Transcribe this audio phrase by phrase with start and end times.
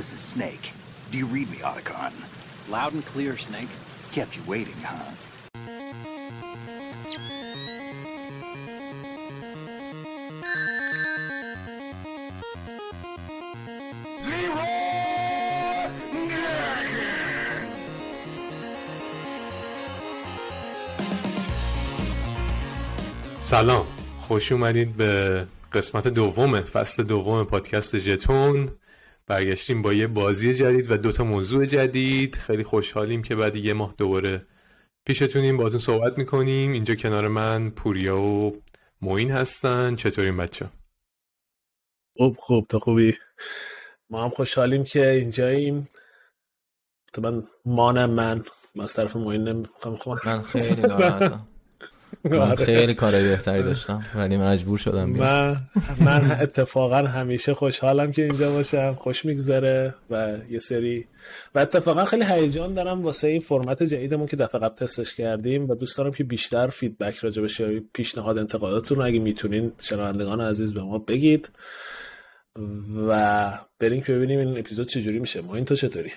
[0.00, 0.72] This is Snake.
[1.10, 2.14] Do you read me, Otacon?
[2.70, 3.68] Loud and clear, Snake.
[4.12, 5.12] Kept you waiting, huh?
[23.40, 23.86] سلام
[24.20, 28.68] خوش اومدید به قسمت دوم فصل دوم پادکست ژتون
[29.30, 32.34] برگشتیم با یه بازی جدید و دوتا موضوع جدید.
[32.34, 34.46] خیلی خوشحالیم که بعد یه ماه دوباره
[35.06, 36.72] پیشتونیم بازون صحبت می‌کنیم.
[36.72, 38.62] اینجا کنار من پوریا و
[39.02, 39.96] موین هستن.
[39.96, 40.66] چطورین بچه
[42.16, 42.66] خوب خوب.
[42.66, 43.16] تو خوبی؟
[44.10, 45.88] ما هم خوشحالیم که اینجاییم.
[47.18, 48.42] من مانم من.
[48.80, 51.48] از طرف موین نمی‌خوام من خیلی ناراحتم.
[52.24, 55.56] من خیلی کارهای بهتری داشتم ولی مجبور شدم من
[56.00, 61.06] من اتفاقا همیشه خوشحالم که اینجا باشم خوش میگذره و یه سری
[61.54, 65.74] و اتفاقا خیلی هیجان دارم واسه این فرمت جدیدمون که دفعه قبل تستش کردیم و
[65.74, 70.82] دوست دارم که بیشتر فیدبک راجع به پیشنهاد انتقاداتتون رو اگه می‌تونین شنوندگان عزیز به
[70.82, 71.50] ما بگید
[73.08, 75.40] و بریم که ببینیم این اپیزود چجوری میشه.
[75.40, 76.10] ما این تو چطوری؟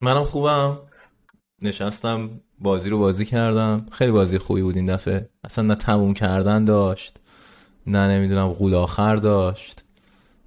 [0.00, 0.78] منم خوبم.
[1.64, 3.86] نشستم بازی رو بازی کردم.
[3.92, 5.28] خیلی بازی خوبی بود این دفعه.
[5.44, 7.16] اصلا نه تموم کردن داشت
[7.86, 9.84] نه نمی‌دونم غول آخر داشت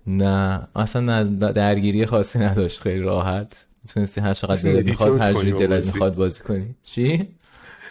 [0.08, 2.82] نه اصلا نه درگیری خاصی نداشت.
[2.82, 3.66] خیلی راحت.
[3.84, 6.76] می‌تونستی هر چقدر دلت می‌خواد هر جوری دلت می‌خواد بازی کنی.
[6.84, 7.28] چی؟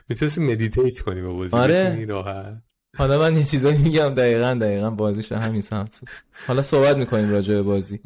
[0.08, 1.56] می‌تونستی مدیتیت کنی با بازی.
[1.56, 2.04] آره.
[2.04, 2.62] راحت.
[2.98, 4.08] حالا من یه چیزایی میگم.
[4.08, 6.00] دقیقا دقیقا بازیش همین سمت
[6.46, 8.00] حالا صحبت می‌کنیم راجع به بازی.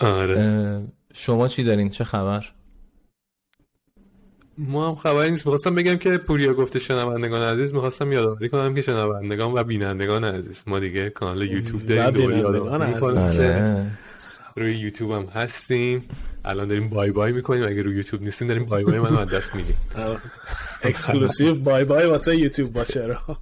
[0.00, 0.82] آره.
[1.14, 2.46] شما چی دارین؟ چه خبر؟
[4.58, 5.46] ما هم خبری نیست.
[5.46, 10.64] می‌خواستم بگم که پوریا گفته شنوندگان عزیز می‌خواستم یادآوری کنم که شنوندگان و بینندگان عزیز.
[10.66, 13.90] ما دیگه کانال یوتیوب داریم آره.
[14.56, 16.04] روی یوتیوب هم هستیم.
[16.44, 17.64] الان داریم bye bye می‌کنیم.
[17.64, 19.76] اگه روی یوتیوب نیستین داریم bye bye منو از دست میدیم.
[20.82, 23.36] exclusive bye bye واسه یوتیوب باشه رو.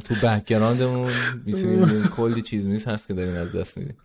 [0.00, 1.12] تو background مون
[1.46, 3.96] می‌تونیم کلی چیز میز هست که داریم از دست میدیم.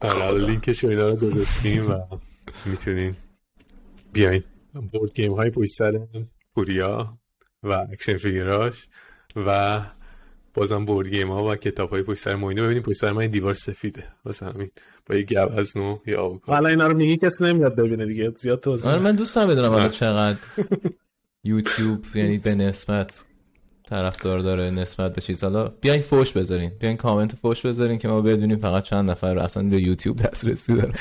[0.00, 2.00] آره لینکش و اینا رو گذاشتیم و
[2.66, 3.14] می‌تونین
[4.12, 4.42] بیاین
[4.86, 6.00] board game های پشت سر
[6.54, 7.18] پوریا
[7.62, 8.88] و action figure اش
[9.36, 9.80] و
[10.54, 13.54] بازم board game ها و کتاب های پشت سر موینه ببینیم پشت سر من دیوار
[13.54, 14.70] سفیده واسه همین.
[15.06, 16.52] با یه گوزن یا آووکادو.
[16.52, 18.32] حالا اینا رو میگی کسی نمیاد ببینه دیگه.
[18.36, 20.38] زیاد توضیح آره من دوست دارم بدونم حالا چقدر
[21.44, 23.24] یوتیوب یعنی به نسبت
[23.88, 25.44] طرفدار داره نسبت به چیز.
[25.44, 26.72] حالا بیاین فوش بذارین.
[26.80, 30.74] بیاین کامنت فوش بذارین که ما بدونیم فقط چند نفر رو اصلا به یوتیوب دسترسی
[30.74, 30.92] داره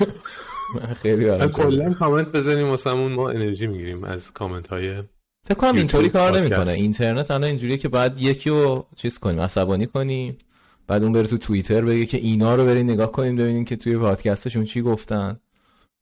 [0.74, 5.02] من خیلی برام کلا کامنت بزنیم واسمون ما انرژی می‌گیریم از کامنت های
[5.46, 6.38] فکر کنم اینطوری کار.
[6.40, 6.70] نمی‌کنه.
[6.70, 10.38] اینترنت الان اینجوریه که بعد یکی رو چیز کنیم عصبانی کنیم
[10.86, 13.98] بعد اون بره تو توییتر بگه که اینا رو برین نگاه کنیم ببینین که توی
[13.98, 15.40] پادکستشون چی گفتن.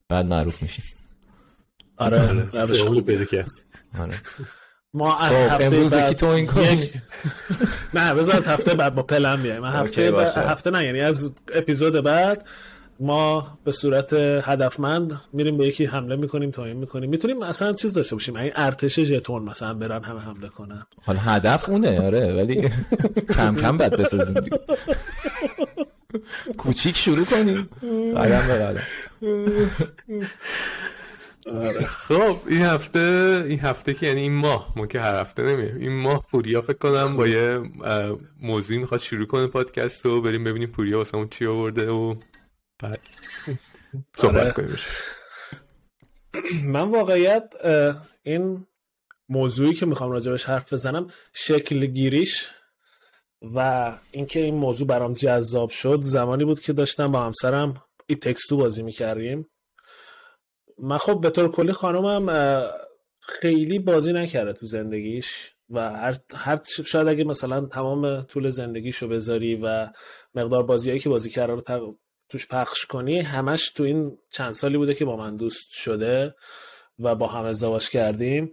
[0.09, 0.85] بعد معروف میشیم.
[1.97, 3.49] آره روش خوب پیدا کرد.
[3.99, 4.13] آره.
[4.93, 6.93] ما از خب، هفته امروز بعد تو این کنی یک-
[7.93, 9.61] نه بذار از هفته بعد با پلن بیایم.
[9.61, 10.13] من هفته.
[10.37, 12.47] هفته نه یعنی از اپیزود بعد
[13.03, 17.09] ما به صورت هدفمند میریم به یکی حمله می‌کنیم توهین می‌کنیم.
[17.09, 18.35] می‌تونیم اصلا چیز داشته باشیم.
[18.35, 20.85] این ارتش ژتون مثلا برن همه حمله کنن.
[21.01, 22.69] حالا هدف اونه آره ولی
[23.35, 24.35] کم کم بعد بسازیم.
[26.57, 27.69] کوچیک شروع کنیم.
[28.17, 28.81] قدم به قدم
[31.85, 36.01] خب این هفته این هفته که یعنی این ماه ما که هر هفته نمیم این
[36.01, 37.61] ماه پوریا فکر کنم با یه
[38.41, 40.21] موضوعی می‌خواد شروع کنه پادکست رو.
[40.21, 42.15] بریم ببینیم پوریا واسه اون چی آورده و
[44.15, 44.51] صحبت آره.
[44.51, 44.77] کنیم.
[46.73, 47.53] من واقعیت
[48.23, 48.67] این
[49.29, 52.49] موضوعی که می‌خوام راجبش حرف بزنم شکل گیریش
[53.41, 58.57] و اینکه این موضوع برام جذاب شد زمانی بود که داشتم با همسرم این تکستو
[58.57, 59.49] بازی می‌کردیم
[60.77, 62.71] من خب به طور کلی خانومم اه،
[63.19, 69.55] خیلی بازی نکرده تو زندگیش و هر, هر شاید اگه مثلا تمام طول زندگیشو بذاری
[69.55, 69.89] و
[70.35, 71.99] مقدار بازیهایی که بازی کرده رو
[72.33, 76.35] توش پخش کنی همش تو این چند سالی بوده که با من دوست شده
[76.99, 78.51] و با هم ازدواج کردیم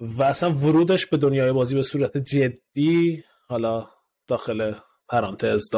[0.00, 3.86] و اصلا ورودش به دنیای بازی به صورت جدی حالا
[4.28, 4.72] داخل
[5.08, 5.70] پرانتز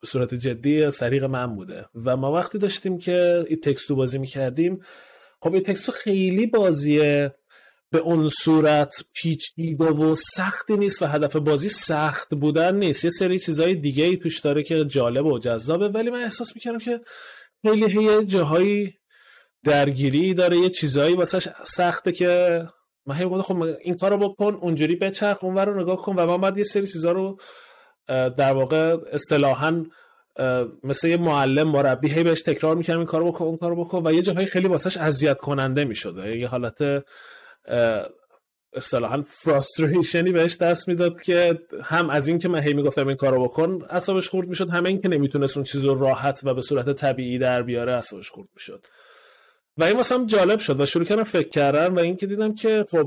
[0.00, 1.86] به صورت جدی از طریق من بوده.
[1.94, 4.82] و ما وقتی داشتیم که این تکستو بازی می‌کردیم
[5.40, 7.34] خب این تکستو خیلی بازیه.
[7.90, 13.04] به اون صورت پیچیده و سختی نیست و هدف بازی سخت بودن نیست.
[13.04, 15.88] یه سری چیزهای دیگه ای توش داره که جالب و جذابه.
[15.88, 17.00] ولی من احساس می‌کردم که
[17.62, 18.94] خیلی یه جاهایی
[19.64, 22.62] درگیری داره یه چیزایی واسه سخته که
[23.06, 26.40] من هی گفتم خب این کارو بکن اونجوری بچرخ اونور رو نگاه کن و من
[26.40, 27.38] بعد یه سری چیزا رو
[28.08, 29.84] در واقع اصطلاحا
[30.84, 34.12] مثل یه معلم مربی هی بهش تکرار می‌کردم این کارو بکن اون کارو بکن و
[34.12, 37.04] یه جاهای خیلی واسش اذیت کننده می‌شد یه حالت
[38.72, 43.44] اصطلاحا فراستریشنی بهش دست می‌داد که هم از این که من هی می‌گفتم این کارو
[43.44, 44.70] بکن اصابش خورد می‌شد.
[44.70, 48.48] همه این که نمی‌تونست اون چیز راحت و به صورت طبیعی در بیاره اصابش خورد
[48.54, 48.86] می‌شد.
[49.76, 53.02] و این واسم جالب شد و شروع کردم فکر کردن و اینکه دیدم که خب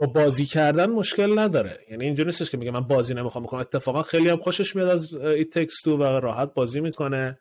[0.00, 1.78] با بازی کردن مشکل نداره.
[1.90, 3.60] یعنی اینجوری نیستش که میگه من بازی نمی‌خوام بکنم.
[3.60, 7.38] اتفاقا خیلی هم خوشش میاد از ایت تکس تو و راحت بازی می‌کنه.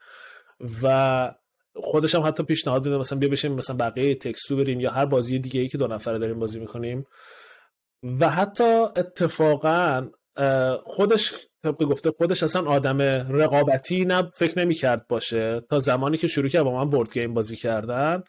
[0.83, 1.31] و
[1.83, 5.39] خودش هم حتی پیشنهاد میده مثلا بیا بشیم مثلا بقیه تکستو بریم یا هر بازی
[5.39, 7.05] دیگه ای که دو نفره داریم بازی می‌کنیم.
[8.19, 8.63] و حتی
[8.95, 10.07] اتفاقا
[10.85, 11.33] خودش
[11.63, 15.61] طبق گفته خودش اصلا آدم رقابتی نه فکر نمی‌کرد باشه.
[15.69, 18.23] تا زمانی که شروع کرد با من بورد گیم بازی کردن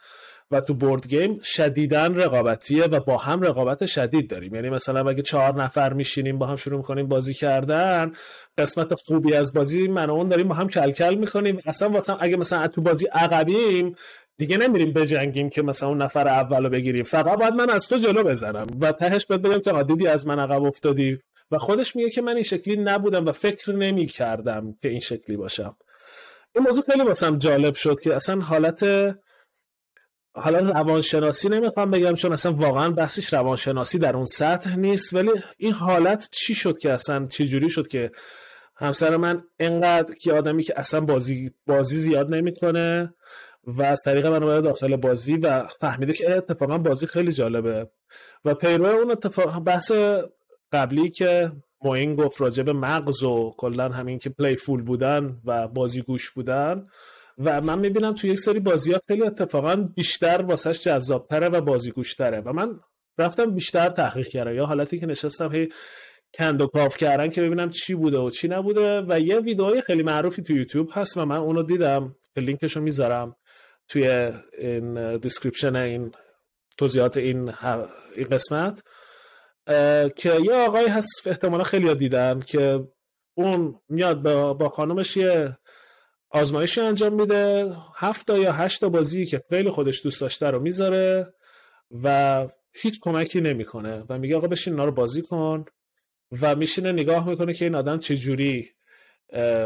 [0.51, 4.55] و تو بورد گیم شدیدن رقابتیه و با هم رقابت شدید داریم.
[4.55, 8.13] یعنی مثلا اگه چهار نفر میشینیم با هم شروع می‌کنیم بازی کردن
[8.59, 11.61] قسمت خوبی از بازی من اون داریم با هم کلکل می‌کنیم.
[11.67, 13.97] اصلا واسه اگه مثلا تو بازی عقبیم
[14.39, 17.05] دیگه نمیریم بجنگیم که مثلا اون نفر اول رو بگیریم.
[17.05, 20.39] فقط باید من از تو جلو بزنم و تهش باید بگم که دیدی از من
[20.39, 21.19] عقب افتادی.
[21.51, 25.37] و خودش میگه که من این شکلی نبودم و فکر نمی کردم که این شکلی
[25.37, 25.77] باشم.
[26.55, 28.85] این موضوع خیلی واسم جالب شد که اصلا حالت
[30.41, 35.73] حالا روانشناسی نمی‌خوام بگم چون اصلا واقعا بحثش روانشناسی در اون سطح نیست ولی این
[35.73, 38.11] حالت چی شد که اصلا چی جوری شد که
[38.77, 43.15] همسر من انقدر که آدمی که اصلا بازی بازی زیاد نمی‌کنه
[43.67, 47.89] و از طریق من داخل بازی و فهمیده که اتفاقا بازی خیلی جالبه.
[48.45, 49.93] و پیرو اون اتفاق بحث
[50.73, 51.53] قبلی که
[51.85, 56.87] موین گفت راجع به مغز و کلا همین که playful بودن و بازی گوش بودن
[57.39, 61.91] و من می‌بینم تو یک سری بازی ها خیلی اتفاقا بیشتر واسش جذابتره و بازی
[61.91, 62.81] گوشتره و من
[63.19, 64.55] رفتم بیشتر تحقیق کردم.
[64.55, 65.69] یا حالتی که نشستم هی
[66.35, 70.03] کند و کاو کردن که ببینم چی بوده و چی نبوده و یه ویدئوی خیلی
[70.03, 72.17] معروفی تو یوتیوب هست و من اونو دیدم.
[72.35, 73.37] که لینکشو می‌ذارم
[73.89, 76.13] توی این description این
[76.77, 77.53] توضیحات این,
[78.17, 78.83] این قسمت.
[80.17, 82.85] که یه آقای هست احتمالا خیلی ها دیدن که
[83.35, 85.59] اون میاد با, با خانمش یه
[86.31, 87.73] آزمایشی انجام میده.
[87.97, 91.35] هفت یا هشت تا بازی که خیلی خودش دوست داشته رو می‌ذاره
[92.03, 95.65] و هیچ کمکی نمی‌کنه و میگه آقا بشین اینا رو بازی کن
[96.43, 98.71] و میشینه نگاه می‌کنه که این آدم جوری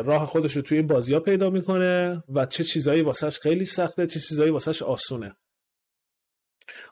[0.05, 4.06] راه خودش رو توی این بازی ها پیدا می‌کنه و چه چیزایی واسش خیلی سخته
[4.06, 5.37] چه چیزایی واسش آسونه.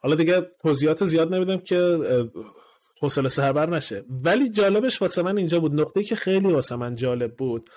[0.02, 1.98] حالا دیگه توضیحات زیاد نمیدم که
[3.00, 4.04] حوصله سربر نشه.
[4.08, 5.80] ولی جالبش واسه من اینجا بود.
[5.80, 7.70] نقطه که خیلی واسه من جالب بود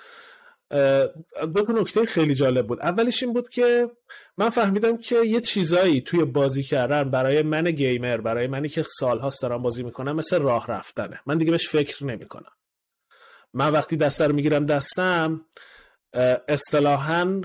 [1.56, 2.80] دو تا نکته خیلی جالب بود.
[2.80, 3.90] اولش این بود که
[4.38, 9.42] من فهمیدم که یه چیزایی توی بازی کردن برای من گیمر برای منی که سالهاست
[9.42, 11.20] دارم بازی می‌کنم مثل راه رفتنه.
[11.26, 12.52] من دیگه بهش فکر نمی‌کنم.
[13.54, 15.46] من وقتی دست رو می‌گیرم دستم
[16.48, 17.42] اصطلاحا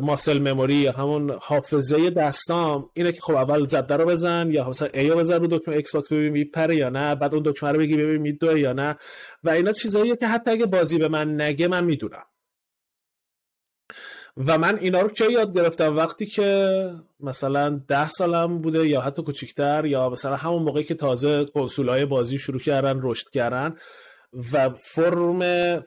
[0.00, 4.88] muscle memory یا همون حافظه دستام اینه که خب اول Z رو بزن یا مثلا
[4.94, 7.96] A رو بزن رو دکمه Xbox ببین میپره یا نه بعد اون دکمه رو بگی
[7.96, 8.98] ببین میدوه یا نه.
[9.44, 12.24] و اینا چیزاییه که حتی اگه بازی به من نگه من می‌دونم.
[14.46, 16.90] و من اینا رو که یاد گرفتم؟ وقتی که
[17.20, 22.38] مثلا ده سالم بوده یا حتی کوچیکتر یا مثلا همون موقعی که تازه کنسول بازی
[22.38, 23.76] شروع کردن رشد کردن
[24.52, 25.82] و فرم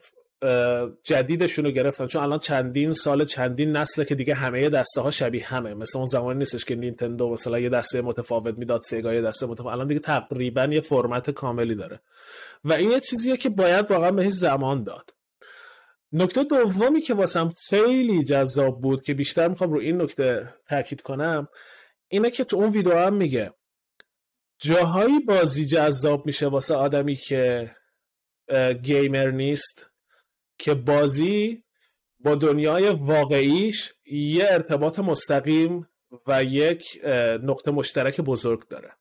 [1.02, 2.06] جدیدشون رو گرفتن.
[2.06, 5.74] چون الان چندین سال چندین نسله که دیگه همه دسته ها شبیه همه.
[5.74, 9.72] مثل اون زمانی نیستش که نینتندو مثلا یه دسته متفاوت می‌داد سگا یه دسته متفاوت.
[9.72, 12.00] الان دیگه تقریبا یه فرمت کاملی داره.
[12.64, 15.10] و این یه چیزیه که باید واقعا بهش زمان داد.
[16.12, 21.48] نکته دومی که واسم خیلی جذاب بود که بیشتر می‌خوام رو این نکته تاکید کنم
[22.08, 23.54] اینه که تو اون ویدیو هم میگه
[24.58, 27.76] جاهایی بازی جذاب میشه واسه آدمی که
[28.82, 29.90] gamer نیست
[30.58, 31.64] که بازی
[32.20, 35.88] با دنیای واقعیش یه ارتباط مستقیم
[36.26, 37.00] و یک
[37.42, 38.92] نقطه مشترک بزرگ داره.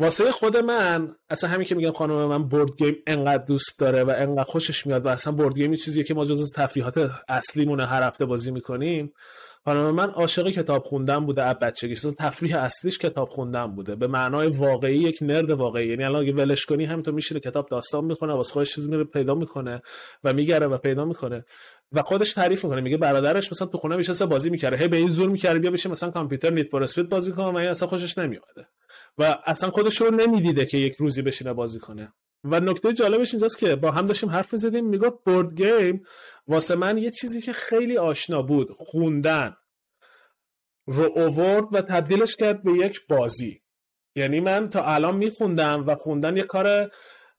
[0.00, 4.12] واسه خود من اصلا همین که میگم خانم من board game انقدر دوست داره و
[4.16, 8.24] انقدر خوشش میاد و اصلا board game چیزیه که ما جز تفریحات اصلیمونه هر هفته
[8.24, 9.12] بازی می‌کنیم.
[9.64, 13.96] خانم من عاشق کتاب خوندن بوده از بچگی تفریح اصلیش کتاب خوندن بوده.
[13.96, 15.86] به معنای واقعی یک nerd واقعی.
[15.88, 19.34] یعنی الان اگه ولش کنی همینطور میشینه کتاب داستان می‌کنه واسه خودش چیزی میره پیدا
[19.34, 19.82] می‌کنه
[20.24, 21.44] و میگره و پیدا می‌کنه.
[21.92, 22.80] و خودش تعریف می‌کنه.
[22.80, 24.76] میگه برادرش مثلا تو خونه میشه بازی می‌کرده.
[24.76, 27.56] هی به این زور می‌کرده بیا بشه مثلا کامپیوتر نیت فور اسپید بازی کنه و
[27.56, 28.66] این اصلا خوشش نمیومده
[29.18, 32.12] و اصلا خودش رو نمی‌دیده که یک روزی بشینه بازی کنه.
[32.44, 36.02] و نکته جالبش اینجاست که با هم داشتیم حرف می‌زدیم می‌گفت بورد گیم
[36.46, 39.56] واسه من یه چیزی که خیلی آشنا بود خوندن.
[40.86, 43.62] رو اوورد و تبدیلش کرد به یک بازی.
[44.16, 46.90] یعنی من تا الان میخوندم و خوندن یه کار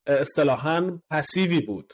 [0.07, 1.93] اصطلاحا passive ی بود.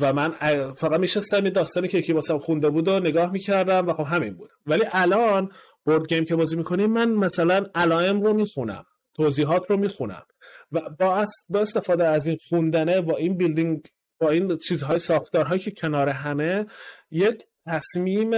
[0.00, 0.30] و من
[0.74, 4.34] فقط میشستم یه داستانی که یکی واسم خونده بود و نگاه می‌کردم و خب همین
[4.34, 4.50] بود.
[4.66, 5.52] ولی الان
[5.84, 8.84] board game که بازی می‌کنیم من مثلا علائم رو می‌خونم.
[9.18, 10.26] توضیحات رو می‌خونم.
[10.72, 13.86] و با, با استفاده از این خوندنه با این building
[14.20, 16.66] با این چیزهای ساختارهایی که کنار همه
[17.10, 18.30] یک تصمیم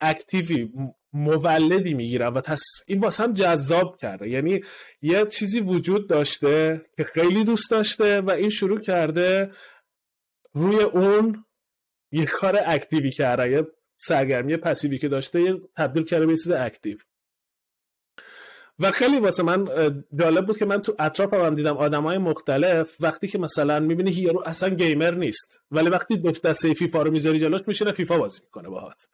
[0.00, 0.72] active ی
[1.12, 2.62] مولدی می‌گیرم و تص...
[2.86, 4.28] این واسم جذاب کرده.
[4.28, 4.60] یعنی
[5.02, 9.52] یه چیزی وجود داشته که خیلی دوست داشته و این شروع کرده
[10.54, 11.44] روی اون
[12.12, 13.50] یه کار active ی کرده.
[13.50, 16.98] یه سرگرمی passive ی که داشته یه تبدیل کرده به چیز active.
[18.78, 19.68] و خیلی واسه من
[20.20, 24.42] جالب بود که من تو اطرافم هم دیدم های مختلف وقتی که مثلا می‌بینی یارو
[24.46, 28.68] اصلا gamer نیست ولی وقتی دو دسته فیفا رو می‌ذاری جلوش میشینه فیفا بازی می‌کنه
[28.68, 29.06] باهات.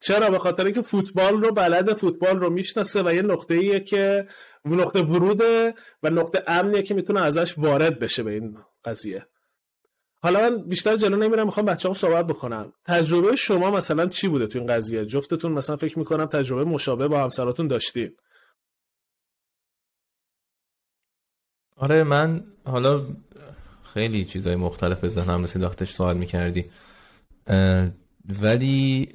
[0.00, 4.26] چرا؟ به خاطر اینکه فوتبال رو بلد فوتبال رو می‌شناسه و یه نقطه ایه که
[4.64, 9.26] نقطه وروده و نقطه امنیه که می‌تونه ازش وارد بشه به این قضیه.
[10.22, 14.58] حالا من بیشتر جلو نمیرم می‌خوام بچه‌ها صحبت بکنم تجربه شما مثلا چی بوده تو
[14.58, 18.16] این قضیه؟ جفتتون مثلا فکر می‌کنم تجربه مشابه با همسراتون داشتین.
[21.76, 23.06] آره من حالا
[23.94, 26.64] خیلی چیزای مختلف ذهنم رسید وقتش سوال می‌کردی.
[28.40, 29.08] ولی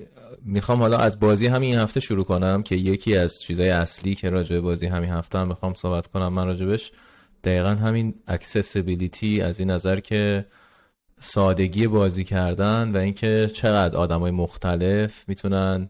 [0.46, 4.56] می‌خوام حالا از بازی همین هفته شروع کنم که یکی از چیزای اصلی که راجع
[4.56, 6.92] به بازی همین هفته هم می‌خوام صحبت کنم من راجبش
[7.44, 10.46] دقیقا همین accessibility از این نظر که
[11.20, 15.90] سادگی بازی کردن و اینکه چقدر آدمای مختلف می‌تونن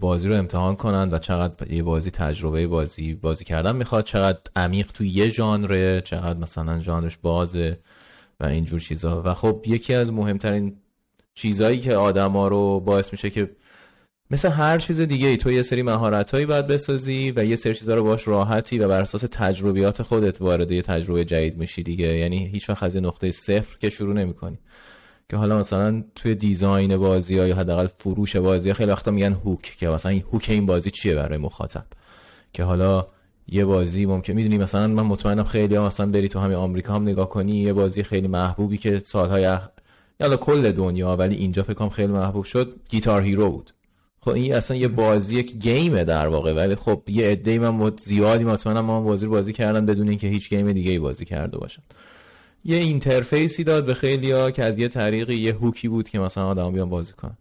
[0.00, 4.92] بازی رو امتحان کنن و چقدر یه بازی تجربه بازی بازی کردن می‌خواد چقدر عمیق
[4.92, 7.78] توی یه ژانره چقدر مثلا ژانرش بازه
[8.40, 10.76] و اینجور چیزها و خب یکی از مهمترین
[11.34, 13.50] چیزهایی که آدما رو باعث میشه که
[14.30, 17.74] مثل هر چیز دیگه ای تو یه سری مهارت هایی باید بسازی و یه سری
[17.74, 22.16] چیزا رو باش راحتی و بر اساس تجربیات خودت وارد یه تجربه جدید میشی دیگه.
[22.18, 24.58] یعنی هیچ وقت از یه نقطه صفر که شروع نمی‌کنی.
[25.30, 29.32] که حالا مثلا توی design بازی ها یا حداقل فروش بازی ها خیلی وقتا میگن
[29.32, 31.84] hook که مثلا این hook این بازی چیه برای مخاطب؟
[32.52, 33.06] که حالا
[33.48, 37.02] یه بازی ممکن می‌دونی مثلا من مطمئنم خیلی هم مثلا بری تو همین آمریکا هم
[37.02, 39.68] نگاه کنی یه بازی خیلی محبوبی که سالهای اخ...
[40.20, 43.74] یالا کل دنیا ولی اینجا فکر خیلی محبوب شد Guitar Hero بود.
[44.20, 47.92] خب این اصلا یه بازی یک game ه در واقع ولی خب یه عده‌ای من
[47.98, 51.82] زیادی مطمئنم ما بازی بازی کردن بدون اینکه هیچ game دیگه ای بازی کرده باشن
[52.64, 56.46] یه اینترفیسی داد به خیلی ها که از یه طریقی یه هوکی بود که مثلا
[56.46, 57.36] آدم بیان بازی کنن.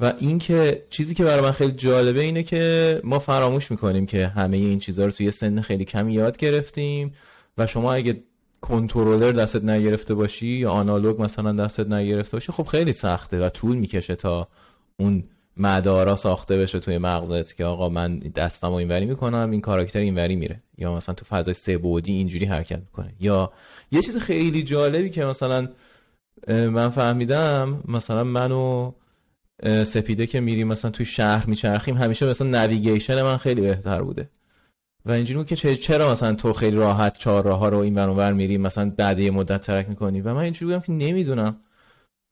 [0.00, 4.56] و اینکه چیزی که برای من خیلی جالبه اینه که ما فراموش می‌کنیم که همه
[4.56, 7.12] این چیزها رو توی سن خیلی کمی یاد گرفتیم
[7.58, 8.22] و شما اگه
[8.60, 13.76] کنترلر دستت نگرفته باشی یا آنالوگ مثلا دستت نگرفته باشی خب خیلی سخته و طول
[13.76, 14.48] می‌کشه تا
[14.96, 15.24] اون
[15.56, 20.36] مدارا ساخته بشه توی مغزت که آقا من دستم رو اینوری می‌کنم این کاراکتر اینوری
[20.36, 20.62] میره.
[20.78, 23.12] یا مثلا تو فضای سه بودی اینجوری حرکت می‌کنه.
[23.20, 23.52] یا
[23.92, 25.68] یه چیز خیلی جالبی که مثلا
[26.48, 28.92] من فهمیدم مثلا منو
[29.84, 34.30] سپیده که میریم مثلا توی شهر میچرخیم همیشه مثلا نویگیشن من خیلی بهتر بوده.
[35.06, 38.32] و اینجوری بود که چرا مثلا تو خیلی راحت چهار راه ها رو این ور
[38.32, 41.56] میری مثلا بعد یه مدت ترک می‌کنی؟ و من اینجوری بودم که نمی‌دونم.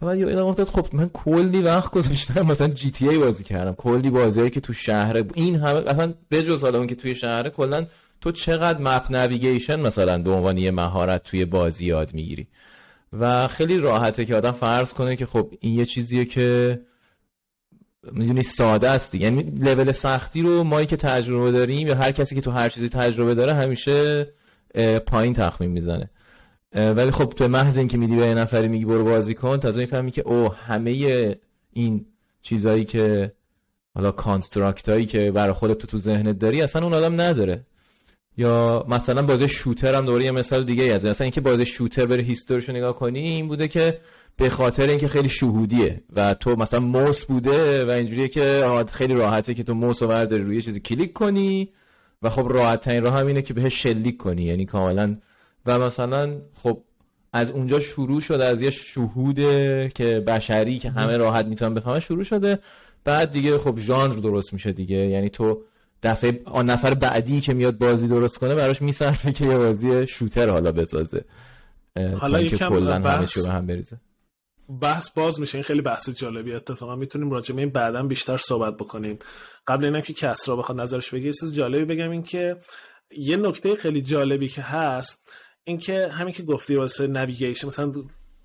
[0.01, 4.11] بعد یادم افتاد خب من کلی وقت گذاشتم مثلا جی تی ای بازی کردم کلی
[4.11, 7.87] بازیایی که تو شهر این همه اصلا بجز حالا اون که توی شهر کلا
[8.21, 12.49] تو چقدر مپ نویگیشن مثلا به عنوان یه مهارت توی بازی یاد می‌گیری؟
[13.13, 16.81] و خیلی راحته که آدم فرض کنه که خب این یه چیزیه که
[18.13, 22.41] می‌دونی ساده است یعنی لول سختی رو مایی که تجربه داریم یا هر کسی که
[22.41, 24.29] تو هر چیزی تجربه داره همیشه
[25.07, 26.11] پایین تخمین می‌زنه.
[26.75, 30.11] ولی خب تو محض اینکه میدی به یه نفری میگی برو بازی کن تازه می‌فهمی
[30.11, 30.91] که او همه
[31.73, 32.07] این
[32.43, 33.33] چیزایی که
[33.95, 37.67] حالا construct هایی که برای خودت تو تو ذهنت داری اصلا اون آدم نداره.
[38.37, 42.23] یا مثلا بازی shooter هم دوباره یه مثال دیگه از مثلا اینکه بازی shooter بره
[42.23, 44.01] history شو نگاه کنی این بوده که
[44.39, 49.55] به خاطر اینکه خیلی شهودیه و تو مثلا موس بوده و اینجوریه که خیلی راحته
[49.55, 51.69] که تو موس رو برداری روی چیزی کلیک کنی
[52.23, 54.43] و خب راحت ترین راه همینه که بهش شلیک کنی.
[54.43, 55.17] یعنی کاملا
[55.69, 56.85] و مثلا خب
[57.33, 59.37] از اونجا شروع شده از یه شهود
[59.93, 62.59] که بشری که همه راحت می‌تونن بفهمن شروع شده.
[63.05, 64.97] بعد دیگه خب ژانر درست میشه دیگه.
[64.97, 65.63] یعنی تو
[66.03, 70.49] دفعه آن نفر بعدی که میاد بازی درست کنه براش میصرفه که یه بازی شوتر
[70.49, 71.25] حالا بسازه.
[72.19, 73.39] حالا یکم کلا بحث...
[73.39, 74.01] همه هم بریزه.
[74.81, 75.59] بحث باز میشه.
[75.59, 79.19] این خیلی بحث جالبی اتفاقا می‌تونیم راجع به این بعدا بیشتر صحبت بکنیم.
[79.67, 82.57] قبل اینم که کسرا بخواد نظرش بگه چیز جالبی بگم این که
[83.19, 85.31] یه نکته خیلی جالبی که هست
[85.69, 87.93] اینکه همین که گفتی واسه نویگیشن مثلا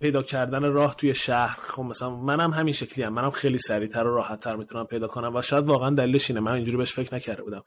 [0.01, 3.13] پیدا کردن راه توی شهر خب مثلا منم همین شکلی هم.
[3.13, 6.39] منم خیلی سریعتر و راحتتر می‌تونم پیدا کنم و شاید واقعا دلیلش اینه.
[6.39, 7.63] من اینجوری بهش فکر نکرده بودم.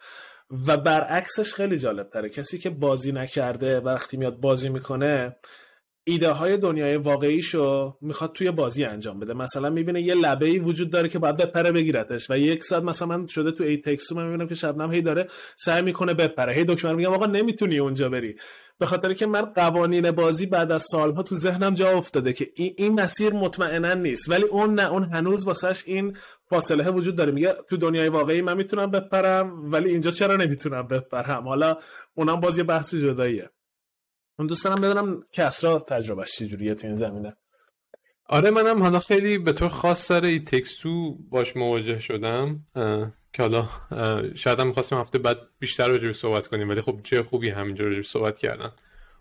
[0.67, 2.29] و برعکسش خیلی جالب تره.
[2.29, 5.37] کسی که بازی نکرده وقتی میاد بازی می‌کنه
[6.09, 9.35] ایده های دنیای واقعیشو می‌خواد توی بازی انجام بده.
[9.35, 13.09] مثلا می‌بینه یه لبه ای وجود داره که باید بپره بگیرتش و یک ساعت مثلا
[13.09, 16.53] من شده تو ای تکسو من می‌بینم که شبنم هی داره سعی می‌کنه بپره.
[16.53, 18.37] هی دکمر میگم آقا نمی‌تونی اونجا بری.
[18.79, 22.75] به خاطر که من قوانین بازی بعد از سالها تو ذهنم جا افتاده که این,
[22.77, 24.31] این مسیر مطمئنا نیست.
[24.31, 26.17] ولی اون نه اون هنوز واسش این
[26.51, 27.33] فاصله وجود داره.
[27.33, 31.77] میگه تو دنیای واقعی من می‌تونم بپرم ولی اینجا چرا نمی‌تونم بپرم؟ حالا
[32.15, 33.51] اونم باز یه بحث جداییه.
[34.39, 37.37] من دوست دارم بدونم کسرا تجربهش چجوریه تو این زمینه.
[38.29, 42.65] آره منم حالا خیلی به طور خاص سر ای تکستو باش مواجه شدم
[43.33, 43.69] که حالا
[44.35, 48.01] شاید هم می‌خواستیم هفته بعد بیشتر راجع صحبت کنیم ولی خب چه خوبی همینجا راجع
[48.01, 48.73] صحبت کردن.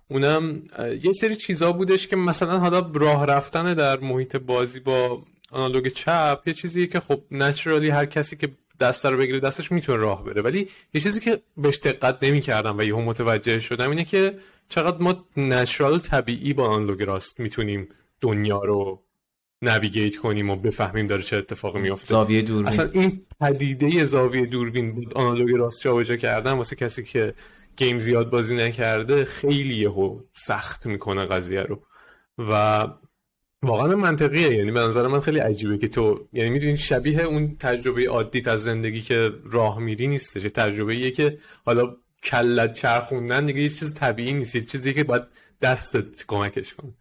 [0.08, 0.64] اونم
[1.04, 6.42] یه سری چیزا بودش که مثلا حالا راه رفتن در محیط بازی با آنالوگ چپ
[6.46, 10.42] یه چیزی که خب نچرالی هر کسی که دست رو بگیره دستش می‌تونه راه بره.
[10.42, 14.38] ولی یه چیزی که بهش دقت نمی‌کردم و یهو متوجه شدم اینه که
[14.70, 17.88] چقدر ما نچرال طبیعی با آنالوگ راست می‌تونیم
[18.22, 19.02] دنیا رو
[19.62, 22.68] نویگیت کنیم و بفهمیم داره چه اتفاقی میفته زاویه دوربین.
[22.68, 27.34] اصلا این پدیده زاویه دوربین بود آنالوگ راست جابجا کردن واسه کسی که
[27.78, 31.82] گیم زیاد بازی نکرده خیلی یهو سخت می‌کنه قضیه رو.
[32.38, 32.88] و
[33.64, 34.50] واقعا منطقیه.
[34.50, 38.64] یعنی به نظر من خیلی عجیبه که تو یعنی می‌دونی شبیه اون تجربه عادی از
[38.64, 40.44] زندگی که راه میری نیستش.
[40.44, 44.56] تجربه ایه که حالا کلت چرخوندن دیگه یه چیز طبیعی نیست.
[44.56, 45.24] یه چیزی که باید
[45.62, 46.94] دستت کمکش کنه.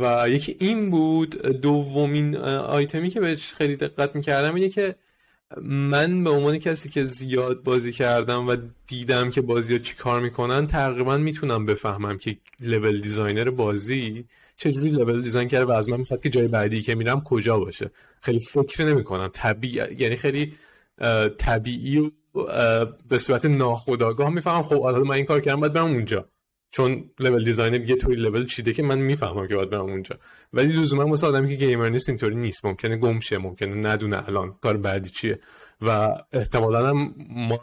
[0.00, 4.94] و یکی این بود دومین آیتمی که بهش خیلی دقت می‌کردم اینه که
[5.62, 8.56] من به عنوان کسی که زیاد بازی کردم و
[8.86, 14.24] دیدم که بازی ها چی کار می‌کنن تقریبا می‌تونم بفهمم که level designer بازی
[14.58, 17.90] چجوری level design کرده و از من می‌خواد که جای بعدی که میرم کجا باشه؟
[18.20, 20.52] خیلی فکر نمی کنم طبیعی یعنی خیلی
[21.38, 22.10] طبیعی و
[23.08, 24.62] به صورت ناخودآگاه می‌فهمم.
[24.62, 26.28] خب حالا من این کار کردم باید برم اونجا.
[26.70, 30.18] چون level designer یه طوری level چیده که من می‌فهمم که باید برم اونجا.
[30.52, 32.64] ولی لزوما واسه آدمی که gamer نیست اینطوری نیست.
[32.64, 35.40] ممکنه گم شه ممکنه ندونه الان کار بعدی چیه.
[35.80, 37.58] و احتمالا هم ما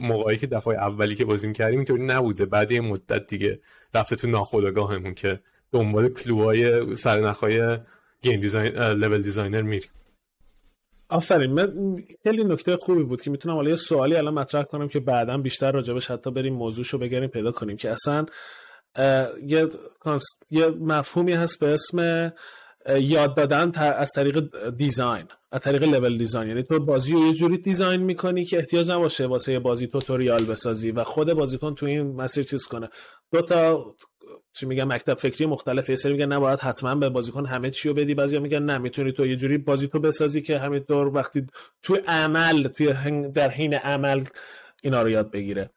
[0.00, 2.46] موقعی که دفعه اولی که بازی کردیم اینطوری نبوده.
[2.46, 3.60] بعد یه مدت دیگه
[3.94, 5.40] رفته تو ناخودآگاهمون که
[5.72, 7.78] دنبال clue های سرنخهای
[8.22, 9.90] game design level designer میریم
[11.08, 11.52] آفرین.
[11.52, 15.38] من خیلی نکته خوبی بود که می‌تونم حالا یه سوالی الان مطرح کنم که بعدا
[15.38, 18.26] بیشتر راجبش حتی بریم موضوعشو بگیریم پیدا کنیم که اصلا
[19.46, 19.68] یه,
[20.50, 22.32] یه مفهومی هست به اسم
[23.00, 27.58] یاد دادن از طریق دیزاین از طریق لول دیزاین یعنی تو بازی رو یه جوری
[27.58, 32.44] دیزاین می‌کنی که احتیاج نباشه واسه بازی توتوریال بسازی و خود بازیکن تو این مسیر
[32.44, 32.88] چیز کنه.
[33.32, 33.94] دو تا
[34.52, 37.94] چی میگن مکتب فکری مختلف یه سری میگن نباید حتما به بازیکن همه چی رو
[37.94, 38.14] بدی.
[38.14, 41.46] بعضیا میگن نه می‌تونی تو یه جوری بازی تو بسازی که همینطور وقتی
[41.82, 42.92] تو عمل توی
[43.28, 44.24] در حین عمل
[44.82, 45.70] اینا رو یاد بگیره.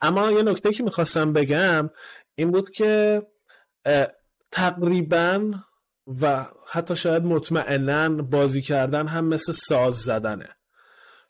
[0.00, 1.90] اما یه نکته که می‌خواستم بگم
[2.34, 3.22] این بود که
[4.50, 5.50] تقریبا
[6.20, 10.48] و حتی شاید مطمئنا بازی کردن هم مثل ساز زدنه.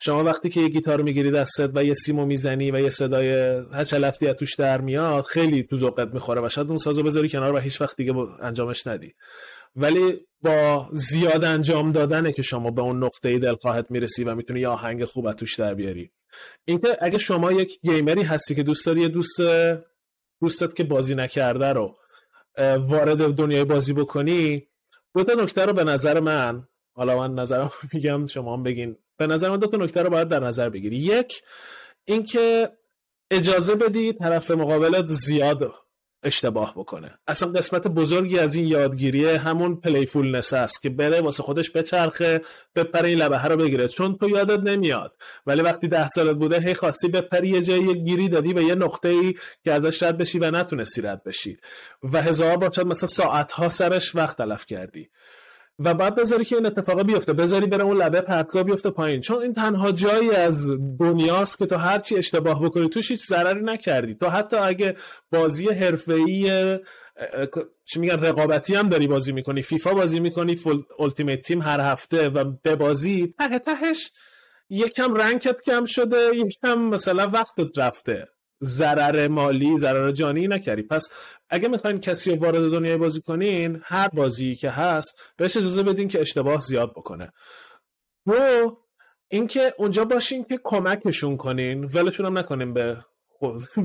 [0.04, 3.32] شما وقتی که یه گیتار می‌گیری دستت و یه سیمو می‌زنی و یه صدای
[3.72, 7.54] هچلفتی از توش در میاد خیلی تو ذوقت می‌خوره و شاید اون سازو بذاری کنار
[7.54, 9.14] و هیچ وقت دیگه انجامش ندی.
[9.76, 14.68] ولی با زیاد انجام دادنه که شما به اون نقطه دلخواهت می‌رسی و می‌تونی یه
[14.68, 16.10] آهنگ خوب از توش در بیاری.
[16.64, 19.40] اینکه اگه شما یک گیمری هستی که دوست داری یه دوست
[20.40, 21.96] دوستت که بازی نکرده رو
[22.78, 24.68] وارد دنیای بازی بکنی
[25.14, 29.34] دو تا نکته رو به نظر من حالا من نظرم میگم شما هم بگین به
[29.34, 30.96] نظر من دو تا نکته رو باید در نظر بگیری.
[30.96, 31.42] یک
[32.04, 32.72] اینکه
[33.30, 35.72] اجازه بدی طرف مقابلت زیاد
[36.22, 37.10] اشتباه بکنه.
[37.26, 42.40] اصلا قسمت بزرگی از این یادگیری همون playfulness است که بره واسه خودش بچرخه
[42.74, 43.88] بپره این لبه رو بگیره.
[43.88, 45.16] چون تو یادت نمیاد.
[45.46, 49.08] ولی وقتی ده سالت بوده هی خواستی بپری یه جایی گیری دادی به یه نقطه
[49.08, 51.58] ای که ازش رد بشی و نتونستی رد بشی.
[52.02, 55.10] و هزار بار مثلا ساعت ها سرش وقت تلف کردی.
[55.78, 57.32] و بعد بذاری که این اتفاق بیفته.
[57.32, 59.20] بذاری بره اون لبه پرتگاه بیفته پایین.
[59.20, 64.14] چون این تنها جایی از دنیاست که تو هرچی اشتباه بکنی توش هیچ ضرری نکردی.
[64.14, 64.96] تو حتی اگه
[65.32, 66.78] بازی حرفه‌ای
[67.84, 69.62] چی میگن رقابتی هم داری بازی می‌کنی.
[69.62, 73.34] فیفا بازی می‌کنی فول التیمیت تیم هر هفته و به بازی.
[73.38, 74.10] ته تهش
[74.70, 78.28] یکم رنکت کم شده یکم مثلا وقتت رفته.
[78.64, 80.82] ضرر مالی ضرر جانی نکردی.
[80.82, 81.08] پس
[81.50, 86.08] اگه می‌خواین کسی رو وارد دنیای بازی کنین هر بازی که هست بهش اجازه بدین
[86.08, 87.32] که اشتباه زیاد بکنه.
[88.26, 88.32] و
[89.28, 91.84] اینکه اونجا باشین که کمکشون کنین.
[91.84, 93.04] ولشون هم نکنین به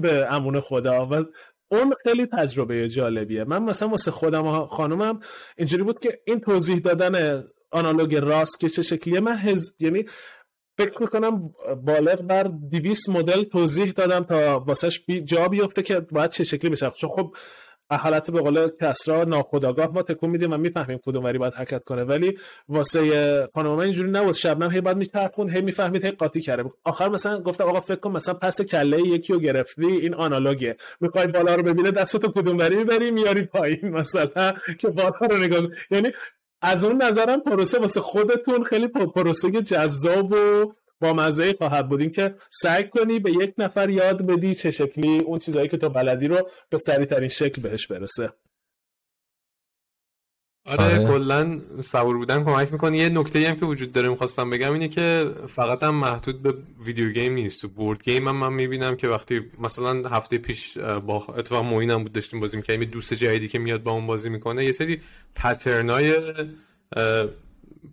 [0.01, 1.05] به امون خدا.
[1.05, 1.25] و
[1.71, 3.43] اون خیلی تجربه جالبیه.
[3.43, 5.19] من مثلا واسه خودم و خانومم
[5.57, 10.05] اینجوری بود که این توضیح دادن آنالوگ راست که چه شکلیه من حزب یعنی
[10.77, 11.53] فکر می‌کنم
[11.85, 16.71] بالغ بر 200 مدل توضیح دادم تا واسش بی جا بیفته که باید چه شکلی
[16.71, 16.89] بشه.
[16.89, 17.35] چون خب
[17.91, 22.03] حالت به قول کسرا ناخداگاه ما تکون میدیم و می‌فهمیم کدوم وری باید حرکت کنه.
[22.03, 22.37] ولی
[22.69, 26.69] واسه خانم من اینجوری نبود شبنم هی بعد میچرخون هی می‌فهمید هی قاطی کرده.
[26.83, 30.75] آخر مثلا گفتم آقا فکر کن مثلا پس کله یکی رو گرفتی این آنالوگه.
[31.01, 35.67] می‌خوای بالا رو ببینه دستتو کدوم وری می‌بری میاری پایین مثلا که بالا رو نگاه
[35.91, 36.11] یعنی
[36.61, 42.11] از اون نظرم پروسه واسه خودتون خیلی پروسه جذاب و با مزه خواهد بود.
[42.11, 46.27] که سعی کنی به یک نفر یاد بدی چه شکلی اون چیزهایی که تو بلدی
[46.27, 48.29] رو به سریع ترین شکل بهش برسه.
[50.67, 51.07] آره, آره.
[51.07, 52.97] کلا صبور بودن کمک می‌کنه.
[52.97, 56.53] یه نکته هم که وجود داره می‌خواستم بگم اینه که فقط هم محدود به
[56.85, 57.61] ویدیو گیم نیست.
[57.61, 62.11] تو بورد گیم هم من می‌بینم که وقتی مثلا هفته پیش با اتفاق موین بود
[62.11, 65.01] داشتیم بازی می‌کنیم دوست جدیدی که میاد با اون بازی می‌کنه یه سری
[65.35, 66.13] پترنای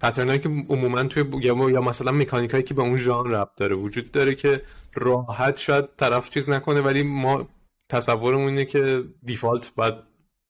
[0.00, 4.34] پترنایی که عموما توی یا مثلا مکانیکایی که به اون ژانر ربط داره وجود داره
[4.34, 4.60] که
[4.94, 7.48] راحت شاید طرف چیز نکنه ولی ما
[7.88, 9.94] تصورمون اینه که دیفالت باید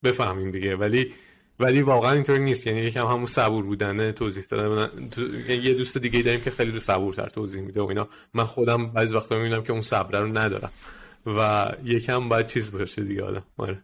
[0.03, 0.75] بفهمیم دیگه.
[0.75, 1.11] ولی
[1.59, 2.67] ولی واقعا اینطوری نیست.
[2.67, 4.89] یعنی یکم همون صبور بودنه توضیح دادن.
[5.49, 8.07] یعنی یه دوست دیگه داریم که خیلی رو صبورتر توضیح میده و اینا.
[8.33, 10.71] من خودم بعضی وقتا می‌بینم که اون صبر رو ندارم.
[11.25, 13.83] و یکم باید چیز باشه دیگه آدم آره.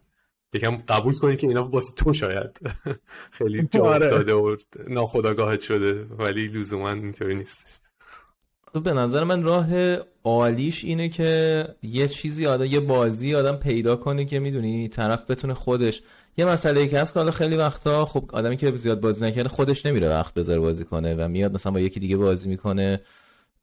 [0.53, 2.59] یکم قبول کنی که اینا واسه تو شاید.
[3.37, 4.05] خیلی جا آره.
[4.05, 4.55] افتاده و
[4.87, 7.71] ناخداگاهت شده ولی لزوما اینطوری نیستش.
[8.73, 13.95] خب، به نظر من راه عالیش اینه که یه چیزی آدم یه بازی آدم پیدا
[13.95, 16.01] کنه که می‌دونی طرف بتونه خودش
[16.37, 19.85] یه مسئله که هست که حالا خیلی وقتا خب آدمی که زیاد بازی نکرده خودش
[19.85, 23.01] نمیره وقت بذاره بازی کنه و میاد مثلا با یکی دیگه بازی می‌کنه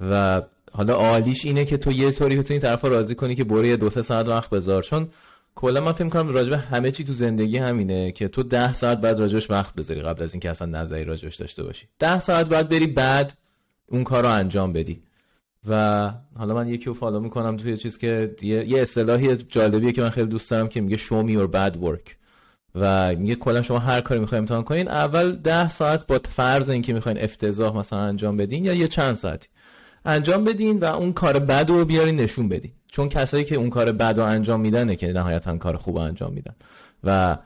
[0.01, 3.77] و حالا عالیش اینه که تو یه طوری بتونی طرف راضی کنی که برو یه
[3.77, 4.83] دو سه ساعت وقت بذار.
[4.83, 5.09] چون
[5.55, 9.19] کلا من فکر کنم راجبه همه چی تو زندگی همینه که تو ده ساعت بعد
[9.19, 11.87] راجبش وقت بذاری قبل از اینکه اصلا نظری راجبش داشته باشی.
[11.99, 13.33] ده ساعت بعد بری بعد
[13.87, 15.03] اون کار رو انجام بدی.
[15.69, 20.11] و حالا من یکی رو فالو می‌کنم توی چیز که یه اصطلاحی جالبیه که من
[20.11, 22.18] خیلی دوست دارم که میگه show me your bad work.
[22.75, 26.93] و میگه کلا شما هر کاری می‌خواین امتحان کنین اول ده ساعت با فرض اینکه
[26.93, 29.49] می‌خواین افتضاح مثلا انجام بدین یا یه چند ساعتی.
[30.05, 32.73] انجام بدین و اون کار بد رو بیارین نشون بدین.
[32.91, 36.55] چون کسایی که اون کار بد رو انجام میدن که نهایتا کار خوب انجام میدن.
[37.05, 37.37] و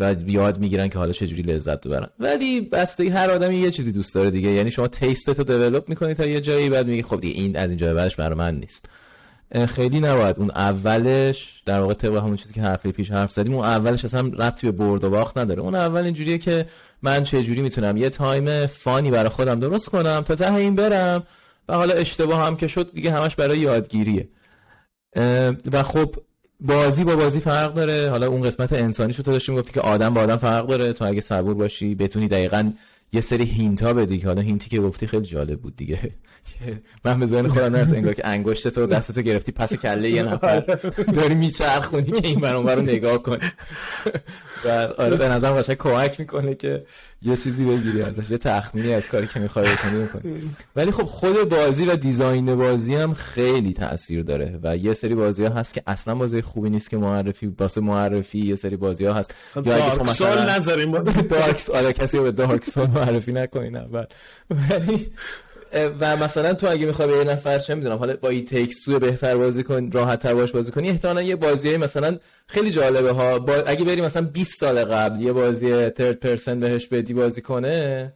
[0.00, 2.08] و یاد می‌گیرن که حالا چجوری لذت ببرن.
[2.18, 4.50] ولی بسته هر آدمی یه چیزی دوست داره دیگه.
[4.50, 7.70] یعنی شما تیست رو دیولپ می‌کنی تا یه جایی بعد میگی خب دیگه این از
[7.70, 8.88] این جای بعدش برای من نیست.
[9.52, 10.38] خیلی نباید.
[10.38, 14.20] اون اولش در واقع طبق همون چیزی که حرفی پیش حرف زدیم اون اولش اصلا
[14.20, 15.62] ربطی به برد و باخت نداره.
[15.62, 16.66] اون اول اینجوریه که
[17.02, 20.74] من چه جوری می‌تونم یه time fun ی برای خودم درست کنم تا ته این
[20.74, 21.22] برم
[21.68, 24.28] و حالا اشتباه هم که شد دیگه همش برای یادگیریه.
[25.72, 26.14] و خب
[26.60, 28.10] بازی با بازی فرق داره.
[28.10, 30.92] حالا اون قسمت انسانی شو تو داشتیم گفتی که آدم با آدم فرق داره.
[30.92, 32.72] تو اگه صبور باشی بتونی دقیقا
[33.12, 35.98] یه سری hint ها بدی که حالا hint ی که گفتی خیلی جالب بود دیگه.
[37.04, 40.60] من به ذهن خودم نرسه انگار که انگشت تو دستتو گرفتی پس کله یه نفر.
[41.14, 43.38] داری میچرخونی که این ور اون ور رو نگاه کنی.
[44.64, 46.86] و آره به نظرم قشنگ کمک می‌کنه که
[47.24, 50.50] یه چیزی بگیری ازش یه تخمینی از کاری که می‌خوای بکنی بکنی.
[50.76, 55.44] ولی خب خود بازی و دیزاین بازی هم خیلی تاثیر داره و یه سری بازی
[55.44, 59.14] ها هست که اصلا بازی خوبی نیست که معرفی واسه معرفی یه سری بازی ها
[59.14, 61.22] هست یا اگه تو مثلا نذاریم بازی.
[61.32, 64.04] دارکس آره کسی به دارک سول معرفی نکنین اول
[64.50, 65.12] ولی
[66.00, 69.36] و مثلا تو اگه می‌خوای به یه نفر چه می‌دونم حالا با این تکس بهتر
[69.36, 73.38] بازی کن راحت تر باش بازی کنی احتمالاً یه بازی مثلا خیلی جالبه ها.
[73.38, 73.54] با...
[73.54, 78.12] اگه بری مثلا 20 سال قبل یه بازی third person بهش بدی بازی کنه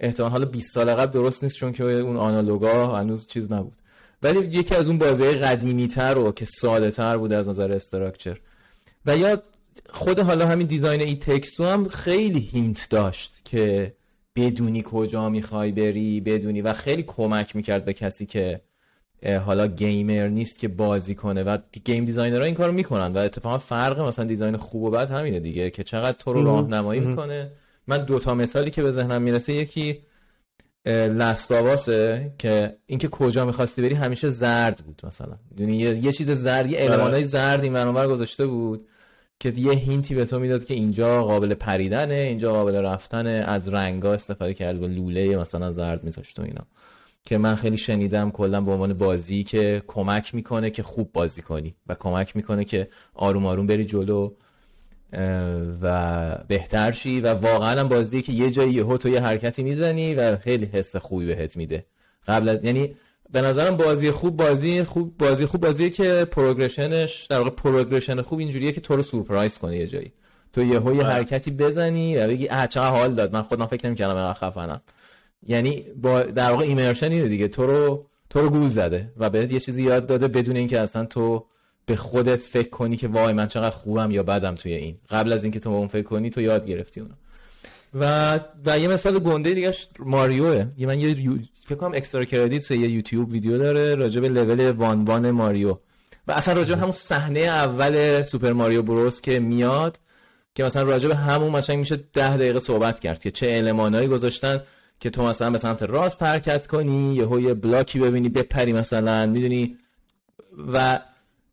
[0.00, 3.82] احتمال حالا 20 سال قبل درست نیست چون که اون analog ا هنوز چیز نبود.
[4.22, 8.40] ولی یکی از اون بازی قدیمی تر و که ساده تر بود از نظر structure
[9.06, 9.42] و یا
[9.90, 13.94] خود حالا همین design ای تکستو هم خیلی hint داشت که
[14.36, 16.62] بدونی کجا می‌خوای بری بدونی.
[16.62, 18.60] و خیلی کمک می‌کرد به کسی که
[19.46, 21.42] حالا gamer نیست که بازی کنه.
[21.42, 25.10] و game designer ها این کارو می‌کنن و اتفاقا فرق مثلا design خوب و بد
[25.10, 27.50] همینه دیگه که چقدر تو رو راهنمایی می‌کنه.
[27.86, 29.98] من دوتا مثالی که به ذهنم می‌رسه یکی
[30.86, 35.38] Last of Us ه که اینکه کجا می‌خواستی بری همیشه زرد بود مثلا.
[35.58, 38.88] یعنی یه, یه چیز زرد یه المانای زرد این گذاشته بود.
[39.44, 43.68] که یه hint ی به تو می‌داد که اینجا قابل پریدنه اینجا قابل رفتنه از
[43.68, 46.66] رنگا استفاده کرد با لوله مثلا زرد میذاشت و اینا.
[47.24, 51.74] که من خیلی شنیدم کلا به عنوان بازی که کمک می‌کنه که خوب بازی کنی
[51.86, 54.32] و کمک می‌کنه که آروم آروم بری جلو
[55.82, 60.14] و بهتر شی و واقعا هم بازی که یه جایی یهو تو یه حرکتی می‌زنی
[60.14, 61.84] و خیلی حس خوبی بهت میده.
[62.28, 62.94] قبل از یعنی
[63.34, 68.38] به نظرم بازی خوب بازی خوب بازی خوب بازیه که پروگرشنش در واقع پروگرشن خوب
[68.38, 70.12] اینجوریه که تو رو سورپرایز کنه یه جایی.
[70.52, 71.04] تو یه یه بله.
[71.04, 73.32] حرکتی بزنی و بگی اه چه حال داد.
[73.32, 74.80] من خودم فکر نمی‌کردم اینقدر خفنم.
[75.46, 77.48] یعنی با در واقع immersion اینه دیگه.
[77.48, 81.04] تو رو تو رو گول زده و بهت یه چیزی یاد داده بدون اینکه اصلا
[81.04, 81.46] تو
[81.86, 84.98] به خودت فکر کنی که وای من چقدر خوبم یا بدم توی این.
[85.10, 87.14] قبل از اینکه تو اون فکر کنی تو یاد گرفتی اونو.
[87.94, 90.66] و و یه مثال گنده دیگه ماریوه.
[90.76, 91.38] یه من یه یو...
[91.60, 95.78] فکر کنم Extra Credits یه YouTube video داره راجع به level one one ماریو.
[96.28, 100.00] و اصلا راجع همون صحنه اول Super Mario Bros که میاد
[100.54, 104.60] که مثلا راجع به همون مثلا میشه ده دقیقه صحبت کرد که چه المانایی گذاشتن
[105.00, 109.76] که تو مثلا به سمت راست حرکت کنی یه بلاکی ببینی بپری مثلا می‌دونی؟
[110.72, 111.00] و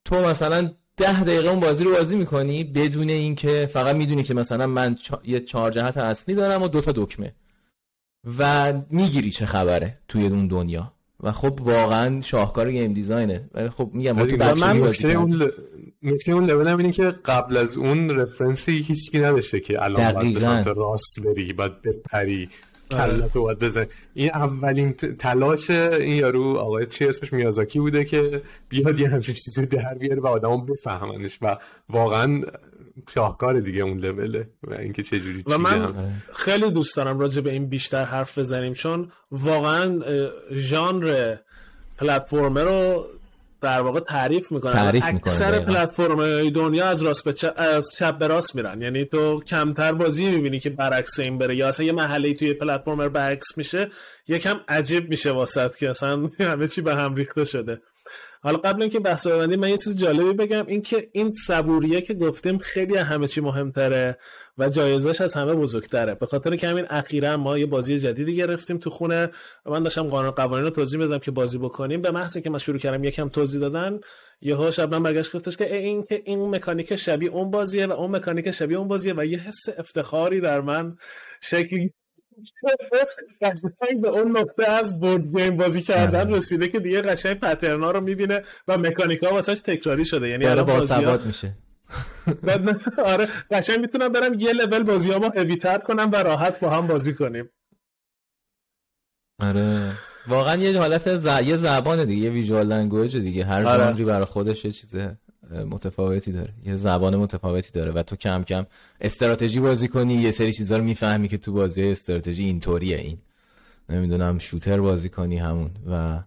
[0.05, 4.67] تو مثلا ده دقیقه اون بازی رو بازی می‌کنی بدون اینکه فقط می‌دونی که مثلا
[4.67, 5.21] من چا...
[5.23, 7.35] یه چهار جهت اصلی دارم و دو تا دکمه
[8.39, 13.89] و می‌گیری چه خبره توی اون دنیا و خب واقعا شاهکار گیم دیزاینه ولی خب
[13.93, 15.07] میگم ما تو من نکته.
[15.07, 15.49] اون ل...
[16.03, 20.39] نکته اون لول اینه که قبل از اون رفرنسی هیچکی نداشته که الان باید به.
[20.39, 22.49] سمت راست بری باید بپری
[22.91, 28.99] کلتو باید بزن این اولین تلاش این یارو آقای چی اسمش میازاکی بوده که بیاد
[28.99, 31.57] یه همچین چیزی در بیاره و آدما بفهمنش و
[31.89, 32.41] واقعا
[33.13, 35.93] شاهکار دیگه اون لوله و اینکه چه جوری و من.
[36.33, 39.99] خیلی دوست دارم راجع به این بیشتر حرف بزنیم چون واقعا
[40.51, 41.35] ژانر
[41.97, 43.05] پلتفرمر رو
[43.61, 45.59] در واقع تعریف می‌کنه تعریف اکثر.
[45.59, 48.81] پلتفرم دنیا از راست به چپ از چپ به راست میرن.
[48.81, 53.09] یعنی تو کمتر بازی می‌بینی که برعکس این بره یا اصلا یه محله توی پلتفرمر
[53.09, 53.89] برعکس میشه
[54.27, 57.81] یکم عجیب میشه واسط که اصلا همه چی به هم ریخته شده.
[58.43, 60.65] حالا قبل اینکه بحث ببندیم من یه چیز جالبی بگم.
[60.67, 64.17] اینکه این صبوریه که گفتیم خیلی همه چی مهمتره.
[64.57, 66.15] و جایزش از همه بزرگتره.
[66.15, 69.29] به خاطر که همین اخیرا ما یه بازی جدیدی گرفتیم تو خونه
[69.65, 72.01] و من داشتم قانون قوانین رو توضیح می‌دادم که بازی بکنیم.
[72.01, 73.99] به محض اینکه من شروع کردم یکم توضیح دادن
[74.41, 78.15] یهو شب من برگشت گفتش که این که این مکانیک شبیه اون بازیه و اون
[78.15, 80.95] مکانیک شبیه اون بازیه و یه حس افتخاری در من
[81.41, 81.89] شکل
[83.41, 88.01] قشنگ به اون نقطه از بورد گیم بازی کردن رسیده که دیگه قشنگ پترنا رو
[88.01, 90.29] می‌بینه و مکانیکا واسش تکراری شده.
[90.29, 91.53] یعنی الان با میشه.
[92.43, 92.69] بعد
[93.05, 97.13] آره قشنگ می‌تونم برم یه لول بازیامو هوی تر کنم و راحت با هم بازی
[97.13, 97.49] کنیم.
[99.39, 99.91] آره.
[100.27, 101.25] واقعا یه حالت ز...
[101.45, 103.45] یه زبان دیگه یه visual language دیگه.
[103.45, 103.83] هر آره.
[103.83, 104.95] ژانری برای خودش یه چیز
[105.69, 106.53] متفاوتی داره.
[106.63, 108.65] یه زبان متفاوتی داره و تو کم کم
[109.01, 113.17] استراتژی بازی کنی یه سری چیزا رو می‌فهمی که تو بازی استراتژی اینطوریه این.
[113.89, 115.71] نمی‌دونم shooter بازی کنی همون.
[115.91, 116.19] و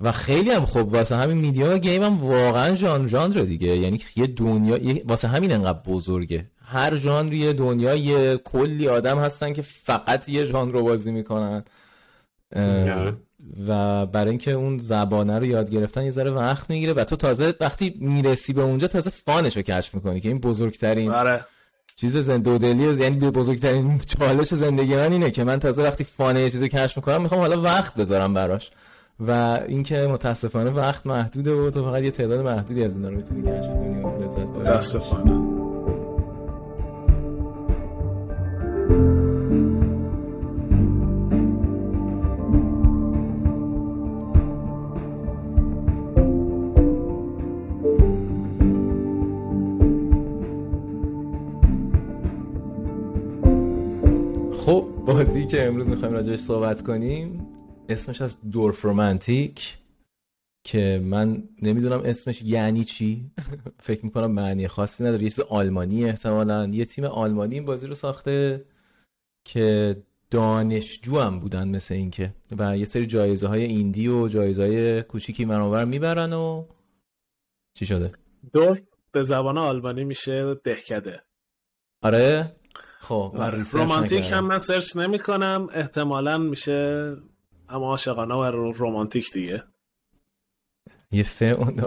[0.00, 3.76] و خیلی هم خوب واسه همین media game هم واقعا ژان ژانر دیگه.
[3.76, 6.46] یعنی یه دنیا یه- واسه همین انقدر بزرگه.
[6.64, 11.64] هر ژانری یه دنیا یه کلی آدم هستن که فقط یه ژانر رو بازی می‌کنن.
[13.68, 16.92] و برای اینکه اون زبانه رو یاد گرفتن یه ذره وقت می‌گیره.
[16.92, 21.10] و تو تازه وقتی می‌رسی به اونجا تازه فانش رو کشف می‌کنی که این بزرگترین
[21.12, 21.44] آره.
[21.96, 26.50] چیز زندودلی یعنی به بزرگترین چالش زندگی من اینه که من تازه وقتی فانه یه
[26.50, 28.70] چیزی کشف می‌کنم می‌خوام حالا وقت بذارم براش.
[29.20, 33.42] و اینکه متاسفانه وقت محدوده و تو فقط یه تعداد محدودی از اینا رو می‌تونی
[33.42, 34.60] کشف کنی و لذت ببری.
[34.60, 35.56] متاسفانه
[54.66, 57.55] خب بازی که امروز می‌خوایم راجعش صحبت کنیم
[57.88, 59.78] اسمش از دورف رومانتیک
[60.64, 63.30] که من نمی‌دونم اسمش یعنی چی.
[63.86, 65.22] فکر می‌کنم معنی خاصی نداره.
[65.22, 66.66] یه چیز آلمانی احتمالا.
[66.72, 68.64] یه تیم آلمانی این بازی رو ساخته
[69.44, 69.96] که
[70.30, 72.34] دانشجو هم بودن مثل اینکه.
[72.58, 76.64] و یه سری جایزه های ایندی و جایزه های کوچیکی منور می‌برن و
[77.74, 78.12] چی شده؟
[78.52, 78.76] دو
[79.12, 81.22] به زبان آلمانی میشه دهکده.
[82.02, 82.56] آره؟
[83.00, 84.32] خب من ریسرچ رومانتیک.
[84.32, 87.16] هم من سرچ نمی کنم احتمالا میشه
[87.68, 89.62] اما عاشقانه و رومانتیک دیگه.
[91.10, 91.42] یه ف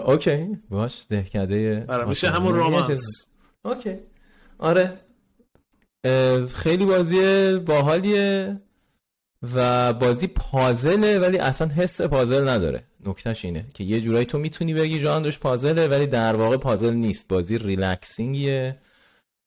[0.06, 2.30] اوکی باش دهکده آره میشه.
[2.30, 3.26] همون رومانس
[3.64, 3.96] اوکی.
[4.58, 5.00] آره.
[6.48, 8.60] خیلی بازی باحالیه
[9.54, 12.82] و بازی پازله ولی اصلا حس پازل نداره.
[13.06, 17.28] نکتهش اینه که یه جورایی تو می‌تونی بگی ژانرش پازله ولی در واقع پازل نیست.
[17.28, 18.78] بازی ریلکسینگیه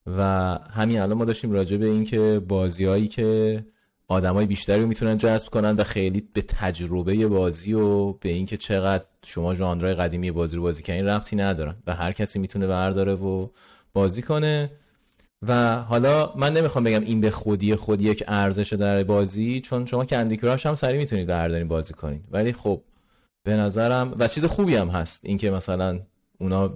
[0.05, 0.23] و
[0.71, 3.65] همین الان ما داشتیم راجع به این که بازیهایی که
[4.07, 9.03] آدمای بیشتری رو می‌تونن جذب کنن و خیلی به تجربه بازی و به اینکه چقدر
[9.25, 13.47] شما ژانرهای قدیمی بازی رو بازی کردین ربطی ندارن و هر کسی می‌تونه برداره و
[13.93, 14.71] بازی کنه.
[15.47, 20.05] و حالا من نمی‌خوام بگم این به خودی خود یک ارزش در بازی چون شما
[20.05, 22.81] کندی کراش هم سریع می‌تونید بردارین بازی کنید ولی خب
[23.43, 25.99] به نظرم و چیز خوبی هم هست اینکه مثلا
[26.39, 26.73] اونا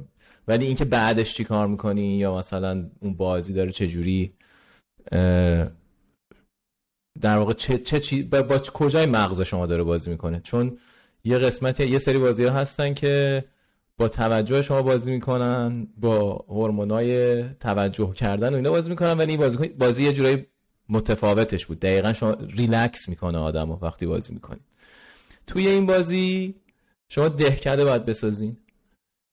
[0.47, 4.33] ولی اینکه بعدش چی کار می‌کنی یا مثلا اون بازی داره چجوری
[5.11, 5.67] اه،
[7.21, 10.77] در واقع چه, چه چی با, با کجای مغز شما داره بازی می‌کنه؟ چون
[11.23, 13.43] یه قسمت یه سری بازی ها هستن که
[13.97, 19.39] با توجه شما بازی می‌کنن با هورمونای توجه کردن و اینا بازی می‌کنن ولی این
[19.39, 20.45] بازی بازی یه جورایی
[20.89, 21.79] متفاوتش بود.
[21.79, 24.61] دقیقا شما ریلکس می‌کنه آدم وقتی بازی می‌کنید
[25.47, 26.55] توی این بازی
[27.09, 28.57] شما دهکده باید بسازین.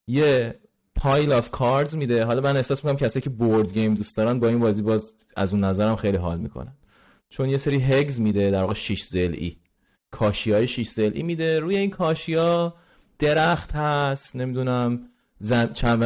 [0.07, 0.55] یه
[0.95, 2.25] pile of cards میده.
[2.25, 5.53] حالا من احساس می‌کنم کسایی که board game دوست دارن با این بازی باز از
[5.53, 6.73] اون نظرم خیلی حال می‌کنن.
[7.29, 9.55] چون یه سری hex میده در واقع 6 ای.
[10.11, 11.59] کاشی های 6 ای میده.
[11.59, 12.75] روی این کاشی ها
[13.19, 15.09] درخت هست نمی‌دونم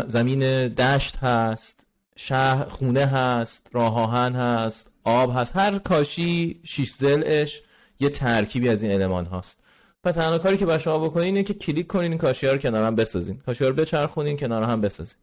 [0.08, 5.56] زمین دشت هست شهر خونه هست راه آهن هست آب هست.
[5.56, 7.62] هر کاشی 6 ضلعش
[8.00, 9.60] یه ترکیبی از این المان هاست.
[10.04, 12.60] و تنها کاری که باید شما بکنین اینه که کلیک کنین این کاشی ها رو
[12.60, 13.38] کنار هم بسازین.
[13.38, 15.20] کاشی ها رو بچرخونین کنار هم بسازین.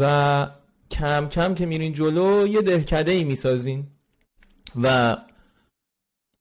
[0.00, 0.46] و
[0.90, 3.86] کم کم که میرین جلو یه دهکده ای می‌سازین.
[4.82, 5.16] و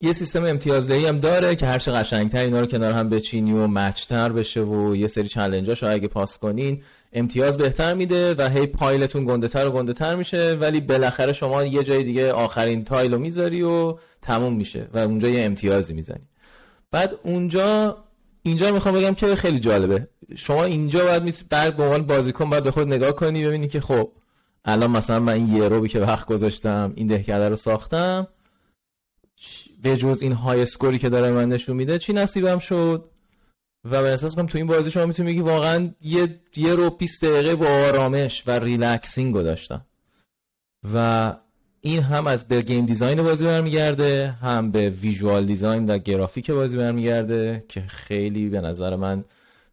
[0.01, 3.67] یه سیستم امتیازدهی هم داره که هر چه قشنگتر اینا رو کنار هم بچینی و
[3.67, 8.35] match تر بشه و یه سری challenge اش رو اگه پاس کنین امتیاز بهتر میده
[8.35, 12.03] و هی pile تون گنده تر و گنده تر میشه ولی بالاخره شما یه جای
[12.03, 16.27] دیگه آخرین tile رو می‌ذاری و تموم میشه و اونجا یه امتیازی می‌زنی.
[16.91, 17.97] بعد اونجا
[18.43, 20.07] اینجا می‌خوام بگم که خیلی جالبه.
[20.35, 24.11] شما اینجا باید بعد به عنوان بازیکن باید به خود نگاه کنی ببینی که خب
[24.65, 28.27] الان مثلا من این یه که وقت گذاشتم این دهکده رو ساختم
[29.83, 33.09] به جز این high score ی که داره من نشون میده چی نصیبم شد؟
[33.85, 37.25] و به احساس کنم تو این بازی شما می‌تونی بگی واقعا یه یه رو 20
[37.25, 39.85] دقیقه با آرامش و relaxing رو داشتم.
[40.93, 41.33] و
[41.81, 46.77] این هم از به game design بازی برمیگرده هم به visual design و گرافیک بازی
[46.77, 49.23] برمیگرده که خیلی به نظر من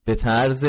[0.05, 0.66] به طرز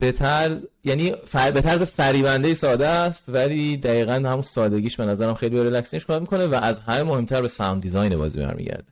[0.00, 1.50] به طرز یعنی فر...
[1.50, 6.06] به طرز فریبنده ساده است ولی دقیقا همون سادگیش به نظرم خیلی به relaxing ش
[6.06, 8.88] کمک می‌کنه و از همه مهمتر به sound design بازی برمیگرده.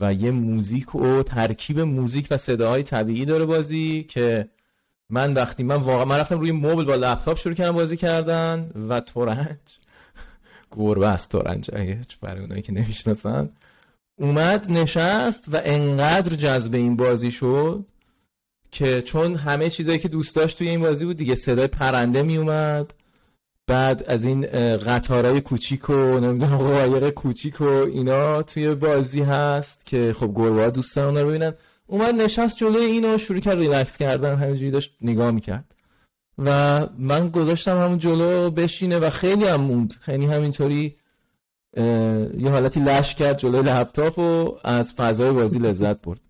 [0.00, 4.48] و یه موزیک و ترکیب موزیک و صداهای طبیعی داره بازی که
[5.08, 9.00] من وقتی من واقعا من رفتم روی موبل با لپتاپ شروع کردم بازی کردن و
[9.00, 9.58] تورنج
[10.70, 11.70] گربه از تورنج
[12.20, 13.48] برای اونایی که نمی‌شناسن.
[14.18, 17.84] اومد نشست و انقدر جذب این بازی شد
[18.70, 22.36] که چون همه چیزایی که دوست داشت توی این بازی بود دیگه صدای پرنده می
[22.36, 22.94] اومد
[23.66, 30.14] بعد از این قطارای کوچیک و نمی‌دونم قایق کوچیک و اینا توی بازی هست که
[30.18, 31.54] خب گربه ها دوست دارن رو ببینن.
[31.86, 35.64] اومد نشست جلوی اینو شروع کرد ریلکس کردن همینجوری داشت نگاه می‌کرد.
[36.38, 39.94] و من گذاشتم همون جلو بشینه و خیلی هم موند.
[40.08, 40.96] یعنی همینطوری
[42.38, 46.20] یه حالتی لش کرد جلوی لپتاپ و از فضای بازی لذت برد.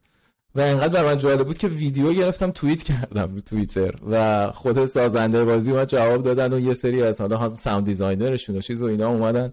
[0.55, 4.87] و انقدر برا من جالب بود که ویدیو گرفتم توییت کردم رو توییتر و خود
[4.87, 8.83] سازنده بازی اومد جواب دادن و یه سری از حالا sound designer شون و چیز
[8.83, 9.53] و اینا اومدن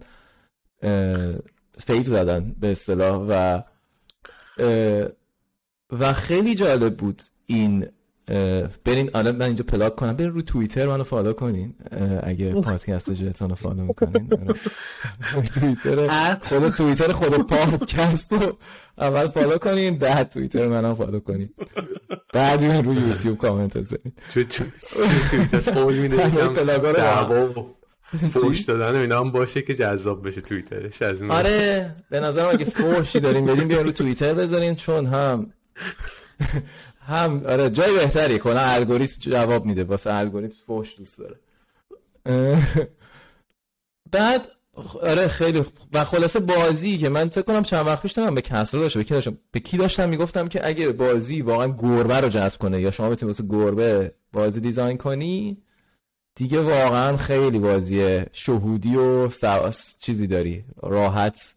[1.78, 3.62] فیک زدن به اصطلاح و
[5.98, 7.86] و خیلی جالب بود این
[8.84, 10.12] برین الان من اینجا پلاک کنم.
[10.12, 11.74] برین رو توییتر منو فالو کنین.
[12.22, 14.28] اگه پادکست جتون رو فالو می‌کنین.
[15.54, 16.08] توییتر
[16.40, 18.58] خود توییتر خود پادکست رو
[18.98, 21.48] اول فالو کنین بعد توییتر منم فالو کنین.
[22.32, 24.44] بعد این رو یوتیوب کامنت بزنین توی
[25.30, 26.28] توییترش قول میده
[26.92, 27.66] دعوا
[28.32, 32.48] فوش دادن و اینا هم باشه که جذاب بشه توییترش از من آره به نظرم
[32.50, 35.52] اگه فوشی داریم بدیم بیان رو توییتر بذارین چون هم
[37.08, 41.36] هم آره جای بهتری کنه الگوریتم جواب میده؟ واسه الگوریتم فوش دوست داره.
[44.12, 44.48] بعد
[45.02, 48.98] آره خیلی و خلاصه بازی که من فکر کنم چند وقت پیش به کسرا داشته
[48.98, 52.80] به کی داشتم؟ به کی داشتم؟ می‌گفتم که اگه بازی واقعا گربه رو جذب کنه
[52.80, 55.62] یا شما بتونید واسه گربه بازی دیزاین کنی
[56.34, 59.28] دیگه واقعا خیلی بازی شهودی و
[60.00, 61.54] چیزی داری راحت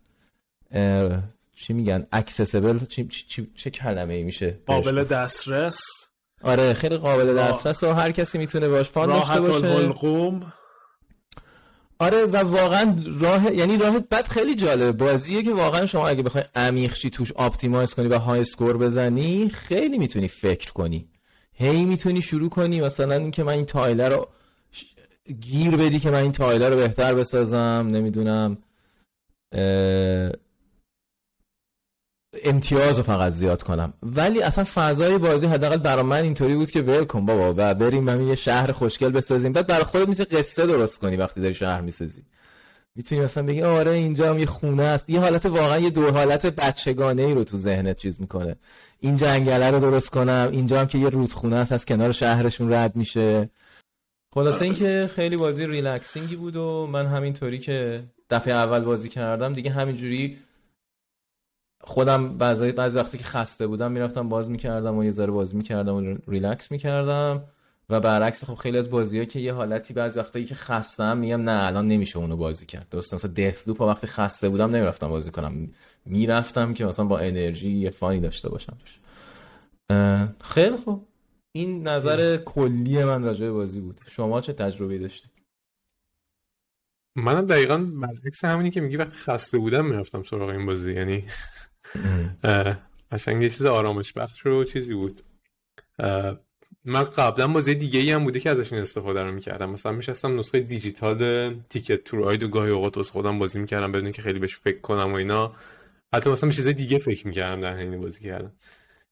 [1.61, 5.79] چی میگن؟ accessible چی, چی, چه کلمه ای میشه قابل دسترس.
[6.43, 9.67] آره خیلی قابل دسترس و هر کسی می‌تونه باش fun داشته باشه.
[9.67, 10.53] الحلقوم
[11.99, 16.43] آره و واقعا راه یعنی راه بعد خیلی جالبه بازیه که واقعا شما اگه بخوای
[16.55, 21.09] عمیق شی توش optimize کنی و high score بزنی خیلی می‌تونی فکر کنی.
[21.53, 22.81] هی می‌تونی شروع کنی.
[22.81, 24.27] مثلا اینکه من این تایلر رو
[25.39, 27.87] گیر بدی که من این تایلر رو بهتر بسازم.
[27.91, 28.57] نمی‌دونم
[32.43, 33.93] امتیاز رو فقط زیاد کنم.
[34.03, 38.09] ولی اصلا فضای بازی حداقل برای من اینطوری بود که ول کن بابا و بریم
[38.09, 39.51] همین یه شهر خوشگل بسازیم.
[39.51, 42.23] بعد برای خودت میشه قصه درست کنی وقتی داری شهر می‌سازی.
[42.95, 45.09] می‌تونی مثلا بگی آره اینجا هم یه خونه است.
[45.09, 48.55] یه حالت واقعا یه دو حالت بچگانه ای رو تو ذهنت چیز می‌کنه.
[48.99, 52.95] این جنگله رو درست کنم اینجا هم که یه رودخونه است از کنار شهرشون رد
[52.95, 53.49] میشه.
[54.33, 59.53] خلاصه اینکه خیلی بازی relaxing ی بود و من همینطوری که دفعه اول بازی کردم
[59.53, 60.37] دیگه همینجوری
[61.83, 65.95] خودم بعضی بعضی وقتی که خسته بودم می‌رفتم باز می‌کردم و یه ذره بازی می‌کردم
[65.95, 67.43] و ریلکس می‌کردم.
[67.89, 71.65] و برعکس خب خیلی از بازی که یه حالتی بعضی وقتایی که خستم میگم نه
[71.65, 72.89] الان نمیشه اونو بازی کرد.
[72.89, 75.69] درسته؟ مثلا Deathloop وقتی خسته بودم نمی‌رفتم بازی کنم.
[76.05, 78.77] می‌رفتم که مثلا با انرژی یه فانی داشته باشم
[80.41, 81.07] خیلی خوب.
[81.51, 84.01] این نظر کلی من راجع به بازی بود.
[84.07, 85.31] شما چه تجربه داشتید
[87.15, 90.93] منم دقیقا برعکس همینی که میگی وقتی خسته بودم می‌رفتم سراغ این بازی.
[90.93, 91.25] یعنی
[93.27, 95.21] یه چیز آرامش بخش رو چیزی بود.
[96.85, 99.69] من قبلا بازی دیگه ای هم بوده که ازش این استفاده رو می‌کردم.
[99.69, 104.11] مثلا میشستم نسخه دیجیتال تیکت تو راید و گاهی اوقات واسه خودم بازی می‌کردم بدون
[104.11, 105.55] که خیلی بهش فکر کنم و اینا.
[106.13, 108.53] حتی مثلا به چیزای دیگه فکر می‌کردم در حین بازی کردم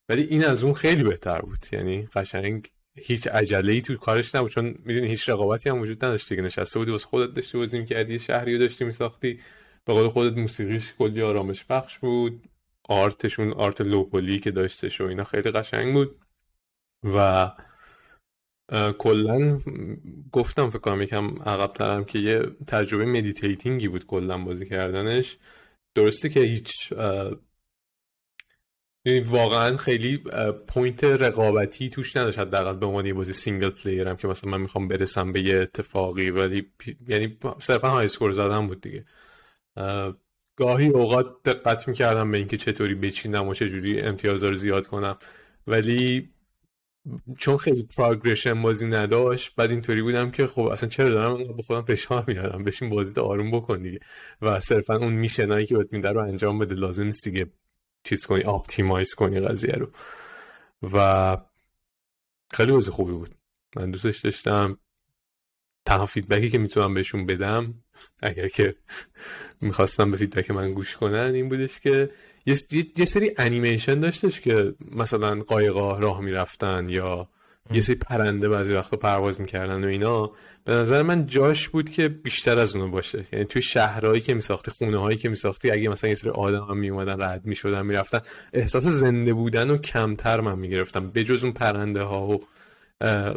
[0.09, 1.65] ولی این از اون خیلی بهتر بود.
[1.71, 2.67] یعنی قشنگ
[2.97, 4.51] هیچ عجله ای تو کارش نبود.
[4.51, 8.19] چون می‌دونی هیچ رقابتی هم وجود نداشت که نشسته بودی واسه خودت داشتی بازی می‌کردی
[8.19, 9.39] شهری رو داشتی میساختی.
[9.85, 12.41] به قول خودت موسیقیش کلی آرامش بخش بود.
[12.89, 16.19] آرتشون آرت لوپولی که داشتش و اینا خیلی قشنگ بود.
[17.03, 17.51] و
[18.97, 19.59] کلا
[20.31, 25.37] گفتم فکر کنم یکم عقب ترم که یه تجربه meditating ی بود کلا بازی کردنش.
[25.95, 26.93] درسته که هیچ
[29.05, 30.17] یعنی واقعا خیلی
[30.67, 32.39] point رقابتی توش نداشت.
[32.39, 36.29] حداقل به عنوان بازی single player م که مثلا من می‌خوام برسم به یه اتفاقی
[36.29, 36.71] ولی
[37.07, 39.05] یعنی صرفا high score زدن بود دیگه.
[40.59, 45.17] گاهی اوقات دقت می‌کردم به اینکه چطوری بچینم و چجوری امتیازها رو زیاد کنم.
[45.67, 46.29] ولی
[47.37, 51.81] چون خیلی progression بازی نداشت بعد اینطوری بودم که خب اصلا چرا دارم به خودم
[51.81, 53.99] فشار میارم؟ بشین بازی آروم بکن دیگه.
[54.41, 56.75] و صرفا اون mission ایی که بهت میده رو انجام بده.
[56.75, 57.51] لازم نیست دیگه
[58.03, 59.91] چیز کنی optimize کنی قضیه رو.
[60.93, 61.37] و
[62.51, 63.35] خیلی بازی خوبی بود.
[63.75, 64.79] من دوستش داشتم.
[65.85, 67.73] تنها feedback ی که می‌تونم بهشون بدم
[68.21, 68.75] اگر که
[69.61, 72.09] می‌خواستم به feedback من گوش کنن این بودش که
[72.45, 72.57] یه,
[72.97, 77.29] یه سری انیمیشن داشتش که مثلا قایقا راه می‌رفتن یا
[77.71, 80.31] یه سری پرنده بعضی وقتا پرواز می‌کردن و اینا.
[80.65, 83.25] به نظر من جاش بود که بیشتر از اونو باشه.
[83.33, 86.77] یعنی توی شهرهایی که میساختی خونه هایی که میساختی اگه مثلا یه سری آدم هم
[86.77, 88.19] میومدن رد می‌شدن می‌رفتن
[88.53, 92.43] احساس زنده بودن و کمتر من می‌گرفتم بجز اون پرنده ها و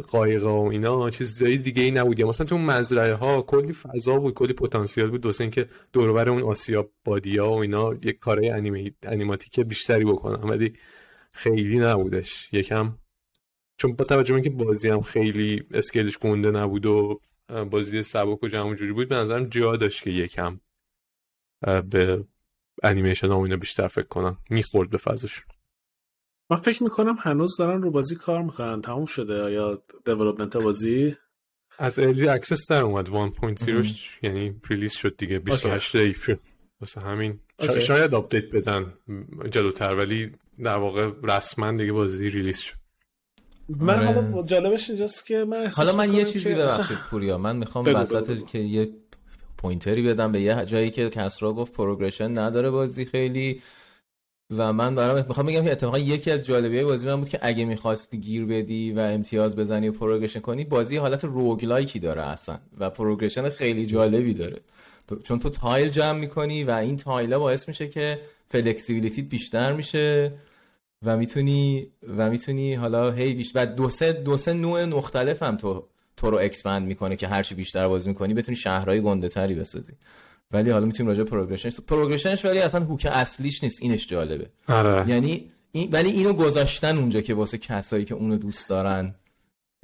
[0.09, 4.33] قایقا و اینا چیزای دیگه ای نبود یا مثلا تو مزرعه ها کلی فضا بود
[4.33, 9.59] کلی پتانسیل بود دوست اینکه دور اون آسیا بادیا و اینا یک کارهای انیمه انیماتیک
[9.59, 10.73] بیشتری بکنم ولی
[11.31, 12.53] خیلی نبودش.
[12.53, 12.97] یکم
[13.77, 17.19] چون با توجه که بازی هم خیلی scale ش گنده نبود و
[17.71, 20.59] بازی سبک و جمع جوری بود به نظرم جا داشت که یکم
[21.89, 22.23] به
[22.83, 25.45] انیمیشن ها اینا بیشتر فکر کنم می‌خورد به فضاشون.
[26.53, 28.81] من فکر می‌کنم هنوز دارن رو بازی کار می‌کنن.
[28.81, 31.15] تموم شده یا development بازی؟
[31.77, 33.07] از early access در اومد.
[33.07, 33.87] 1.0
[34.21, 35.39] یعنی release شد دیگه.
[35.39, 36.37] 28 April.
[36.81, 37.39] واسه همین.
[37.65, 37.79] شا...
[37.79, 38.93] شاید update بدن
[39.51, 40.31] جلوتر ولی
[40.63, 42.75] در واقع رسما دیگه بازی release شد.
[43.69, 44.21] من آره.
[44.21, 47.37] حالا جالبش اینجاست که من حالا من یه چیزی ببخشید پوریا.
[47.37, 48.89] من می‌خوام وسط که یه
[49.57, 53.61] pointer ی بدم به یه جایی که کسرا گفت progression نداره بازی خیلی.
[54.57, 57.65] و من برام می‌خوام بگم که اتفاقا یکی از جالبیه بازی من بود که اگه
[57.65, 62.57] می‌خواستی گیر بدی و امتیاز بزنی و progression کنی بازی حالت roguelike ی داره اصلا
[62.79, 64.61] و progression خیلی جالبی داره.
[65.23, 70.33] چون تو tile جمع می‌کنی و این tile ا باعث میشه که flexibility بیشتر میشه
[71.05, 71.87] و می‌تونی
[72.17, 75.87] و می‌تونی حالا هی بیشتر و دو سه دو سه نوع مختلف هم تو
[76.17, 79.93] تو رو expand می‌کنه که هرچی بیشتر بازی می‌کنی بتونی شهرهای گنده تری بسازی.
[80.53, 83.81] ولی حالا می‌تونیم راجع progression ش progression ش ولی اصلا hook اصلیش نیست.
[83.81, 84.49] اینش جالبه.
[84.67, 85.09] آره.
[85.09, 89.15] یعنی این ولی اینو گذاشتن اونجا که واسه کسایی که اونو دوست دارن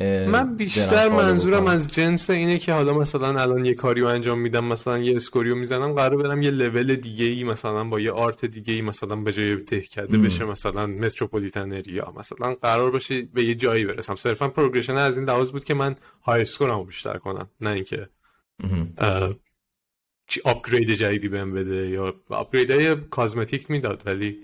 [0.02, 4.98] من بیشتر منظورم از جنس اینه که حالا مثلا الان یه کاریو انجام میدم مثلا
[4.98, 8.46] یه score ی و می‌زنم قرار برم یه لول دیگه ای مثلا با یه art
[8.46, 13.56] دیگه ای مثلا به جای دهکده بشه مثلا metropolitan area مثلا قرار باشه به یه
[13.56, 14.16] جایی برسم.
[14.16, 18.10] صرفا progression از این لحاظ بود که من high score مو بیشتر کنم نه اینکه
[20.30, 24.38] چی upgrade جدیدی بهم بده یا upgrade های cosmetic می‌داد ولی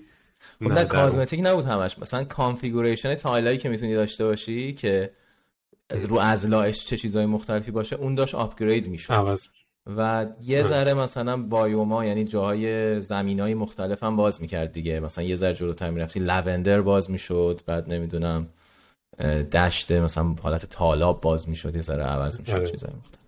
[0.64, 1.98] خب نه cosmetic نبود همش.
[1.98, 5.10] مثلا configuration tile ایی که می‌تونی داشته باشی که
[5.90, 9.38] رو اضلاعش چه چیزهای مختلفی باشه اون داشت upgrade می‌شد.
[9.96, 15.00] و یه ذره مثلا biome ا یعنی جاهای زمین های مختلف هم باز می‌کرد دیگه.
[15.00, 18.48] مثلا یه ذره جلوتر می‌رفتی lavender باز می‌شد بعد نمی‌دونم
[19.52, 22.70] دشت مثلا حالت تالاب باز می‌شد یه ذره عوض می‌شد آره.
[22.70, 23.25] چیزهای مختلف.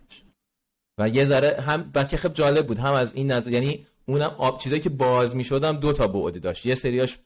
[0.99, 2.79] و یه ذره هم بلکه خب جالب بود.
[2.79, 6.67] هم از این نظر یعنی اونم آب چیزایی که باز می‌شدم دو تا بعد داشت.
[6.67, 7.19] یه سریاش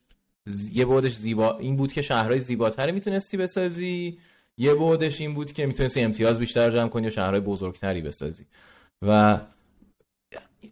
[0.73, 4.19] یه بعدش زیبا این بود که شهرهای زیباتری می‌تونستی بسازی.
[4.59, 8.47] یه بعدش این بود که می‌تونستی امتیاز بیشتر جمع کنی و شهرهای بزرگتری بسازی.
[9.03, 9.39] و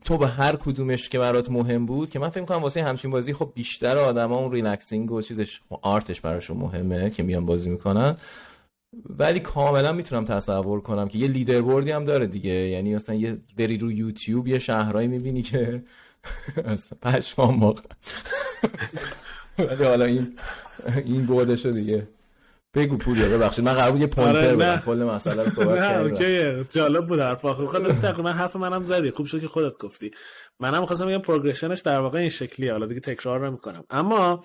[0.05, 3.33] تو به هر کدومش که برات مهم بود که من فکر کنم واسه همچین بازی
[3.33, 8.17] خب بیشتر آدما اون relaxing و چیزش art ش براشون مهمه که میان بازی می‌کنن.
[9.19, 12.51] ولی کاملا می‌تونم تصور کنم که یه leaderboard ی هم داره دیگه.
[12.51, 15.83] یعنی مثلا یه بری رو یوتیوب یه شهرهایی می‌بینی که
[17.03, 17.83] پشمان موقع
[19.59, 20.39] ولی حالا این
[21.05, 22.09] این بردشو دیگه.
[22.75, 23.65] بگو پوریا ببخشید.
[23.65, 24.71] من قرار بود یه pointer آره، بدم.
[24.71, 24.83] نه.
[24.87, 26.65] کل مسئله رو صحبت کردم okay.
[26.71, 27.67] جالب بود حرف آخر.
[27.67, 29.11] خود تقریبا حرف منم زدی.
[29.11, 30.11] خوب شد که خودت گفتی.
[30.61, 32.73] منم خواستم بگم progression ش در واقع این شکلیه.
[32.73, 33.85] حالا دیگه تکرار نمی‌کنم.
[33.91, 34.45] اما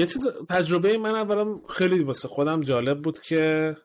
[0.00, 3.76] یه چیز تجربه من اولا خیلی واسه خودم جالب بود که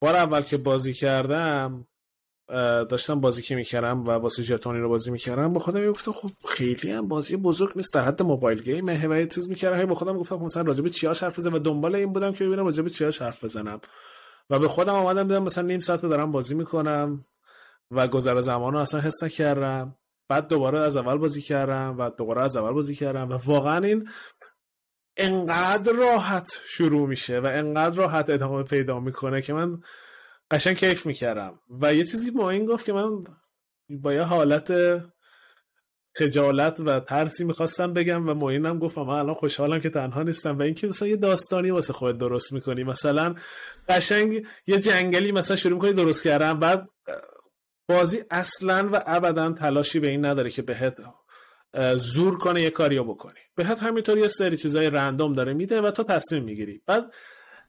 [0.00, 1.86] بار اول که بازی کردم
[2.88, 6.90] داشتم بازی که می‌کردم و واسه ژتونی رو بازی می‌کردم با خودم گفتم خب خیلی
[6.90, 10.36] هم بازی بزرگ نیست در حد موبایل گیمه و یه چیز می‌کردم با خودم گفتم
[10.36, 12.90] خب مثلا راجع به چیاش حرف بزنم و دنبال این بودم که ببینم راجع به
[12.90, 13.80] چیاش حرف بزنم.
[14.50, 17.24] و به خودم آمدم دیدم مثلا نیم ساعت دارم بازی می‌کنم
[17.90, 19.96] و گذر زمان رو اصلا حس نکردم.
[20.28, 24.08] بعد دوباره از اول بازی کردم و دوباره از اول بازی کردم و واقعا این
[25.20, 29.80] انقدر راحت شروع میشه و انقدر راحت ادامه پیدا می‌کنه که من
[30.50, 31.60] قشنگ کیف می‌کردم.
[31.80, 33.10] و یه چیزی با این گفت که من
[33.90, 34.72] با یه حالت
[36.16, 40.62] خجالت و ترسی می‌خواستم بگم و معینم گفتم من الان خوشحالم که تنها نیستم و
[40.62, 42.84] اینکه مثلا یه داستانی واسه خودت درست می‌کنی.
[42.84, 43.34] مثلا
[43.88, 46.88] قشنگ یه جنگلی مثلا شروع می‌کنی درست کردن بعد
[47.88, 50.96] بازی اصلا و ابدا تلاشی به این نداره که بهت
[51.96, 53.40] زور کنه یه کاریو بکنی.
[53.56, 56.82] بهت همینطور یه سری چیزای رندوم داره میده و تو تصمیم می‌گیری.
[56.86, 57.04] بعد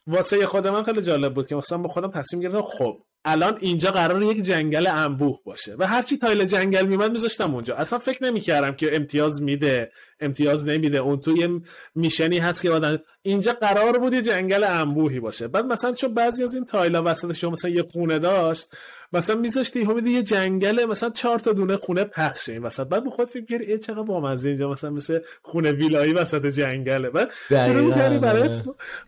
[0.07, 3.91] واسه خود من خیلی جالب بود که مثلا با خودم تصمیم گرفتم خب الان اینجا
[3.91, 7.75] قرار یک جنگل انبوه باشه و هرچی تایل جنگل میمد میذاشتم اونجا.
[7.75, 9.91] اصلا فکر نمی‌کردم که امتیاز میده
[10.21, 10.97] امتیاز نمیده.
[10.97, 11.61] اون توی
[11.95, 15.47] میشنی هست که آدم اینجا قرار بود یه جنگل انبوهی باشه.
[15.47, 18.67] بعد مثلا چون بعضی از این تایلا وسطش مثلا یه خونه داشت
[19.13, 22.87] مثلا میذاشتی هم یه جنگل مثلا چهار تا دونه خونه پخشه این وسط.
[22.87, 27.09] بعد خود فکر کردی چقدر بامزه اینجا مثلا مثل خونه ویلایی وسط جنگله.
[27.09, 28.63] بعد کردی برای آره.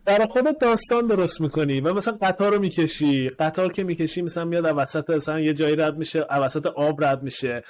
[0.06, 3.30] برای خودت داستان درست می‌کنی و مثلا قطار رو می‌کشی.
[3.30, 7.64] قطار که می‌کشی مثلا میاد وسط مثلا یه جایی رد میشه وسط آب رد میشه.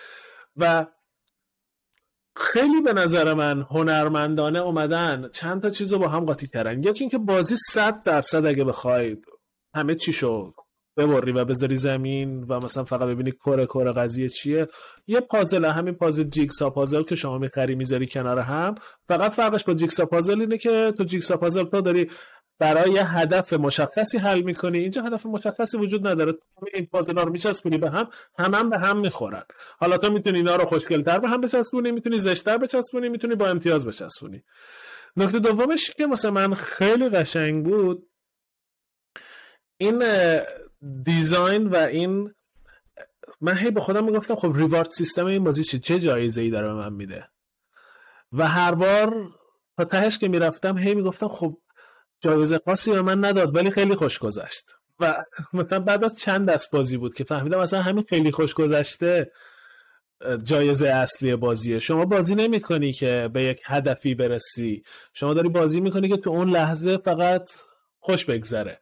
[0.58, 0.86] و
[2.36, 6.84] خیلی به نظر من هنرمندانه اومدن چند تا چیز رو با هم قاطی کردن.
[6.84, 9.26] یکی اینکه بازی صد درصد اگه بخواید
[9.76, 10.54] همه چی شو
[10.98, 14.68] ببری و بذاری زمین و مثلا فقط ببینی کره کره قضیه چیه.
[15.08, 18.76] یه پازل همین پازل جیکسا پازل که شما می‌خری می‌ذاری کنار هم.
[19.08, 22.10] فقط فرقش با جیکسا پازل اینه که تو جیکسا پازل تو داری
[22.60, 24.78] برای هدف مشخصی حل می‌کنی.
[24.78, 26.32] اینجا هدف مشخصی وجود نداره.
[26.32, 29.44] تو این پازل رو میچسبونی به هم هم هم به هم می‌خورن.
[29.80, 33.86] حالا تو می‌تونی اینا رو خوشگلتر به هم بچسبونی می‌تونی زشتر بچسبونی می‌تونی با امتیاز
[33.86, 34.44] بچسبونی.
[35.18, 38.10] نکته دومش که مثلا من خیلی قشنگ بود
[39.78, 40.04] این
[41.04, 42.34] دیزاین و این
[43.42, 46.68] من هی به خودم می‌گفتم خب ریوارد سیستم این بازی چی چه جایزه ای داره
[46.68, 47.30] به من میده؟
[48.32, 49.30] و هر بار
[49.78, 51.58] تا تهش که می‌رفتم هی می‌گفتم خب
[52.24, 54.66] جایزه خاصی به من نداد ولی خیلی خوش گذشت.
[55.00, 59.32] و مثلا بعد از چند دست بازی بود که فهمیدم مثلا همین خیلی خوش گذشته
[60.44, 61.80] جایزه اصلی بازیه.
[61.80, 64.84] شما بازی نمی کنی که به یک هدفی برسی.
[65.14, 67.52] شما داری بازی می‌کنی که تو اون لحظه فقط
[68.00, 68.80] خوش بگذره.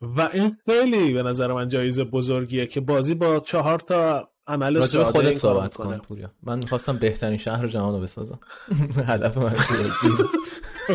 [0.00, 5.04] و این خیلی به نظر من جایزه بزرگیه که بازی با چهار تا عمل ساده
[5.04, 5.98] خودت صحبت کن.
[5.98, 6.30] پوریا.
[6.42, 8.40] من می‌خواستم بهترین شهر جهان رو بسازم.
[9.06, 9.54] هدف من.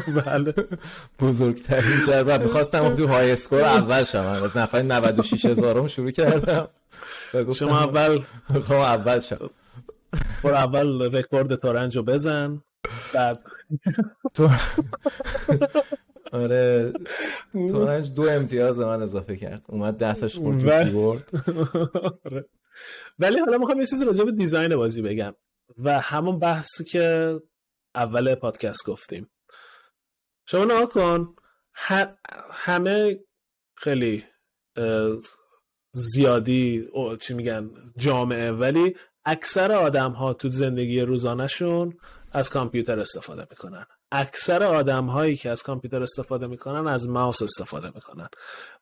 [0.25, 0.53] بله.
[1.19, 4.19] بزرگترین شهر و می‌خواستم تو های اسکور اول شم.
[4.19, 6.67] از نفر 96 هزارم شروع کردم.
[7.55, 9.49] شما اول می‌خوام اول شم.
[10.43, 12.61] برو اول رکورد تورنج رو بزن.
[13.13, 13.39] بعد
[14.33, 14.49] تو
[16.31, 16.93] آره
[17.53, 19.65] تورنج دو امتیاز من اضافه کرد.
[19.67, 21.29] اومد دستش خورد تو و- کیبورد.
[22.25, 22.45] آره.
[23.19, 25.33] ولی حالا می‌خوام یه چیزی راجع به design بازی بگم.
[25.77, 27.35] و همون بحثی که
[27.95, 29.29] اول پادکست گفتیم.
[30.45, 31.35] شما نها کن.
[32.51, 33.19] همه
[33.75, 34.23] خیلی
[35.91, 36.89] زیادی
[37.19, 41.97] چی میگن جامعه ولی اکثر آدم ها تو زندگی روزانهشون
[42.31, 43.85] از کامپیوتر استفاده می‌کنن.
[44.11, 48.29] اکثر آدم هایی که از کامپیوتر استفاده می‌کنن از ماوس استفاده می‌کنن.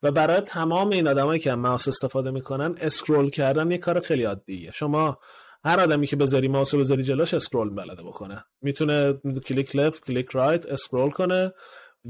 [0.04, 4.24] و برای تمام این آدمایی که از ماوس استفاده می‌کنن scroll کردن یه کار خیلی
[4.24, 4.72] عادیه.
[4.72, 5.20] شما
[5.64, 8.46] هر آدمی که بذاری ماوس بذاری جلوش scroll بلده بکنه.
[8.62, 9.14] می‌تونه
[9.46, 11.54] click left click right scroll کنه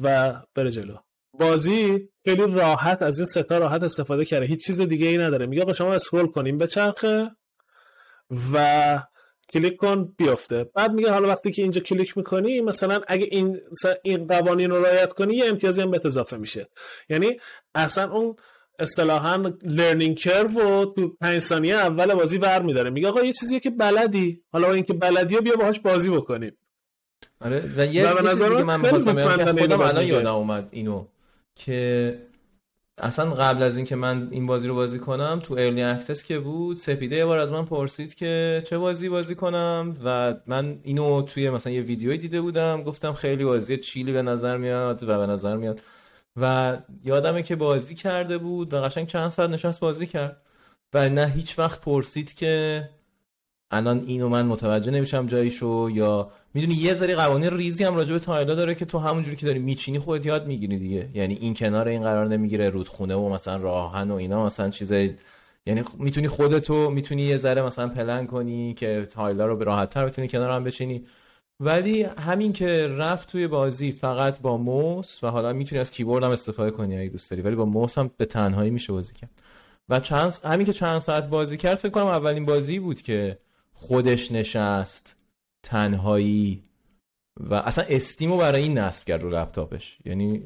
[0.01, 0.97] و بره جلو.
[1.39, 4.45] بازی خیلی راحت از این سه تا راحت استفاده کرده.
[4.45, 5.45] هیچ چیز دیگه ای نداره.
[5.45, 7.31] میگه آقا شما scroll کنی بچرخه
[8.53, 9.03] و
[9.53, 10.63] کلیک کن بیفته.
[10.75, 13.59] بعد میگه حالا وقتی که اینجا کلیک می‌کنی مثلا اگه این
[14.03, 16.69] این قوانین رو رعایت کنی یه امتیازی هم بهت اضافه میشه.
[17.09, 17.39] یعنی
[17.75, 18.35] اصلا اون
[18.79, 22.89] اصطلاحا learning curve و تو پنج ثانیه اول بازی ور میداره.
[22.89, 24.41] میگه آقا یه چیزیه که بلدی.
[24.51, 26.57] حالا اینکه بلدی بیا باهاش بازی بکنیم.
[27.41, 30.05] آره و یه, چیزی که من می‌خواستم بگم خودم الان.
[30.05, 31.05] یادم اومد اینو
[31.55, 32.19] که
[32.97, 36.77] اصلا قبل از اینکه من این بازی رو بازی کنم تو early access که بود
[36.77, 41.49] سپیده یه بار از من پرسید که چه بازی بازی کنم؟ و من اینو توی
[41.49, 42.83] مثلا یه ویدیوی دیده بودم.
[42.83, 45.81] گفتم خیلی بازی chill ی به نظر میاد و به نظر میاد
[46.41, 50.41] و یادمه که بازی کرده بود و قشنگ چند ساعت نشست بازی کرد
[50.93, 52.83] و نه هیچ وقت پرسید که
[53.71, 58.19] الان اینو من متوجه نمیشم جاییشو یا می‌دونی یه ذره قوانین ریزی هم راجع به
[58.19, 61.09] تایلا داره که تو همونجوری که داری میچینی خودت یاد می‌گیری دیگه.
[61.13, 65.13] یعنی این کنار این قرار نمی‌گیره رودخونه و مثلا راهن و اینا مثلا چیزای
[65.65, 70.05] یعنی می‌تونی خودتو می‌تونی یه ذره مثلا پلن کنی که تایلا رو به راحت تر
[70.05, 71.05] بتونی کنار هم بچینی.
[71.59, 76.31] ولی همین که رفت توی بازی فقط با موس و حالا می‌تونی از کیبورد هم
[76.31, 79.29] استفاده کنی اگه دوست داری ولی با موس هم به تنهایی میشه بازی کرد.
[79.89, 83.37] و چند همین که چند ساعت بازی کرد فکر کنم اولین بازی بود که
[83.73, 85.15] خودش نشست
[85.63, 86.63] تنهایی
[87.39, 89.97] و اصلا استیمو برای این نصب کرد رو لپتاپش.
[90.05, 90.43] یعنی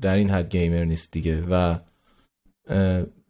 [0.00, 1.42] در این حد گیمر نیست دیگه.
[1.50, 1.78] و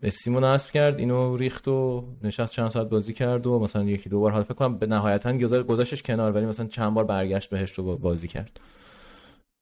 [0.06, 4.20] استیمو نصب کرد اینو ریخت و نشست چند ساعت بازی کرد و مثلا یکی دو
[4.20, 7.72] بار حالا فکر کنم به نهایتا گذار- گذاشتش کنار ولی مثلا چند بار برگشت بهش
[7.72, 8.60] رو بازی کرد.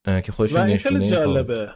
[0.04, 1.06] که خیلی نشونه.
[1.10, 1.70] جالبه.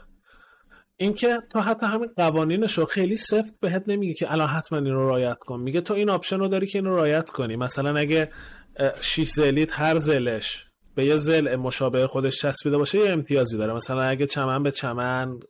[0.96, 5.08] اینکه تو حتی همین قوانینش رو خیلی سفت بهت نمیگه که الان حتما این رو
[5.08, 5.60] رعایت کن.
[5.60, 7.56] میگه تو این option رو داری که این رو رعایت کنی.
[7.56, 8.30] مثلا اگه
[8.76, 13.72] اه، شیش ضلعیت هر ضلعش به یه ضلع مشابه خودش چسبیده باشه یه امتیازی داره.
[13.72, 15.40] مثلا اگه چمن به چمن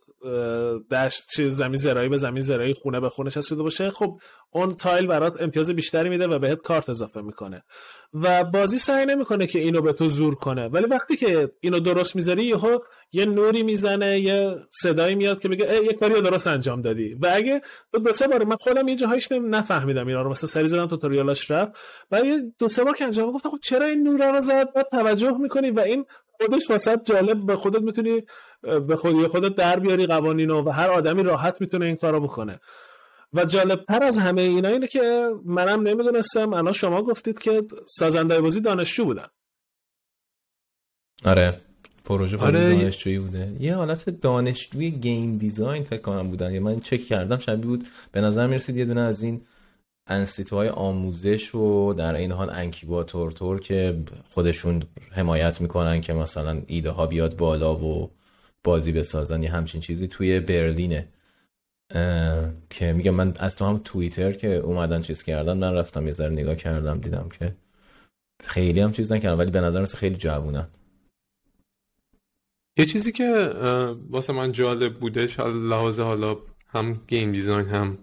[0.91, 3.91] دشت چیز زمین زراعی به زمین زراعی خونه به خونه چسبیده باشه.
[3.91, 4.19] خب
[4.51, 7.63] اون tile برات امتیاز بیشتری میده و بهت کارت اضافه می‌کنه.
[8.13, 10.67] و بازی سعی نمی‌کنه که اینو به تو زور کنه.
[10.67, 12.79] ولی وقتی که اینو درست می‌ذاری یهو
[13.11, 17.13] یه نوری می‌زنه یه صدایی میاد که ای یه کاری رو درست انجام دادی.
[17.13, 17.61] و اگه
[17.93, 21.51] دو, دو سه بار من خودم یه جاهایش نفهمیدم اینا رو مثلا سری زدم توتوریالاش
[21.51, 21.71] رفت.
[22.11, 24.87] و یه دو سه بار که انجام گفتم خب چرا این نورا رو زد؟ بعد
[24.91, 28.23] توجه می‌کنی و این خودش واسط جالب به خودت می‌تونی
[28.87, 32.59] به خودی خودت در بیاری قوانینو و هر آدمی راحت می‌تونه این کارو بکنه.
[33.33, 38.41] و جالب تر از همه اینا اینه که منم نمی‌دونستم الان شما گفتید که سازنده
[38.41, 39.27] بازی دانشجو بودن.
[41.25, 41.61] آره.
[42.09, 42.75] پروژه آره.
[42.75, 43.51] دانشجویی بوده.
[43.59, 46.53] یه حالت دانشجوی گیم دیزاین فکر کنم بودن.
[46.53, 49.41] یه من چک کردم شبیه بود به نظر می‌رسید یه دونه از این
[50.07, 53.97] انستیتوهای آموزش و در این حال انکیباتور تور که
[54.29, 58.11] خودشون حمایت می‌کنن که مثلا ایده ها بیاد بالا و
[58.63, 59.43] بازی بسازن.
[59.43, 61.07] یه همچین چیزی توی برلینه.
[62.69, 66.29] که میگم من از تو هم توییتر که اومدن چیز کردن من رفتم یه ذره
[66.29, 67.55] نگاه کردم دیدم که
[68.43, 70.67] خیلی هم چیز نکردم ولی به نظر خیلی جوونن.
[72.79, 73.53] یه چیزی که
[74.09, 77.97] واسه من جالب بودش حالا لحاظ حالا هم game design هم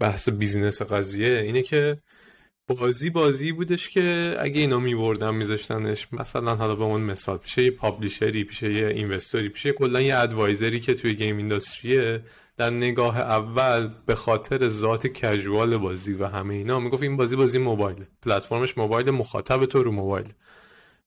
[0.00, 1.98] بحث business قضیه اینه که
[2.68, 7.70] بازی بازی بودش که اگه اینا میبردن میذاشتنش مثلا حالا به اون مثال پیش یه
[7.70, 12.12] publisher ی پیش یه investor ی پیش کلا یه advisor ی که توی game industry
[12.12, 12.22] ه
[12.56, 17.58] در نگاه اول به خاطر ذات casual بازی و همه اینا می‌گفت این بازی بازی
[17.58, 20.28] موبایل پلتفرمش موبایل مخاطب تو رو موبایل.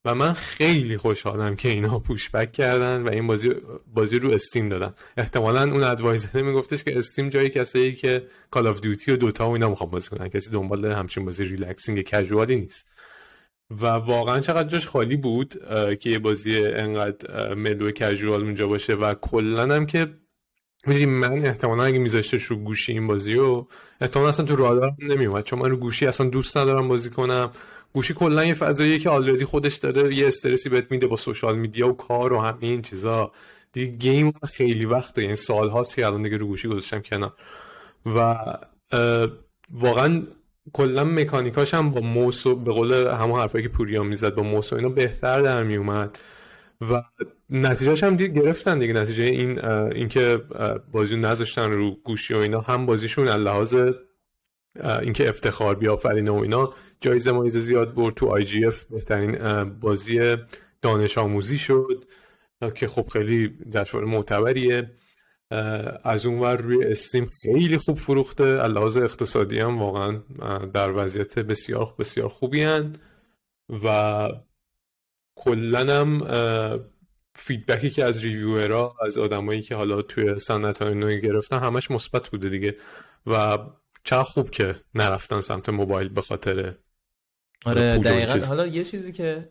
[0.06, 3.52] و من خیلی خوشحالم که اینا push back کردن و این بازی
[3.94, 4.94] بازی رو Steam دادن.
[5.18, 9.54] احتمالا اون advisor میگفتش که Steam جایی کسایی که Call of Duty و Dota و
[9.54, 10.28] اینا می‌خوام بازی کنن.
[10.28, 12.90] کسی دنبال همچین بازی relaxing casual ی نیست.
[13.72, 15.54] و واقعا چقدر جاش خالی بود
[16.00, 20.14] که یه بازی انقدر mellow casual اونجا باشه و کلا هم که
[20.88, 23.68] می‌دونی من احتمالا اگه میذاشتش رو گوشی این بازی رو
[24.02, 27.52] احتمالا اصلا تو رادارم نمیومد چون من رو گوشی اصلا دوست ندارم بازی کنم.
[27.94, 31.88] گوشی کلا یه فضاییه که آلردی خودش داره یه استرسی بهت میده با سوشال میدیا
[31.88, 33.32] و کار و همه این چیزا.
[33.74, 37.34] دیگه گیم خیلی وقته یعنی سال هاست که الان دیگه رو گوشی گذاشتم کنار.
[38.06, 38.36] و
[39.74, 40.24] واقعا
[40.74, 44.76] کلا مکانیکاش هم با موس به قول همون حرفایی که پوریا می‌زد با موس و
[44.76, 46.20] اینا بهتر در میومد
[46.92, 47.04] و
[47.50, 48.94] نتیجهش هم دیگه گرفتن دیگه.
[48.94, 50.42] نتیجه این اینکه
[50.92, 53.76] بازی نذاشتن رو گوشی و اینا هم بازیشون از لحاظ
[55.02, 56.74] اینکه افتخار بیافرینه و اینا.
[57.02, 60.38] جایزه مایزه زیاد برد تو IGF بهترین بازی
[60.82, 62.06] دانش آموزی شد.
[62.76, 64.92] که خب خیلی جشنواره معتبریه.
[66.04, 68.44] از اون ور روی Steam خیلی خوب فروخته.
[68.68, 70.22] لحاظ اقتصادی هم واقعا
[70.74, 72.96] در وضعیت بسیار بسیار خوبی هن.
[73.84, 74.28] و
[75.36, 76.28] کلا هم
[77.36, 81.92] feedback ی که از ریویورها از آدمایی که حالا توی صنعت های نوعی گرفتن همش
[81.92, 82.76] مثبت بوده دیگه.
[83.26, 83.58] و
[84.04, 86.76] چه خوب که نرفتن سمت موبایل به خاطر
[87.66, 88.46] آره دقیقا.
[88.46, 89.50] حالا یه چیزی که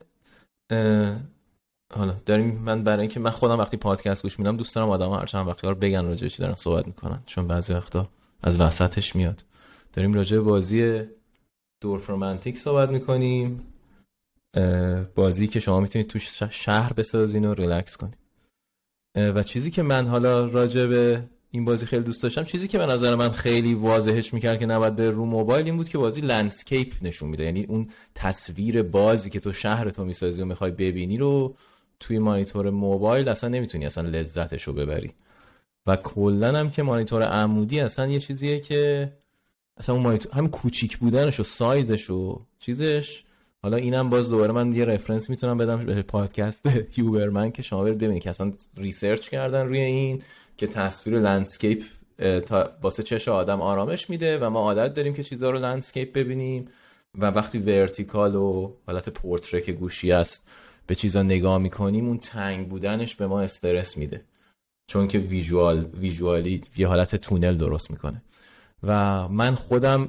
[1.95, 5.27] حالا داریم من برای اینکه من خودم وقتی پادکست گوش میدم دوست دارم آدم هر
[5.27, 8.09] چند وقتی رو بگن راجع چی دارن صحبت می‌کنن چون بعضی وقتا
[8.43, 9.45] از وسطش میاد.
[9.93, 11.03] داریم راجع بازی
[11.81, 13.61] دورفرومنتیک صحبت می‌کنیم.
[15.15, 18.19] بازی که شما می‌تونید توش شهر بسازین و ریلکس کنید
[19.15, 22.45] و چیزی که من حالا راجع به این بازی خیلی دوست داشتم.
[22.45, 25.89] چیزی که به نظر من خیلی واضحش می‌کرد که نباید به رو موبایل این بود
[25.89, 27.45] که بازی landscape نشون میده.
[27.45, 31.55] یعنی اون تصویر بازی که تو شهر تو می‌سازی و می‌خوای ببینی رو
[32.01, 35.13] توی مانیتور موبایل اصلا نمی‌تونی اصلا لذتش رو ببری.
[35.87, 39.13] و کلا هم که مانیتور عمودی اصلا یه چیزیه که
[39.77, 43.25] اصلا اون مانیتور هم کوچیک بودنش و سایزش و چیزش.
[43.63, 47.99] حالا اینم باز دوباره من یه reference می‌تونم بدم به پادکست Huberman که شما برید
[47.99, 50.23] ببینید که اصلا research کردن روی این.
[50.59, 51.85] که تصویر landscape
[52.47, 56.69] تا واسه چشم آدم آرامش میده و ما عادت داریم که چیزها رو landscape ببینیم
[57.19, 60.49] و وقتی vertical و حالت portrait گوشی است
[60.87, 64.25] به چیزا نگاه می‌کنیم اون تنگ بودنش به ما استرس میده.
[64.87, 68.23] چون که visual visually یه حالت tunnel درست می‌کنه.
[68.83, 70.09] و من خودم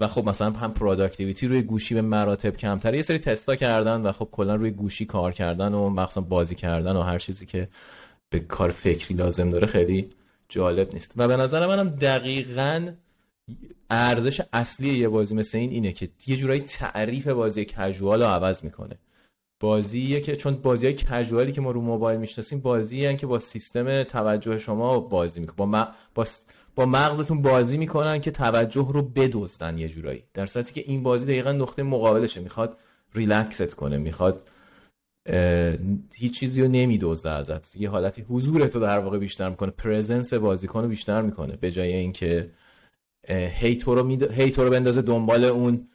[0.00, 2.96] و خب مثلا هم productivity روی گوشی به مراتب کمتره.
[2.96, 6.96] یه سری تستا کردن و خب کلا روی گوشی کار کردن و مخصوصا بازی کردن
[6.96, 7.68] و هر چیزی که
[8.30, 10.08] به کار فکری لازم داره خیلی
[10.48, 11.14] جالب نیست.
[11.16, 12.88] و به نظر منم دقیقا
[13.90, 18.64] ارزش اصلی یه بازی مثل این اینه که یه جورایی تعریف بازی کژوال رو عوض
[18.64, 18.98] می‌کنه.
[19.60, 24.02] بازیه که چون بازی های کژوالی که ما رو موبایل می‌شناسیم بازی که با سیستم
[24.02, 26.26] توجه شما بازی می‌کنه با, با
[26.76, 30.24] با مغزتون بازی می‌کنن که توجه رو بدزدن یه جورایی.
[30.34, 32.40] در صورتی که این بازی دقیقا نقطه مقابلشه.
[32.40, 32.78] می‌خواد
[33.14, 34.48] ریلکست کنه می‌خواد
[36.14, 37.76] هیچ چیزی رو نمیدزده ازت.
[37.76, 39.70] یه حالتی حضورت رو در واقع بیشتر می‌کنه.
[39.70, 41.56] presence بازیکن رو بیشتر می‌کنه.
[41.56, 42.50] به جای اینکه
[43.28, 45.88] هی تو رو, هی تو رو بندازه دنبال اون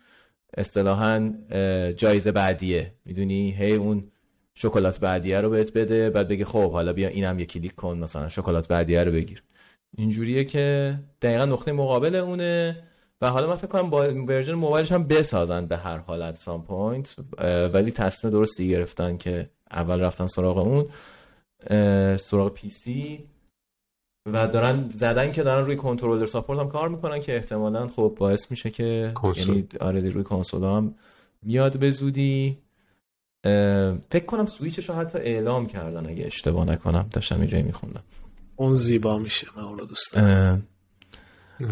[0.57, 1.33] اصطلاحا
[1.91, 2.93] جایزه بعدیه.
[3.05, 4.11] می‌دونی؟ هی اون
[4.53, 8.29] شکلات بعدیه رو بهت بده بعد بگه خب حالا بیا اینم یه کلیک کن مثلا
[8.29, 9.43] شکلات بعدیه رو بگیر.
[9.97, 12.83] اینجوریه که دقیقا نقطه مقابل اونه.
[13.21, 17.15] و حالا من فکر کنم با version موبایلش هم بسازن به هر حالت some point
[17.73, 20.85] ولی تصمیم درستی گرفتن که اول رفتن سراغ اون
[22.17, 23.27] سراغ پی سی
[24.25, 28.51] و دارن زدن که دارن روی کنترلر support هم کار می‌کنن که احتمالا خب باعث
[28.51, 30.95] میشه که یعنی آره روی کنسول هم
[31.41, 32.57] میاد به زودی.
[34.09, 38.03] فکر کنم سویچش رو حتی اعلام کردن اگه اشتباه نکنم داشتم اینجایی میخوندم.
[38.55, 40.67] اون زیبا میشه من اونو دوست دارم.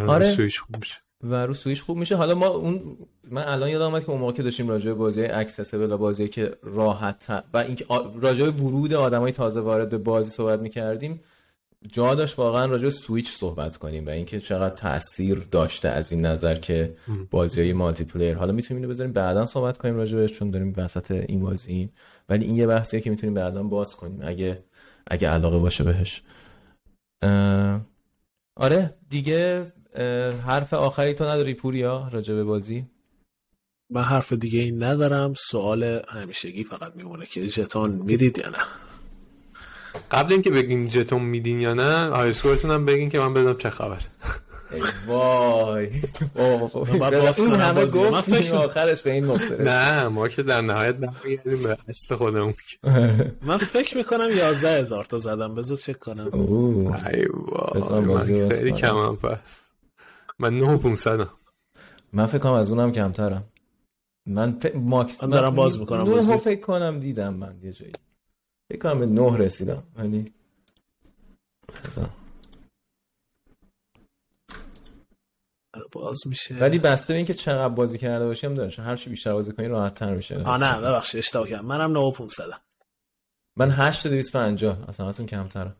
[0.08, 0.26] آره.
[0.26, 0.96] سویچ خوب میشه.
[1.24, 2.16] و رو سویچ خوب میشه.
[2.16, 2.98] حالا ما اون
[3.32, 6.28] من الان یادم اومد که اون موقع که داشتیم راجع به بازی accessible و بازی
[6.28, 7.86] که راحت و اینکه
[8.22, 11.20] راجع به ورود آدمای تازه وارد به بازی صحبت می‌کردیم
[11.92, 16.26] جا داشت واقعا راجع به سویچ صحبت کنیم و اینکه چقدر تاثیر داشته از این
[16.26, 16.96] نظر که
[17.32, 21.12] بازی های multiplayer حالا می‌تونیم اینو بذاریم بعدا صحبت کنیم راجع بهش چون داریم وسط
[21.12, 21.90] این بازی.
[22.30, 24.64] ولی این یه بحثیه که می‌تونیم بعدا باز کنیم اگه
[25.08, 26.24] اگه علاقه باشه بهش.
[28.56, 29.72] آره دیگه
[30.46, 32.86] حرف آخری تو نداری پوریا راجع به بازی؟
[33.90, 35.34] من حرف دیگه این ندارم.
[35.34, 38.58] سوال همیشگی فقط میمونه که جتان می‌دید یا نه.
[40.12, 43.70] قبل اینکه بگین جتون میدین یا نه های سکورتون هم بگین که من بدونم چه
[43.70, 44.02] خبر.
[45.08, 45.90] وای.
[47.38, 52.16] این همه گفت آخرش به این نقطه نه ما که در نهایت برمیگردیم به اصل
[52.16, 52.54] خودمون
[53.48, 55.56] من فکر می‌کنم یازده هزار تا زدم.
[55.56, 56.30] بذار چک کنم.
[56.34, 57.26] ای
[58.06, 59.67] وای خیلی کمم پس.
[60.40, 61.30] من نه و پونسدم
[62.14, 63.44] من فکر کنم از اونم کمترم.
[64.26, 64.66] من ف...
[64.76, 67.94] ماکس من دارم باز می‌کنم نه فکر کنم دیدم من یه جایی.
[68.72, 70.34] فکر کنم به نه رسیدم ولی
[75.92, 76.56] باز میشه.
[76.56, 79.68] ولی بسته به اینکه چقدر بازی کرده باشیم داره چون هر چی بیشتر بازی کنی
[79.68, 80.44] راحت تر میشه.
[80.44, 81.66] آ نه ببخشید اشتباه کردم.
[81.66, 82.62] منم 9500
[83.58, 85.76] من 8250 اصلا ازون کمتره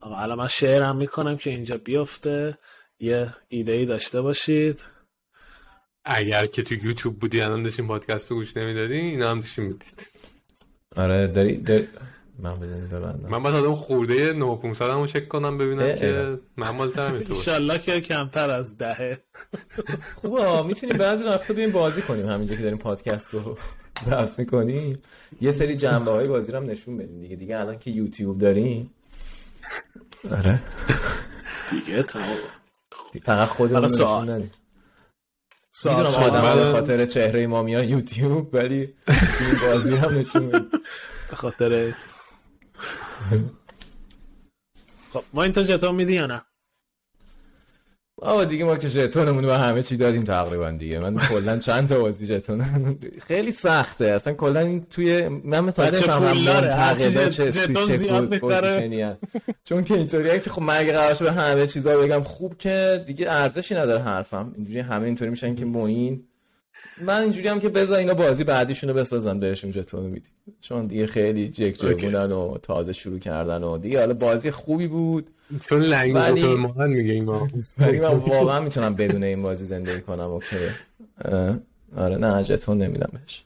[0.00, 2.58] آقا الان من شعرم می‌کنم که اینجا بیفته.
[3.00, 4.80] یه ایده ای داشته باشید.
[6.04, 10.10] اگر که تو یوتیوب بودی الان داشتیم پادکست رو گوش نمی‌دادی اینا هم داشتیم می‌دید
[10.96, 11.88] آره داری, داری...
[12.38, 13.28] من بزنید ببندم.
[13.28, 18.00] من باید آدم خورده 9500 همو چک کنم ببینم که من مالتر می‌تونه انشالله که
[18.00, 19.22] کمتر از دهه.
[20.14, 22.26] خوبه می‌تونیم بعضی وقتا بیایم بازی کنیم.
[22.26, 23.58] همینجا که داریم پادکست رو
[24.04, 25.02] ضبط می‌کنیم.
[25.40, 27.36] یه سری جنبه های بازی رو هم نشون بدیم دیگه.
[27.36, 28.94] دیگه الان که یوتیوب داریم.
[30.30, 30.62] آره.
[31.70, 32.36] دیگه تمام.
[33.22, 34.52] فقط خودمون نشون ندیم.
[35.84, 38.94] می‌دونم آدم به خاطر چهره ما میان یوتیوب ولی
[39.40, 40.70] این بازی هم نشون میدیم.
[41.30, 41.94] به خاطر
[45.12, 46.42] خب ما این تا جتا میدی یا نه؟
[48.22, 50.98] آقا دیگه ما که ژتونمون به همه چی دادیم تقریبا دیگه.
[50.98, 52.64] من کلا چند تا بازی ژتون
[53.26, 54.04] خیلی سخته.
[54.04, 56.02] اصلا کلا این توی من منتقدا ژ-
[57.30, 57.66] چه چه.
[59.64, 63.74] چون که اینطوریه که خب من اگه به همه چیزا بگم خوب که دیگه ارزشی
[63.74, 64.52] نداره حرفم.
[64.56, 66.27] اینجوری همه اینطوری میشن که موین
[67.00, 70.28] من اینجوری هم که بذار اینا بازی بعدیشونو بسازن بهشون ژتون میدی.
[70.60, 75.30] چون دیگه خیلی جک جگونن و تازه شروع کردن و دیگه حالا بازی خوبی بود.
[75.68, 76.42] چون لنگ ولی-.
[76.42, 80.56] ماهن میگه این ما ولی من واقعا می‌تونم بدون این بازی زندگی کنم اوکی.
[81.96, 83.44] آره نه ژتون نمیدم بهش.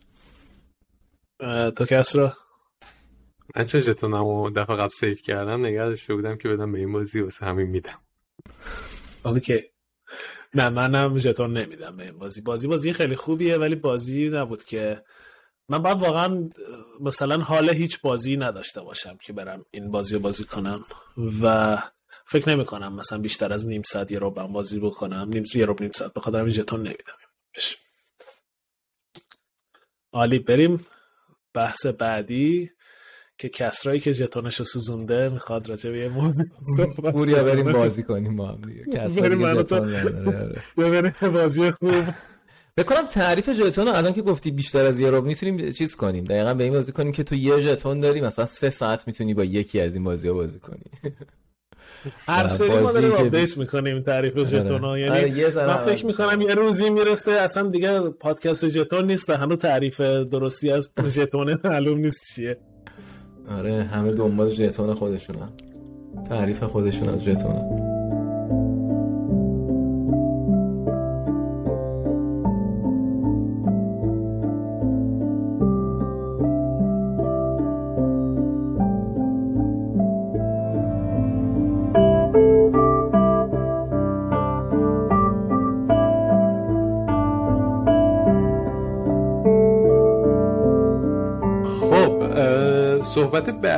[1.76, 2.36] تو کس را
[3.56, 6.92] من چون ژتونم و دفعه قبل سیف کردم نگه داشته بودم که بدم به این
[6.92, 7.98] بازی واسه همین میدم.
[9.24, 9.60] اوکی
[10.54, 12.40] نه منم ژتون نمیدم به این بازی.
[12.40, 15.04] بازی بازی خیلی خوبیه ولی بازی نبود که
[15.68, 16.48] من باید واقعا
[17.00, 20.84] مثلا حال هیچ بازی نداشته باشم که برم این بازی رو بازی کنم
[21.42, 21.78] و
[22.26, 25.28] فکر نمی کنم مثلا بیشتر از نیم ساعت یه رو بازی بکنم.
[25.28, 27.14] نیم یه رو نیم ساعت بخاطر همین ژتون نمیدم.
[30.12, 30.86] عالی بریم.
[31.54, 32.70] بحث بعدی.
[33.42, 36.44] که کسرایی که ژتونش رو سوزونده می‌خواد راجع به یه موضوع
[36.76, 37.72] صحبت پوریا بریم کنه.
[37.72, 39.20] بازی کنیم با هم دیگه.
[39.20, 40.62] بریم آره.
[40.78, 41.90] ببریم بازی خوب.
[42.76, 46.24] بکنم تعریف ژتون رو الان که گفتی بیشتر از یه رو می‌تونیم چیز کنیم.
[46.24, 49.44] دقیقا به این بازی کنیم که تو یه ژتون داری مثلا سه ساعت می‌تونی با
[49.44, 50.84] یکی از این بازی ها بازی کنی.
[52.26, 56.40] هر سری ما داریم که آپدیت می‌کنیم تعریف ژتون ها آره، یعنی من فکر می‌کنم
[56.40, 61.98] یه روزی می‌رسه اصلا دیگه پادکست ژتون نیست و هنوز تعریف درستی از ژتون معلوم
[61.98, 62.58] نیست چیه.
[63.48, 65.48] آره همه دنبال ژتون خودشونن.
[66.28, 67.81] تعریف خودشون از ژتون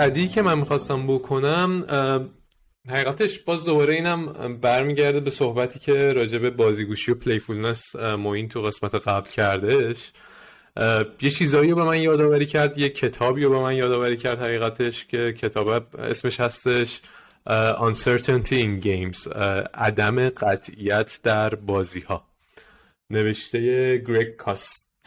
[0.04, 1.84] بعدی که من می‌خواستم بکنم
[2.88, 4.26] حقیقتش باز دوباره اینم
[4.60, 10.12] برمیگرده به صحبتی که راجع به بازیگوشی و playfulness معین تو قسمت قبل کردش.
[11.22, 15.04] یه چیزایی رو به من یادآوری کرد یه کتابی رو به من یادآوری کرد حقیقتش
[15.04, 17.00] که کتاب اسمش هستش
[17.78, 19.36] Uncertainty in Games
[19.74, 22.24] عدم قطعیت در بازی ها
[23.10, 23.58] نوشته
[23.98, 24.36] Greg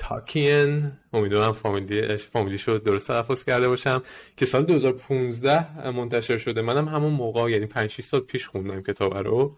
[0.01, 4.01] کاستاکین امیدوارم فامیلی فامیلیش رو درست تلفظ کرده باشم.
[4.37, 6.61] که سال 2015 منتشر شده.
[6.61, 9.57] منم همون موقع یعنی 5 6 سال پیش خوندم کتاب رو.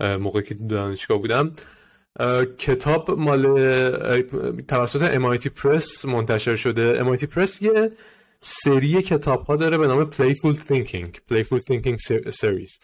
[0.00, 1.52] موقعی که دانشگاه بودم.
[2.58, 3.42] کتاب مال
[4.68, 7.04] توسط MIT پرس منتشر شده.
[7.04, 7.88] MIT پرس یه
[8.40, 12.78] سری کتاب ها داره به نام Playful Thinking Playful Thinking Ser- Series.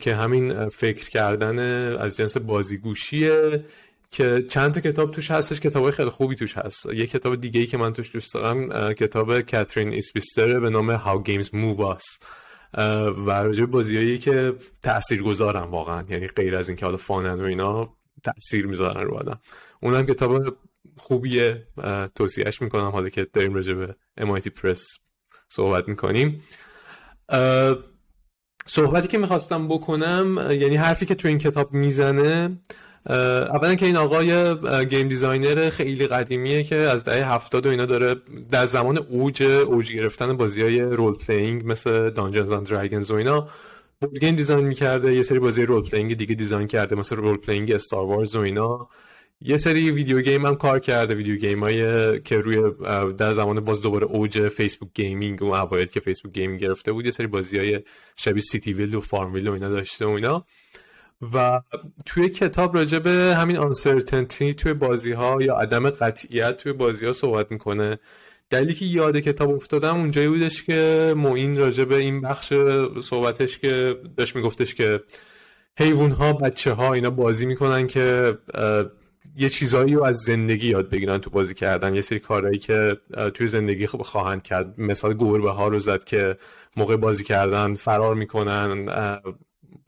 [0.00, 1.58] که همین فکر کردن
[1.96, 3.64] از جنس بازیگوشیه.
[4.10, 6.86] که چند تا کتاب توش هستش کتاب خیلی خوبی توش هست.
[6.86, 11.28] یه کتاب دیگه ای که من توش دوست دارم کتاب کاترین اسپیستر به نام How
[11.28, 12.26] Games Move Us.
[13.26, 16.04] و راجع بازیایی که تأثیر گذارن واقعا.
[16.08, 19.40] یعنی غیر از اینکه حالا فانن و اینا تأثیر می‌ذارن رو آدم.
[19.82, 20.56] اونم کتاب
[20.96, 21.66] خوبیه.
[22.14, 22.90] توصیهش می‌کنم.
[22.90, 24.86] حالا که داریم راجع به MIT پرس
[25.48, 26.42] صحبت می‌کنیم.
[28.66, 32.58] صحبتی که می‌خواستم بکنم یعنی حرفی که تو این کتاب می‌زنه
[33.06, 38.16] اولا که این آقای game designer خیلی قدیمیه که از دهه هفتاد و اینا داره
[38.50, 43.48] در زمان اوج اوج گرفتن بازی های role playing مثل Dungeons and Dragons و اینا
[44.00, 47.72] board game design می‌کرده یه سری بازی role playing دیگه design کرده مثل role playing
[47.72, 48.88] Star Wars و اینا.
[49.40, 52.62] یه سری video game هم کار کرده video game های که روی
[53.18, 57.10] در زمان باز دوباره اوج Facebook gaming و اوایل که Facebook gaming گرفته بود یه
[57.10, 57.80] سری بازی های
[58.16, 60.44] شبیه سیتی ویل و فارم ویل و اینا داشته و اینا.
[61.34, 61.60] و
[62.06, 67.12] توی کتاب راجع به همین آنسرتنتی توی بازی ها یا عدم قطعیت توی بازی ها
[67.12, 67.98] صحبت می‌کنه.
[68.50, 72.52] دلیلی که یاد کتاب افتادم اونجایی بودش که معین راجع به این بخش
[73.02, 75.02] صحبتش که داشت میگفتش که
[75.78, 78.38] حیوان ها بچه ها اینا بازی می‌کنن که
[79.36, 81.94] یه چیزایی رو از زندگی یاد بگیرن تو بازی کردن.
[81.94, 82.96] یه سری کارهایی که
[83.34, 84.80] توی زندگی خب خواهند کرد.
[84.80, 86.36] مثال گربه ها رو زد که
[86.76, 88.88] موقع بازی کردن فرار می‌کنن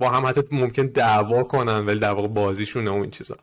[0.01, 3.37] با هم حتی ممکن دعوا کنن ولی در واقع بازیشونه و این چیزا.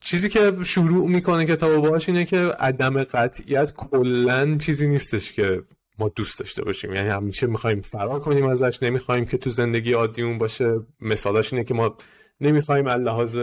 [0.00, 5.62] چیزی که شروع می‌کنه کتاب باش اینه که عدم قطعیت کلا چیزی نیستش که
[5.98, 6.94] ما دوست داشته باشیم.
[6.94, 10.72] یعنی همیشه می‌خوایم فرار کنیم ازش نمی‌خوایم که تو زندگی عادیمون باشه.
[11.00, 11.96] مثالاش اینه که ما
[12.40, 13.38] نمی‌خوایم لحاظ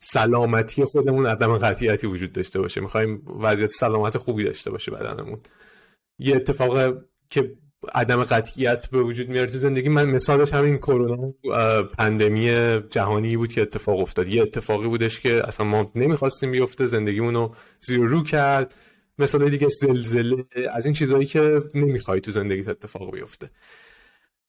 [0.00, 2.80] سلامتی خودمون عدم قطعیتی وجود داشته باشه.
[2.80, 5.40] می‌خوایم وضعیت سلامت خوبی داشته باشه بدنمون.
[6.18, 6.94] یه اتفاق
[7.30, 7.54] که
[7.94, 9.88] عدم قطعیت به وجود میاره تو زندگی.
[9.88, 11.34] من مثالش همین کرونا
[11.98, 12.50] پندمی
[12.90, 14.28] جهانی بود که اتفاق افتاد.
[14.28, 18.74] یه اتفاقی بودش که اصلا ما نمی‌خواستیم بیفته زندگیمون رو زیر رو کرد.
[19.18, 23.50] مثال دیگه زلزله از این چیزهایی که نمی‌خوای تو زندگیت اتفاق بیفته.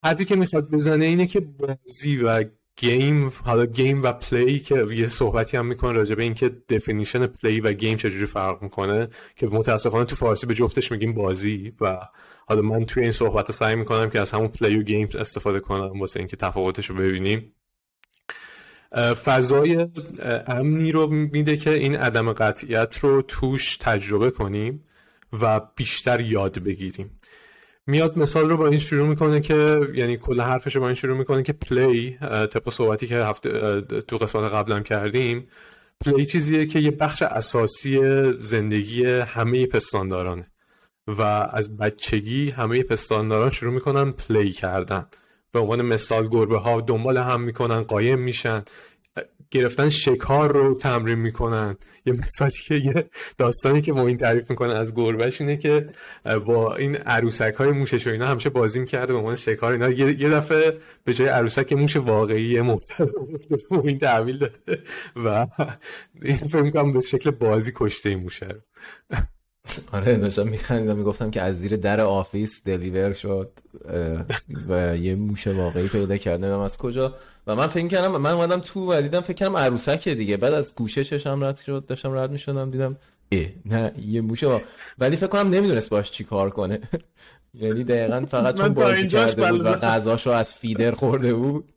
[0.04, 2.44] حرفی که می‌خواد بزنه اینه که بازی و
[2.78, 7.60] game حالا game و play که یه صحبتی هم می‌کنه راجع به اینکه definition play
[7.60, 11.98] و game چجوری فرق می‌کنه که متاسفانه تو فارسی به جفتش میگیم بازی و
[12.48, 16.00] حالا من توی این صحبت سعی می‌کنم که از همون play و game استفاده کنم
[16.00, 17.54] واسه اینکه تفاوتش رو ببینیم.
[19.24, 19.88] فضای
[20.48, 24.84] امنی رو میده که این عدم قطعیت رو توش تجربه کنیم
[25.42, 27.20] و بیشتر یاد بگیریم.
[27.88, 31.18] میاد مثال رو با این شروع می‌کنه که یعنی کل حرفش رو با این شروع
[31.18, 35.48] می‌کنه که play طبق صحبتی که هفته تو قسمت قبلم کردیم
[36.06, 38.00] play چیزیه که یه بخش اساسی
[38.40, 40.48] زندگی همه پستاندارانه
[41.08, 41.22] و
[41.52, 45.08] از بچگی همه پستانداران شروع می‌کنن play کردن.
[45.52, 48.64] به عنوان مثال گربه ها دنبال هم می‌کنن قایم میشن.
[49.54, 51.78] گرفتن شکار رو تمرین می‌کنن.
[52.06, 55.90] یه مثالی که یه داستانی که ما این تعریف می‌کنن از گربهش اینه که
[56.46, 59.90] با این عروسک های موشش و اینا همیشه بازی می‌کرده به عنوان شکار اینا.
[59.90, 63.08] یه دفعه به جای عروسک موش واقعی محتر
[63.84, 64.84] این تحویل داده
[65.16, 65.48] و
[66.22, 68.60] این فکر می‌کنم به شکل بازی کشته این موشه رو.
[69.94, 73.52] آره داشتم میخندیدم می‌گفتم که از زیر در office deliver شد
[74.70, 76.48] و یه موش واقعی پیدا کرده.
[76.48, 77.16] از کجا؟
[77.48, 80.38] و من فکر کردم من اومدم تو و دیدم فکر کردم عروسکه دیگه.
[80.38, 82.98] بعد از گوشه چشم رد شد داشتم رد می‌شدم دیدم
[83.32, 84.62] اه نه یه موشه با...
[85.00, 86.80] ولی فکر کنم نمی‌دونست باش چی کار کنه.
[87.62, 91.74] یعنی دقیقا فقط چون بازی کرده بود و غذاشو از فیدر خورده بود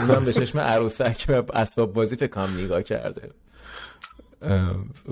[0.00, 3.30] اونم به چشم عروسک و اسباب بازی فکر کنم نگاه کرده.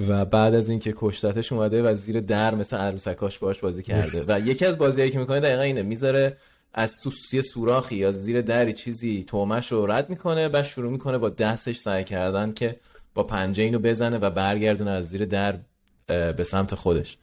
[0.08, 4.24] و بعد از اینکه کشتتش اومده و زیر در مثل عروسکاش باش بازی کرده.
[4.28, 6.36] و یکی از بازیایی که می‌کنه دقیقا اینه می‌ذاره
[6.74, 11.18] از تو یه سوراخی یا زیر دری چیزی تومش رو رد می‌کنه و شروع می‌کنه
[11.18, 12.76] با دستش سعی کردن که
[13.14, 15.58] با پنجه اینو بزنه و برگردونه از زیر در
[16.06, 17.18] به سمت خودش.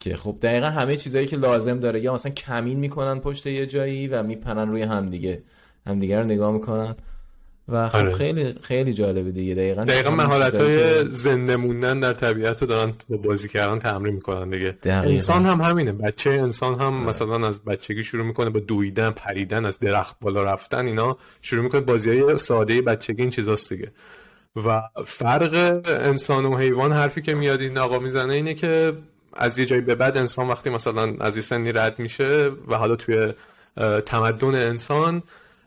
[0.00, 4.08] که خب دقیقا همه چیزایی که لازم داره یا مثلا کمین می‌کنن پشت یه جایی
[4.08, 5.42] و میپنن روی همدیگه.
[5.86, 6.96] همدیگه رو نگاه می‌کنن.
[7.68, 8.14] و خب آره.
[8.14, 13.16] خیلی خیلی جالبه دیگه دقیقا دقیقا مهارت های زنده موندن در طبیعت رو دارن با
[13.16, 15.12] بازی کردن تمرین می‌کنن دیگه دقیقا.
[15.12, 17.08] انسان هم همینه بچه انسان هم آره.
[17.08, 21.80] مثلا از بچگی شروع می‌کنه با دویدن پریدن از درخت بالا رفتن اینا شروع می‌کنه
[21.80, 23.92] بازی های ساده بچگی این چیزاست دیگه
[24.66, 28.92] و فرق انسان و حیوان حرفی که میاد این آقا می‌زنه اینه که
[29.32, 32.96] از یه جایی به بعد انسان وقتی مثلا از یه سنی رد میشه و حالا
[32.96, 33.32] توی
[34.06, 35.22] تمدن انسان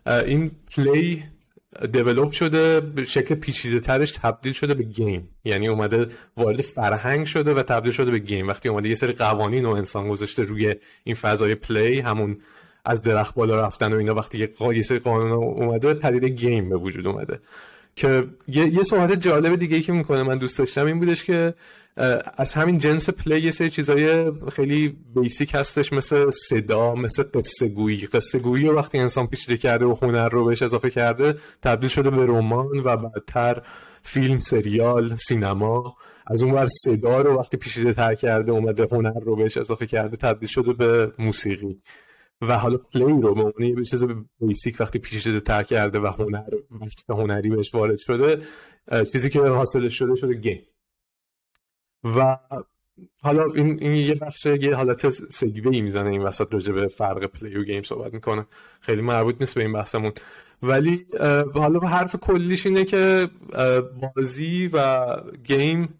[0.06, 1.24] این play
[1.92, 5.28] develop شده به شکل پیچیده ترش تبدیل شده به game.
[5.44, 6.06] یعنی اومده
[6.36, 8.48] وارد فرهنگ شده و تبدیل شده به game.
[8.48, 12.36] وقتی اومده یه سری قوانین و انسان گذاشته روی این فضای play همون
[12.84, 16.76] از درخت بالا رفتن و اینا وقتی یه, یه سری قانون اومده پدیده game به
[16.76, 17.40] وجود اومده.
[17.96, 21.54] که یه, یه صحبت جالب دیگه ای که می‌کنه من دوست داشتم این بودش که
[22.36, 28.06] از همین جنس play یه سری چیزای خیلی basic هستش مثل صدا مثل قصه گویی.
[28.06, 32.10] قصه گویی رو وقتی انسان پیچیده کرده و هنر رو بهش اضافه کرده تبدیل شده
[32.10, 33.62] به رمان و بعدتر
[34.02, 35.96] فیلم سریال سینما.
[36.26, 40.16] از اون ور صدا رو وقتی پیچیده تر کرده اومده هنر رو بهش اضافه کرده
[40.16, 41.80] تبدیل شده به موسیقی.
[42.40, 44.04] و حالا play رو به عنوان یه چیز
[44.40, 46.50] basic وقتی پیچیده تر کرده و هنر
[47.08, 48.38] هنری بهش وارد شده
[49.12, 50.60] چیزی که حاصل شده شده game
[52.04, 52.38] و
[53.22, 57.26] حالا این, این یه بخش یه حالت segue ای می‌زنه این وسط راجع به فرق
[57.26, 58.46] play و game صحبت می‌کنه.
[58.80, 60.12] خیلی مربوط نیست به این بحثمون.
[60.62, 61.06] ولی
[61.54, 63.28] حالا حرف کلیش اینه که
[64.16, 65.06] بازی و
[65.44, 65.94] game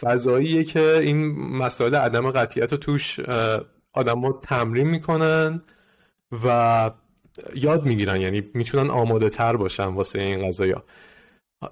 [0.00, 3.20] فضاییه که این مسائل عدم قطعیت رو توش
[3.92, 5.62] آدم تمرین می‌کنن
[6.44, 6.90] و
[7.54, 8.20] یاد می‌گیرن.
[8.20, 10.84] یعنی می‌تونن آماده تر باشن واسه این ها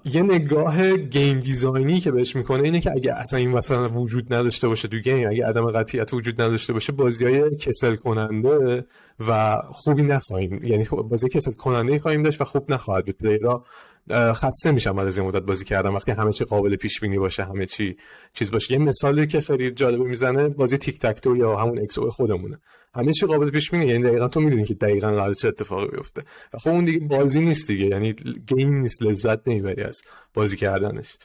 [0.05, 4.35] یه نگاه game design ی که بهش می‌کنه اینه که اگه اصلا این مثلا وجود
[4.35, 8.87] نداشته باشه تو game اگه عدم قطعیت وجود نداشته باشه بازی های کسل کننده
[9.21, 13.17] و خوبی نخواهیم یعنی بازی کسل کننده خواهیم داشت و خوب نخواهد بود.
[13.17, 13.65] player ها
[14.13, 15.95] خسته میشن بعد از این مدت بازی کردم.
[15.95, 17.97] وقتی همه چی قابل پیش بینی باشه همه چی
[18.33, 18.75] چیز باشه.
[18.75, 22.59] یه مثالی که خیلی جالبه می‌زنه بازی tic-tac-toe یا همون X O خودمونه.
[22.95, 26.23] همه چی قابل پیش بینی یعنی دقیقا تو می‌دونی که دقیقا قرار چه اتفاقی بیفته.
[26.59, 27.85] خب اون دیگه بازی نیست دیگه.
[27.85, 28.13] یعنی
[28.47, 30.03] game نیست لذت نمی‌بری از
[30.35, 31.17] بازی کردنش.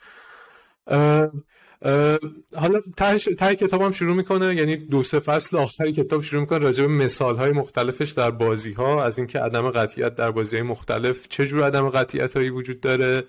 [2.56, 2.82] حالا
[3.38, 7.36] ته کتابم شروع می‌کنه یعنی دو سه فصل آخری کتاب شروع می‌کنه راجع به مثال
[7.36, 11.64] های مختلفش در بازی ها از اینکه عدم قطعیت در بازی های مختلف چه جور
[11.64, 13.24] عدم قطعیت هایی وجود داره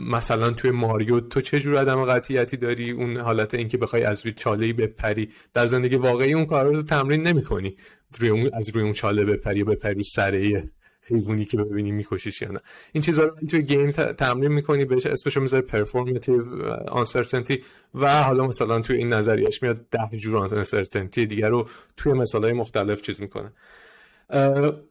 [0.00, 4.32] مثلا توی ماریو تو چه جور عدم قطعیتی داری اون حالت اینکه بخوای از روی
[4.32, 5.28] چاله بپری.
[5.54, 7.76] در زندگی واقعی اون کار رو تمرین نمی‌کنی
[8.18, 10.70] روی اون از روی اون چاله بپری یا بپری سره
[11.06, 12.60] حیوانی که ببینی میکشیش یا نه.
[12.92, 16.42] این چیزها رو توی گیم تمرین می‌کنی بهش اسمشو می‌ذاری پرفورماتیو
[16.88, 17.62] آنسرتنتی
[17.94, 23.02] و حالا مثلا توی این نظریش میاد ده جور آنسرتنتی دیگر رو توی مثالهای مختلف
[23.02, 23.52] چیز می‌کنه.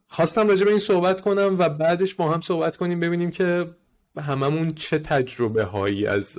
[0.07, 3.66] خواستم راجع به این صحبت کنم و بعدش با هم صحبت کنیم ببینیم که
[4.18, 6.38] هممون چه تجربه هایی از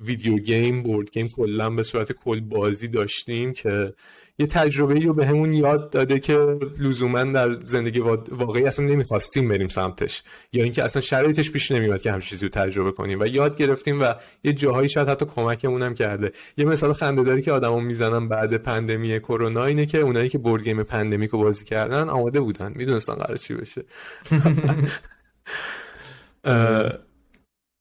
[0.00, 3.94] ویدیو گیم بورد گیم کلا به صورت کل بازی داشتیم که
[4.38, 9.68] یه تجربه رو به همون یاد داده که لزوما در زندگی واقعی اصلا نمی‌خواستیم بریم
[9.68, 10.22] سمتش.
[10.52, 13.20] یا اینکه اصلا شرایطش پیش نمیاد که همچین چیزی رو تجربه کنیم.
[13.20, 14.14] و یاد گرفتیم و
[14.44, 16.32] یه جاهایی شاید حتی کمکمون هم کرده.
[16.56, 20.62] یه مثال خنده داری که آدما می‌زنن بعد pandemic کرونا اینه که اونایی که board
[20.62, 22.72] game Pandemic رو بازی کردن آماده بودن.
[22.74, 23.84] می‌دونستن قرار چی بشه.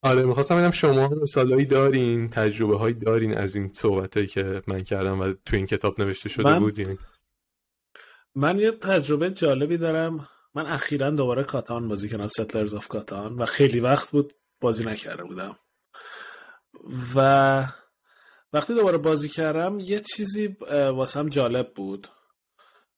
[0.06, 4.80] آره می‌خواستم ببینم شما مثالایی دارین تجربه هایی دارین از این صحبت هایی که من
[4.80, 6.60] کردم و تو این کتاب نوشته شده من...
[6.60, 6.98] بودین.
[8.36, 10.28] من یه تجربه جالبی دارم.
[10.56, 15.24] من اخیرا دوباره کاتان بازی کردم Settlers of Catan و خیلی وقت بود بازی نکرده
[15.24, 15.56] بودم.
[17.16, 17.66] و
[18.54, 22.08] وقتی دوباره بازی کردم یه چیزی واسم جالب بود.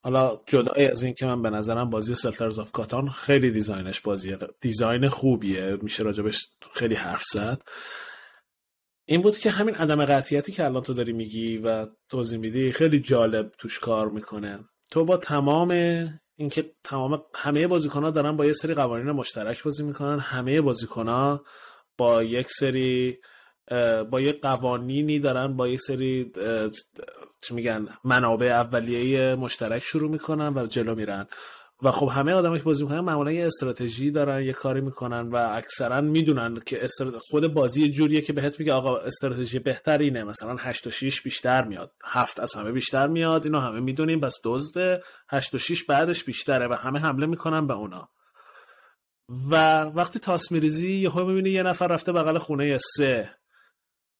[0.03, 4.01] حالا جدای از این که من به نظرم بازی Settlers of Catan خیلی design ش
[4.01, 5.77] بازی design خوبیه.
[5.81, 7.61] میشه راجبش خیلی حرف زد.
[9.05, 12.99] این بود که همین عدم قطعیتی که الان تو داری میگی و توضیح میدی خیلی
[12.99, 14.59] جالب توش کار می‌کنه.
[14.91, 15.71] تو با تمام
[16.35, 21.39] اینکه تمام همه بازیکن دارن با یه سری قوانین مشترک بازی می‌کنن همه بازیکن
[21.97, 23.19] با یک سری
[24.11, 26.31] با یه قوانینی دارن با یک سری
[27.43, 31.27] چی میگن منابع اولیه مشترک شروع می‌کنن و جلو میرن.
[31.83, 35.35] و خب همه آدمایی که بازی می‌کنن معمولا یه استراتژی دارن یه کاری می‌کنن و
[35.35, 36.87] اکثرا می‌دونن که
[37.29, 40.23] خود بازی جوریه که بهت میگه آقا استراتژی بهتر اینه.
[40.23, 41.91] مثلا 8 و 6 بیشتر میاد.
[42.03, 43.45] هفت از همه بیشتر میاد.
[43.45, 44.19] اینو همه می‌دونیم.
[44.19, 48.09] بس دزد 8 و 6 بعدش بیشتره و همه حمله می‌کنن به اونا.
[49.51, 53.29] و وقتی تاس میریزی یهو می‌بینی یه نفر رفته بغل خونه سه.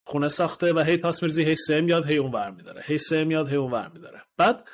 [0.08, 2.84] خونه ساخته و هی تاس میرزی هی سه میاد هی اون ور میداره.
[2.86, 4.22] هی سه میاد هی اون ور میداره.
[4.38, 4.68] بعد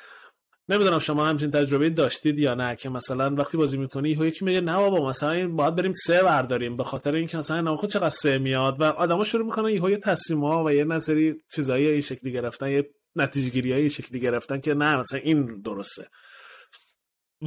[0.68, 4.76] نمی‌دونم شما همچین تجربه داشتید یا نه که مثلا وقتی بازی می‌کنی یکی میگه نه
[4.76, 8.80] بابا مثلا باید بریم سه برداریم به خاطر اینکه مثلا نه خود چقدر سه میاد
[8.80, 12.90] و آدما شروع می‌کنن یه تصمیم ها و یه نظری چیزایی این شکلی گرفتن یه
[13.16, 16.08] نتیجه گیری های شکلی گرفتن که نه مثلا این درسته.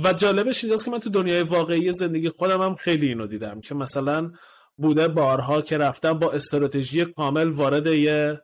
[0.04, 3.76] و جالبش اینجاست که من تو دنیای واقعی زندگی خودم هم خیلی اینو دیدم که
[3.76, 4.32] مثلا
[4.78, 8.42] بوده بارها که رفتم با استراتژی کامل وارد یه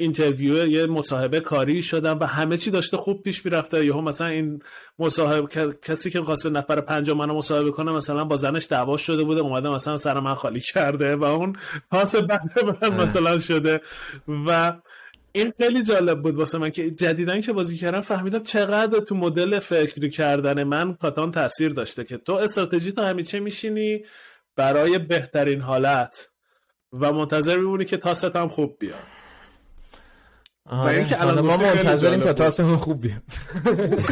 [0.00, 3.84] اینترویو یه مصاحبه کاری شدم و همه چی داشته خوب پیش می‌رفته.
[3.86, 4.62] یهو مثلا این
[4.98, 9.40] مصاحبه کسی که خواسته نفر پنجم منو مصاحبه کنه مثلا با زنش دعوا شده بوده
[9.40, 11.56] اومده مثلا سر من خالی کرده و اون
[11.90, 13.80] پاس بنده من مثلا شده.
[14.46, 14.76] و
[15.32, 19.58] این خیلی جالب بود واسه من که جدیدن که بازی کردم فهمیدم چقدر تو مدل
[19.58, 24.04] فکری کردن من کاتان تاثیر داشته که تو استراتژی تو همیشه میشینی
[24.58, 26.28] برای بهترین حالت
[26.92, 29.18] و منتظر میمونی که تاست هم خوب بیاد.
[30.66, 33.22] و اینکه الان ما منتظریم تا تاستمون خوب بیاد.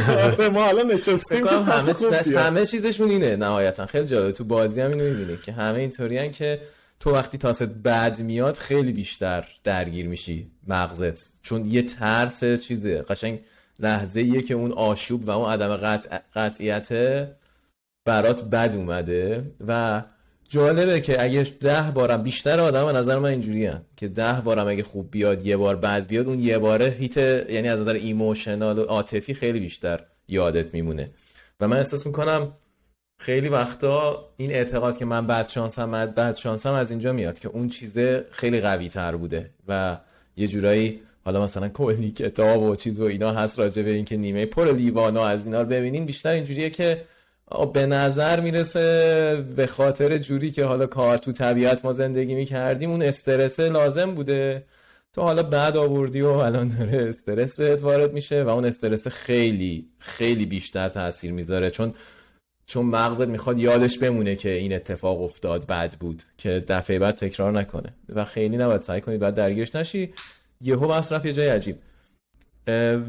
[0.09, 3.85] آره، ما الان نشستیم که همه چیزش همه چیزشون اینه نهایتا.
[3.85, 4.31] خیلی جالب.
[4.31, 6.61] تو بازی هم اینو می‌بینی که همه اینطوریان که
[6.99, 11.43] تو وقتی تاست بد میاد خیلی بیشتر درگیر میشی مغزت.
[11.43, 13.01] چون یه ترس چیزه.
[13.01, 13.39] قشنگ
[13.79, 16.17] لحظه ایه که اون آشوب و اون عدم قطع...
[16.35, 16.89] قطعیت
[18.05, 20.01] برات بد اومده و
[20.49, 24.83] جالبه که اگه ده بارم بیشتر آدم به نظر من اینجوری که ده بارم اگه
[24.83, 28.83] خوب بیاد یه بار بد بیاد اون یه باره هیت یعنی از نظر ایموشنال و
[28.83, 31.11] عاطفی خیلی بیشتر یادت میمونه.
[31.59, 32.53] و من احساس می‌کنم
[33.19, 37.69] خیلی وقتا این اعتقاد که من بد شانسم بد شانسم از اینجا میاد که اون
[37.69, 39.49] چیزه خیلی قوی تر بوده.
[39.67, 39.97] و
[40.37, 44.45] یه جورایی حالا مثلا کلی کتاب و چیز و اینا هست راجع به اینکه نیمه
[44.45, 47.03] پر لیوانا از اینا رو ببینین بیشتر اینجوریه که
[47.73, 53.01] به نظر می‌رسه به خاطر جوری که حالا کار تو طبیعت ما زندگی می‌کردیم اون
[53.01, 54.65] استرس لازم بوده.
[55.13, 59.89] تو حالا بعد آوردی و الان داره استرس بهت وارد میشه و اون استرس خیلی
[59.99, 61.69] خیلی بیشتر تاثیر می‌ذاره.
[61.69, 61.93] چون
[62.65, 67.51] چون مغزت می‌خواد یادش بمونه که این اتفاق افتاد بد بود که دفعه بعد تکرار
[67.51, 67.93] نکنه.
[68.09, 70.13] و خیلی نباید سعی کنید بعد درگیرش نشی.
[70.61, 71.75] یهو مصرف یه جای عجیب.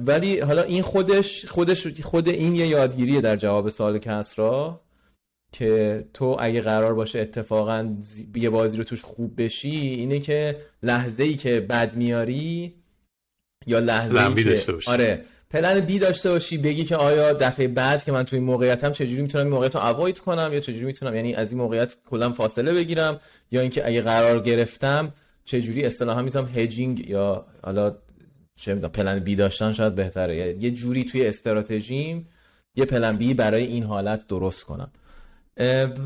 [0.06, 4.80] ولی حالا این خودش خودش خود این یه یادگیریه در جواب سوال کسرا
[5.52, 7.96] که تو اگه قرار باشه اتفاقا
[8.34, 12.74] یه بازی رو توش خوب بشی اینه که لحظه ای که بد میاری
[13.66, 18.12] یا لحظه ای که آره plan B داشته باشی بگی که آیا دفعه بعد که
[18.12, 21.34] من توی این موقعیتم چجوری می‌تونم این موقعیت رو avoid کنم یا چجوری می‌تونم یعنی
[21.34, 23.20] از این موقعیت کلا فاصله بگیرم
[23.50, 25.12] یا اینکه اگه قرار گرفتم
[25.44, 27.96] چجوری اصطلاحا می‌تونم hedging یا حالا
[28.58, 30.36] چه می‌دونم plan B داشتن شاید بهتره.
[30.36, 32.28] یه جوری توی استراتژیم
[32.76, 34.90] یه plan B برای این حالت درست کنم.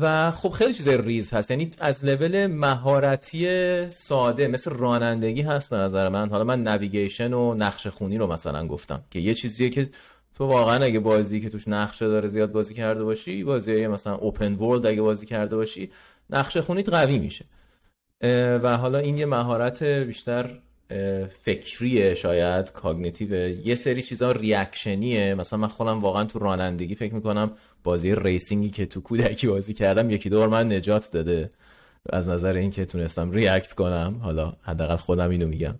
[0.01, 1.51] و خب خیلی چیز ریز هست.
[1.51, 3.47] یعنی از لول مهارتی
[3.91, 6.29] ساده مثل رانندگی هست به نظر من.
[6.29, 9.89] حالا من navigation و نقشه خونی رو مثلا گفتم که یه چیزیه که
[10.33, 14.53] تو واقعا اگه بازی که توش نقشه داره زیاد بازی کرده باشی بازی مثلا open
[14.53, 15.91] world اگه بازی کرده باشی
[16.29, 17.45] نقشه خونیت قوی میشه.
[18.63, 20.59] و حالا این یه مهارت بیشتر
[21.41, 23.33] فکریه شاید cognitive.
[23.67, 25.35] یه سری چیزا reaction یه.
[25.35, 27.51] مثلا من خودم واقعا تو رانندگی فکر می‌کنم
[27.83, 31.51] بازی racing ی که تو کودکی بازی کردم یکی دو بار من نجات داده.
[32.09, 34.19] از نظر اینکه تونستم react کنم.
[34.21, 35.75] حالا حداقل خودم اینو میگم.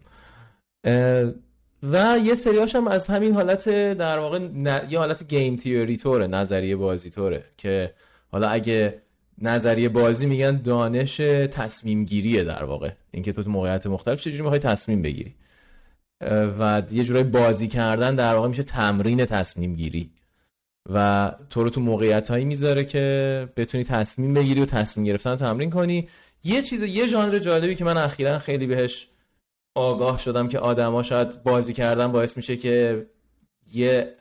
[1.84, 4.40] و یه سریاش هم از همین حالت در واقع
[4.90, 7.94] یه حالت گیم تیوری طوره نظریه بازی طوره که
[8.32, 9.03] حالا اگه
[9.42, 11.18] نظریه بازی میگن دانش
[11.52, 12.90] تصمیم گیریه در واقع.
[13.12, 15.36] اینکه تو تو موقعیت مختلف چجوری می‌خوای تصمیم بگیری.
[16.60, 20.12] و یه جورای بازی کردن در واقع میشه تمرین تصمیم گیری
[20.94, 25.70] و تو رو تو موقعیت هایی می‌ذاره که بتونی تصمیم بگیری و تصمیم گرفتن تمرین
[25.70, 26.08] کنی.
[26.44, 29.10] یه چیز یه ژانر جالبی که من اخیرا خیلی بهش
[29.76, 33.06] آگاه شدم که آدما شاید بازی کردن باعث میشه که
[33.74, 34.16] یه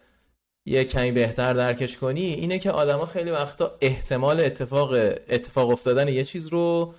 [0.66, 4.92] یه کمی بهتر درکش کنی اینه که آدما خیلی وقتا احتمال اتفاق
[5.28, 6.94] اتفاق افتادن یه چیز رو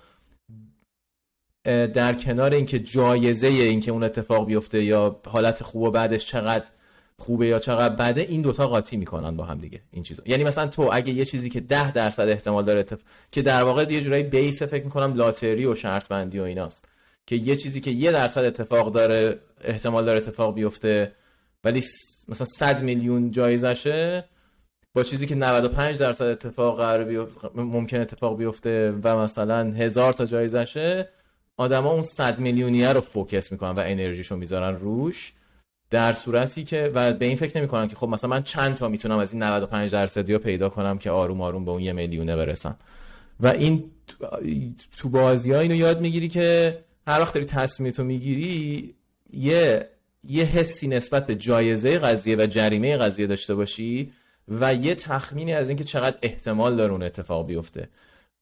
[1.65, 6.69] در کنار اینکه جایزه اینکه اون اتفاق بیفته یا حالت خوب و بعدش چقدر
[7.17, 10.23] خوبه یا چقدر بده این دوتا قاطی می‌کنن با هم دیگه این چیزا.
[10.25, 13.85] یعنی مثلا تو اگه یه چیزی که ده درصد احتمال داره اتفاق که در واقع
[13.91, 16.85] یه جورایی بیس فکر می‌کنم لاتری و شرط بندی و ایناست
[17.27, 21.11] که یه چیزی که یه درصد اتفاق داره احتمال داره اتفاق بیفته
[21.63, 21.83] ولی
[22.27, 24.25] مثلا 100 میلیون جایزشه
[24.93, 30.25] با چیزی که 95 درصد اتفاق قرار بیفته ممکن اتفاق بیفته و مثلا هزار تا
[30.25, 31.09] جایزشه
[31.57, 35.33] آدما اون 100 میلیونیه رو فوکس می‌کنن و انرژیشو می‌ذارن روش.
[35.89, 39.17] در صورتی که و به این فکر نمی‌کنن که خب مثلا من چند تا می‌تونم
[39.17, 42.75] از این 95 درصدی رو پیدا کنم که آروم آروم به اون یه میلیونه برسم.
[43.39, 43.91] و این
[44.97, 48.95] تو بازی ها اینو یاد می‌گیری که هر وقت داری تصمیمتو می‌گیری
[49.33, 49.89] یه
[50.23, 54.11] یه حسی نسبت به جایزه قضیه و جریمه قضیه داشته باشی
[54.47, 57.89] و یه تخمینی از اینکه چقدر احتمال داره اون اتفاق بیفته.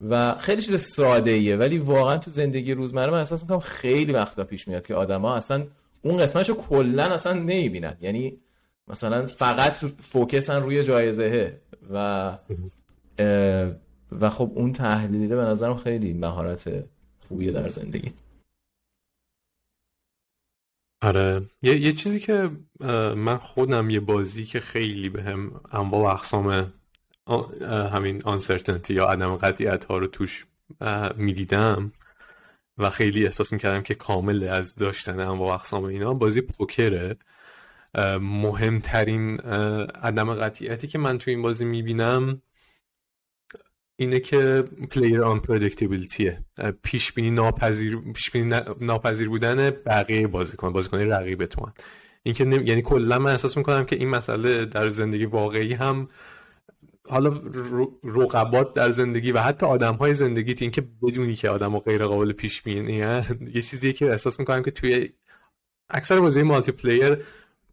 [0.10, 4.44] و خیلی چیز ساده ایه ولی واقعا تو زندگی روزمره من احساس می‌کنم خیلی وقتا
[4.44, 5.68] پیش میاد که آدما اصلا
[6.02, 7.98] اون قسمتش رو کلا اصلا نمی‌بینن.
[8.02, 8.38] یعنی
[8.88, 11.58] مثلا فقط فوکسن روی جایزه
[11.94, 12.38] و
[14.20, 16.84] و خب اون تحلیله به نظرم خیلی مهارت
[17.28, 18.12] خوبیه در زندگی.
[21.02, 21.42] آره.
[21.62, 22.50] یه, یه چیزی که
[23.16, 26.74] من خودم یه بازی که خیلی به هم انواع و اقسام
[27.94, 30.46] همین آنسرتنتی یا عدم قطعیت ها رو توش
[31.16, 31.92] می‌دیدم
[32.78, 36.14] و خیلی احساس می‌کردم که کامل از داشتن انواع و اقسام اینا.
[36.14, 37.18] بازی پوکره.
[38.22, 42.42] مهمترین عدم قطعیتی که من تو این بازی می‌بینم
[43.96, 46.46] اینه که پلیر آن پردیکتیبیلیتیه
[46.84, 51.72] پیش بینی ناپذیر پیش بینی ناپذیر بودن بقیه بازیکن بازیکن رقیب تو
[52.24, 52.68] اینکه نم...
[52.68, 56.10] یعنی کلا من احساس می‌کنم که این مسئله در زندگی واقعی هم
[57.10, 57.42] حالا
[58.04, 62.32] رقبات در زندگی و حتی آدم های زندگیت این که بدونی که آدم غیر قابل
[62.34, 62.98] پیش بینی
[63.56, 65.10] یه چیزیه که احساس می‌کنم که توی
[65.90, 67.18] اکثر بازی multiplayer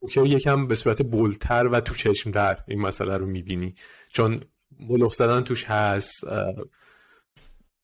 [0.01, 3.75] okay یکم به صورت bold تر و تو چشمتر این مسئله رو می‌بینی.
[4.09, 4.41] چون
[4.89, 6.25] بلوف زدن توش هست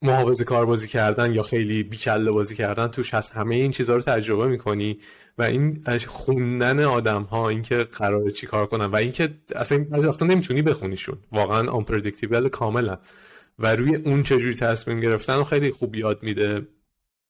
[0.03, 3.33] محافظه کار بازی کردن یا خیلی بیکله بازی کردن توش هست.
[3.33, 4.99] همه این چیزها رو تجربه می‌کنی
[5.39, 10.27] و این خوندن آدم ها اینکه قراره چی کار کنن و اینکه اصلا بعضی وقتا
[10.27, 11.19] نمی‌تونی بخونیشون.
[11.33, 12.99] واقعا unpredictable کاملا.
[13.59, 16.66] و روی اون چجوری تصمیم گرفتن رو خیلی خوب یاد میده.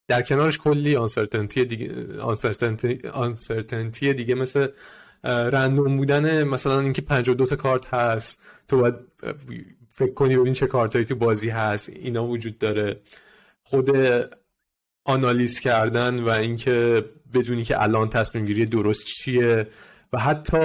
[0.08, 2.20] در کنارش کلی آنسرتنتی دیگه
[3.12, 4.68] آنسرتنتی دیگه مثل
[5.24, 8.94] رندوم بودن مثلا اینکه 52 تا کارت هست تو باید
[9.88, 13.00] فکر کنی ببین چه کارتایی تو بازی هست اینا وجود داره.
[13.62, 13.90] خود
[15.04, 19.68] آنالیز کردن و اینکه بدونی که الان تصمیم گیری درست چیه
[20.12, 20.58] و حتی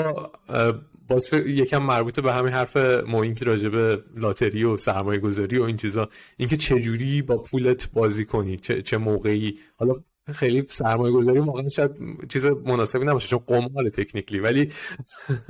[1.07, 2.77] باز یکم مربوط به همین حرف
[3.07, 6.09] ما که راجب لاتری و سرمایه گذاری و این چیزا.
[6.37, 9.93] اینکه چجوری با پولت بازی کنی چه, چه موقعی؟ حالا
[10.31, 11.91] خیلی سرمایه گذاری واقعا شاید
[12.29, 14.71] چیز مناسبی نباشه چون قمار تکنیکلی ولی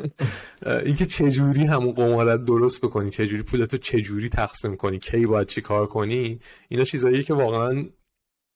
[0.85, 5.87] اینکه چجوری همون قمارت درست بکنی چجوری پولتو چجوری تقسیم کنی کی باید چی کار
[5.87, 6.39] کنی
[6.69, 7.85] اینا چیزایی که واقعا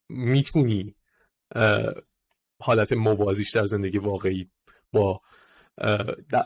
[0.09, 0.95] می‌تونی
[2.59, 4.49] حالت موازیش در زندگی واقعی
[4.91, 5.21] با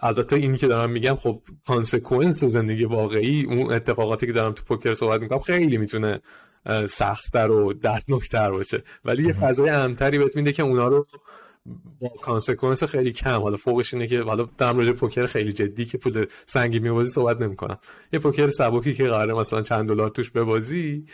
[0.01, 4.93] البته اینی که دارم میگم خب consequence زندگی واقعی اون اتفاقاتی که دارم تو پوکر
[4.93, 6.21] صحبت می‌کنم خیلی می‌تونه
[6.89, 8.83] سختتر و دردناکتر باشه.
[9.05, 11.07] ولی یه فضای امن‌تری بهت میده که اونا رو
[11.99, 15.97] با consequence خیلی کم حالا فوقش اینه که حالا در مورد پوکر خیلی جدی که
[15.97, 17.77] پول سنگین میبازی صحبت نمی‌کنم.
[18.13, 21.05] یه پوکر سبکی که قراره مثلا چند دلار توش ببازی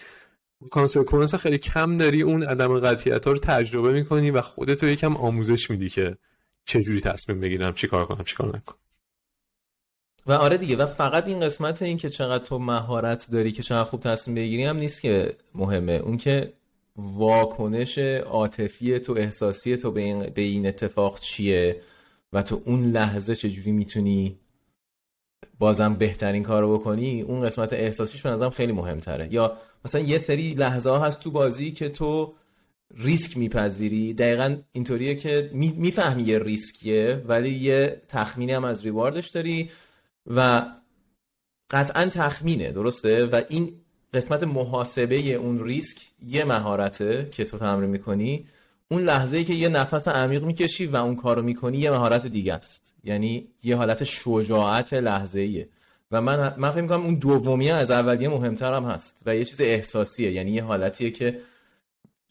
[0.71, 5.17] consequence خیلی کم داری اون عدم قطعیت ها رو تجربه می‌کنی و خودت رو یکم
[5.17, 6.17] آموزش میدی که
[6.65, 8.77] چجوری تصمیم بگیرم چیکار کنم چیکار نکنم.
[10.25, 13.89] و آره دیگه و فقط این قسمت این که چقدر تو مهارت داری که چقدر
[13.89, 15.91] خوب تصمیم بگیری هم نیست که مهمه.
[15.91, 16.53] اون که
[16.95, 21.81] واکنش عاطفی تو احساسی تو به این, به این اتفاق چیه
[22.33, 24.39] و تو اون لحظه چجوری می‌تونی
[25.59, 29.33] بازم بهترین کارو بکنی اون قسمت احساسیش به نظرم خیلی مهمتره.
[29.33, 32.33] یا مثلا یه سری لحظه ها هست تو بازی که تو
[32.97, 39.69] ریسک میپذیری؟ دقیقا اینطوریه که می‌فهمی یه ریسکیه ولی یه تخمینی هم از ریواردش داری
[40.27, 40.65] و
[41.69, 43.73] قطعا تخمینه درسته؟ و این
[44.13, 45.97] قسمت محاسبه اون ریسک
[46.27, 48.45] یه مهارته که تو تمرین می‌کنی.
[48.91, 52.53] اون لحظه ای که یه نفس عمیق می‌کشی و اون کارو می‌کنی یه مهارت دیگه
[52.53, 52.95] است.
[53.03, 55.69] یعنی یه حالت شجاعت لحظه ایه
[56.11, 59.61] و من من فکر می‌کنم اون دومی از اولیه مهمتر هم هست و یه چیز
[59.61, 60.31] احساسیه.
[60.31, 61.39] یعنی یه حالتیه که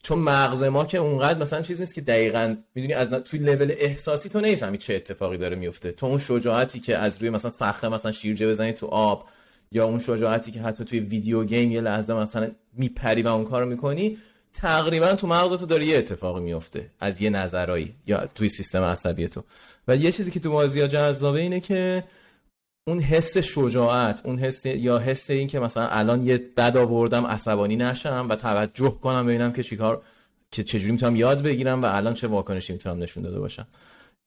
[0.03, 4.29] چون مغز ما که اونقدر مثلا چیز نیست که دقیقا می‌دونی از توی لول احساسی
[4.29, 8.11] تو نمی‌فهمی چه اتفاقی داره میفته تو اون شجاعتی که از روی مثلا صخره مثلا
[8.11, 9.29] شیرجه بزنی تو آب
[9.71, 13.65] یا اون شجاعتی که حتی توی ویدیو گیم یه لحظه مثلا میپری و اون کارو
[13.65, 14.17] می‌کنی
[14.53, 19.27] تقریبا تو مغز تو داره یه اتفاقی میفته از یه نظرایی یا توی سیستم عصبی
[19.27, 19.43] تو.
[19.87, 22.03] و یه چیزی که تو بازی جذابه اینه که
[22.87, 27.75] اون حس شجاعت اون حس یا حس این که مثلا الان یه بد آوردم عصبانی
[27.75, 30.01] نشم و توجه کنم ببینم که چیکار
[30.51, 33.67] که چجوری می‌تونم یاد بگیرم و الان چه واکنشی می‌تونم نشون داده باشم.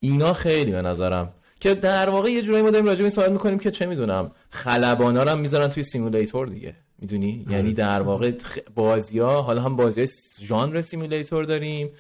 [0.01, 3.59] اینا خیلی به نظرم که در واقع یه جورایی ما داریم راجع به صحبت می‌کنیم
[3.59, 6.75] که چه می‌دونم خلبانا رو هم می‌ذارن توی simulator دیگه.
[6.99, 7.57] می‌دونی؟ آره.
[7.57, 8.33] یعنی در واقع
[8.75, 10.09] بازی ها حالا هم بازی های
[10.41, 11.91] ژانر simulator داریم.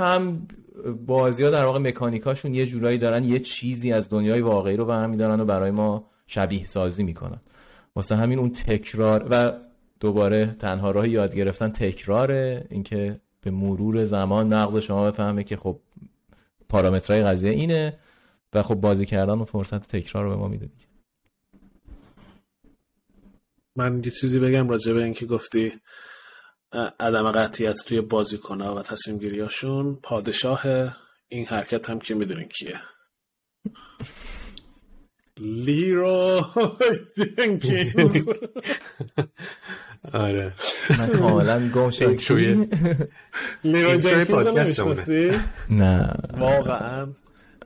[0.00, 0.46] هم
[1.06, 5.40] بازی ها در واقع مکانیکاشون یه جورایی دارن یه چیزی از دنیای واقعی رو برمیدارن
[5.40, 7.40] و برای ما شبیه سازی می‌کنن.
[7.96, 9.52] واسه همین اون تکرار و
[10.00, 15.80] دوباره تنها راه یاد گرفتن تکراره اینکه به مرور زمان مغز شما بفهمه که خب
[16.68, 17.98] پارامترهای قضیه اینه
[18.52, 20.68] و خب بازی کردن و فرصت تکرار رو به ما میده
[23.76, 25.72] من یه چیزی بگم راجع به اینکه گفتی
[27.00, 30.62] عدم قطعیت توی بازیکنها و تصمیم گیریاشون پادشاه
[31.28, 32.80] این حرکت هم که می‌دونین کیه.
[35.40, 36.46] Leeroy
[37.38, 38.28] Jenkins
[40.12, 40.52] آره.
[40.98, 42.68] من کاملا گم شد intro ی
[43.64, 45.38] Leeroy Jenkins رو
[45.70, 46.14] نه.
[46.38, 47.08] واقعا.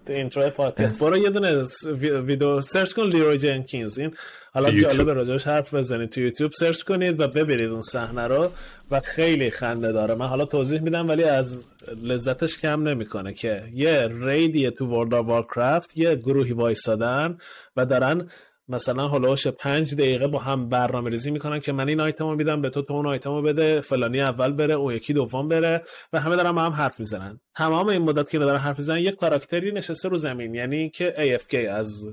[0.09, 1.65] intro پادکست برو یه دونه
[2.03, 4.15] ویدیو search کن Leeroy Jenkins این
[4.53, 4.71] حالا.
[4.71, 8.51] جالبه راجبش حرف بزنید تو یوتیوب search کنید و ببینید اون صحنه رو
[8.91, 10.15] و خیلی خنده داره.
[10.15, 11.63] من حالا توضیح میدم ولی از
[12.03, 17.39] لذتش کم نمی‌کنه که یه raid یه تو World of Warcraft یه گروهی وایسادن
[17.77, 18.29] و دارن
[18.69, 22.61] مثلا هلوش پنج دقیقه با هم برنامه ریزی می‌کنن که من این آیتم رو میدم
[22.61, 25.83] به تو تو اون آیتم رو بده فلانی اول بره اون یکی دوم بره
[26.13, 27.41] و همه دارن با هم حرف می‌زنن.
[27.57, 31.55] تمام این مدت که دارن حرف می‌زنن یک کاراکتری نشسته رو زمین یعنی که AFK
[31.55, 32.07] از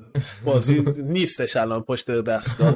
[0.45, 2.75] بازی نیستش الان پشت دستگاه.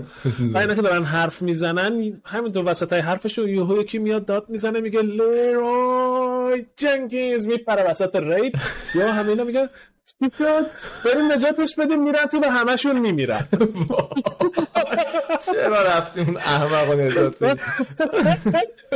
[0.54, 4.50] و اینا که دارن حرف می‌زنن همین تو وسط های حرفشو یهو یکی میاد داد
[4.50, 8.60] می‌زنه میگه لیروی جنکینز میپره وسط رید
[8.96, 9.68] یا همه اینا میگن
[10.06, 10.66] چی شد
[11.06, 13.48] بریم نجاتش بدیم میرن تو و همشون میمیرن.
[15.46, 17.60] چرا رفتیم اون احمق و نجات؟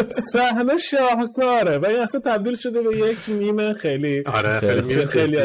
[0.07, 1.77] صحنه شاهکاره.
[1.77, 5.37] و این اصلا تبدیل شده به یک میم خیلی آره خیلی خیلی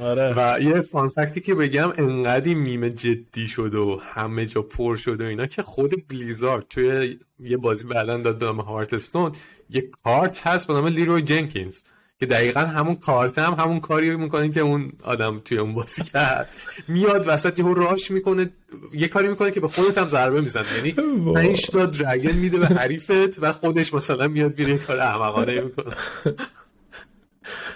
[0.00, 0.34] آره.
[0.36, 4.96] و یه fun fact ی که بگم انقدی میم جدی شد و همه جا پر
[4.96, 9.32] شد و اینا که خود Blizzard توی یه بازی بعدا داد به نام Hearthstone
[9.70, 11.82] یه کارت هست به نام لیروی جنکینز.
[12.20, 16.04] که دقیقا همون کارت هم همون کاری رو می‌کنه که اون آدم توی اون بازی
[16.04, 16.48] کرد.
[16.88, 18.50] میاد وسط یهو راش می‌کنه
[18.92, 20.64] یه کاری می‌کنه که به خودت هم ضربه می‌زنه.
[20.76, 20.92] یعنی
[21.34, 25.94] پنج تا درگن میده به حریفت و خودش مثلا میاد میره یه کار احمقانه می‌کنه.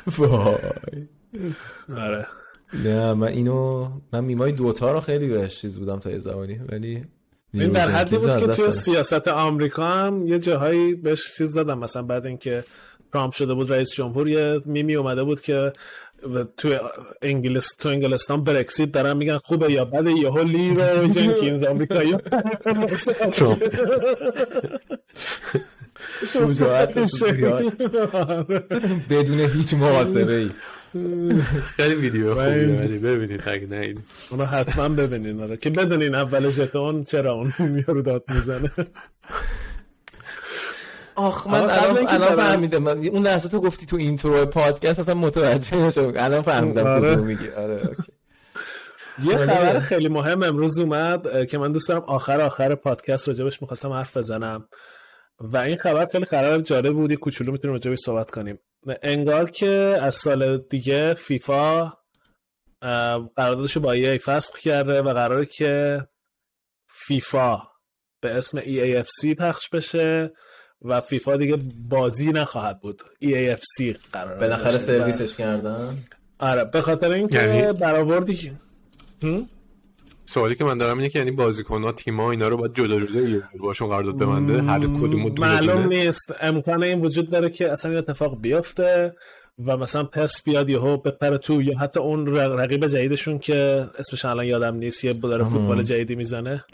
[0.07, 0.55] وای.
[1.97, 2.27] آره.
[2.85, 7.05] نه من اینو من میمای دوتا رو خیلی بهش چیز بودم تا یه زمانی ولی
[7.55, 8.71] این در حدی بود که توی.
[8.71, 12.65] سیاست آمریکا هم یه جاهایی بهش چیز دادم مثلا بعد اینکه
[13.13, 15.73] ترامپ شده بود رئیس جمهور یه میمی اومده بود که
[16.57, 16.79] توی
[17.23, 22.17] انگلیس تو انگلستان برکسیت دارن میگن خوبه یا بده یهو لیرو جنکینز آمریکایی.
[29.11, 30.51] بدون هیچ محاسبه ای
[31.65, 33.95] خیلی ویدیو ولی ببینید اگه نه
[34.31, 35.57] اونو حتما ببینین آره.
[35.57, 38.71] که بدونین اول ژتون چرا اون یارو داد می‌زنه.
[41.19, 45.77] آخ من الان الان فهمیدم من اون لحظه تو گفتی تو intro پادکست اصلا متوجه
[45.77, 47.15] نشدم الان فهمیدم آره.
[47.15, 48.13] کدوم میگی آره okay.
[49.23, 49.47] یه جالبه.
[49.47, 54.17] خبر خیلی مهم امروز اومد که من دوست دارم آخر آخر پادکست راجبش می‌خواستم حرف
[54.17, 54.69] بزنم
[55.41, 58.59] و این خبر خیلی قرار جالب بود یه کوچولو می‌تونیم راجبش صحبت کنیم
[59.03, 61.93] انگار که از سال دیگه فیفا
[63.37, 66.01] قراردادش رو با ای فسخ کرده و قراره که
[66.87, 67.63] فیفا
[68.21, 70.33] به اسم EAFC پخش بشه
[70.85, 73.03] و فیفا دیگه بازی نخواهد بود.
[73.25, 75.95] EAFC قرار بالاخره سرویسش کردن.
[76.39, 78.53] آره به خاطر اینکه یعنی- برآوردی؟
[80.27, 83.01] سوالی که من دارم اینه که یعنی بازیکن ها تیم ها اینا رو باید جدا
[83.01, 84.63] جدا باشون قرارداد ببنده.
[84.63, 86.05] هر کدوم معلوم دونه.
[86.05, 86.35] نیست.
[86.41, 89.15] امکان این وجود داره که اصلا یه اتفاق بیفته
[89.67, 94.45] و مثلا پس بیاد یهو بپره تو یا حتی اون رقیب جدیدشون که اسمش الان
[94.47, 96.65] یادم نیست یه داره فوتبال جدیدی می‌زنه.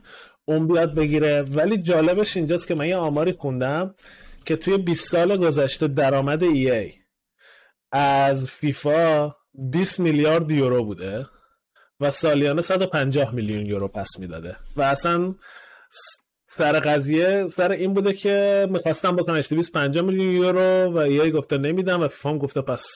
[0.44, 1.42] اون بیاد بگیره.
[1.42, 3.94] ولی جالبش اینجاست که من یه آماری خوندم
[4.44, 6.92] که توی 20 سال گذشته درآمد ای
[7.92, 11.26] از فیفا 20 میلیارد یورو بوده
[12.00, 14.56] و سالیانه 150 میلیون یورو پس می‌داده.
[14.76, 15.34] و اصلا
[16.48, 22.00] سر قضیه سر این بوده که می‌خواستم بکنش 250 میلیون یورو و EA گفته نمیدم
[22.00, 22.86] و فیفا گفته پس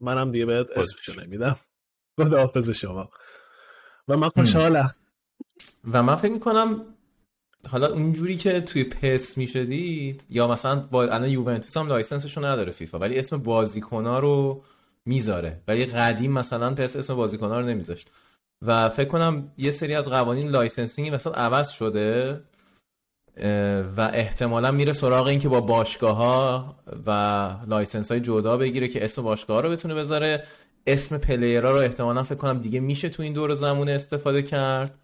[0.00, 1.56] منم دیگه بهت اسمشو نمیدم.
[2.20, 3.10] خداحافظ شما.
[4.08, 4.94] و من خوشحالم.
[5.92, 6.95] و من فکر می‌کنم
[7.70, 12.72] حالا اونجوری که توی PES می‌شدید یا مثلا با الان یوونتوس هم license شو نداره
[12.72, 14.62] فیفا ولی اسم بازیکنا رو
[15.06, 15.62] می‌ذاره.
[15.68, 18.10] ولی قدیم مثلا PES اسم بازیکنا رو نمیذاشت.
[18.62, 22.40] و فکر کنم یه سری از قوانین licensing مثلا عوض شده
[23.96, 26.76] و احتمالا میره سراغ این که با باشگاه ها
[27.06, 27.10] و
[27.66, 30.44] license های جدا بگیره که اسم باشگاه رو بتونه بذاره.
[30.86, 34.98] اسم player ها رو احتمالا فکر کنم دیگه میشه تو این دور زمونه استفاده کرد.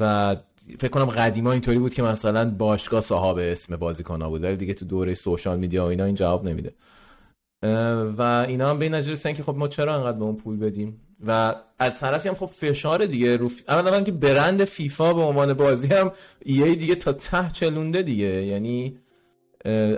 [0.00, 0.36] و
[0.78, 4.74] فکر کنم قدیما اینطوری بود که مثلا باشگاه صاحب اسم بازیکن ها بود ولی دیگه
[4.74, 6.74] تو دوره social media و اینا این جواب نمیده.
[8.18, 11.00] و اینا هم به این نتیجه که خب ما چرا انقدر به اون پول بدیم؟
[11.26, 13.60] و از طرفی هم خب فشار دیگه رو ف...
[13.68, 16.12] اولا که برند فیفا به عنوان بازی هم
[16.44, 18.46] EA دیگه تا ته چلونده دیگه.
[18.46, 18.98] یعنی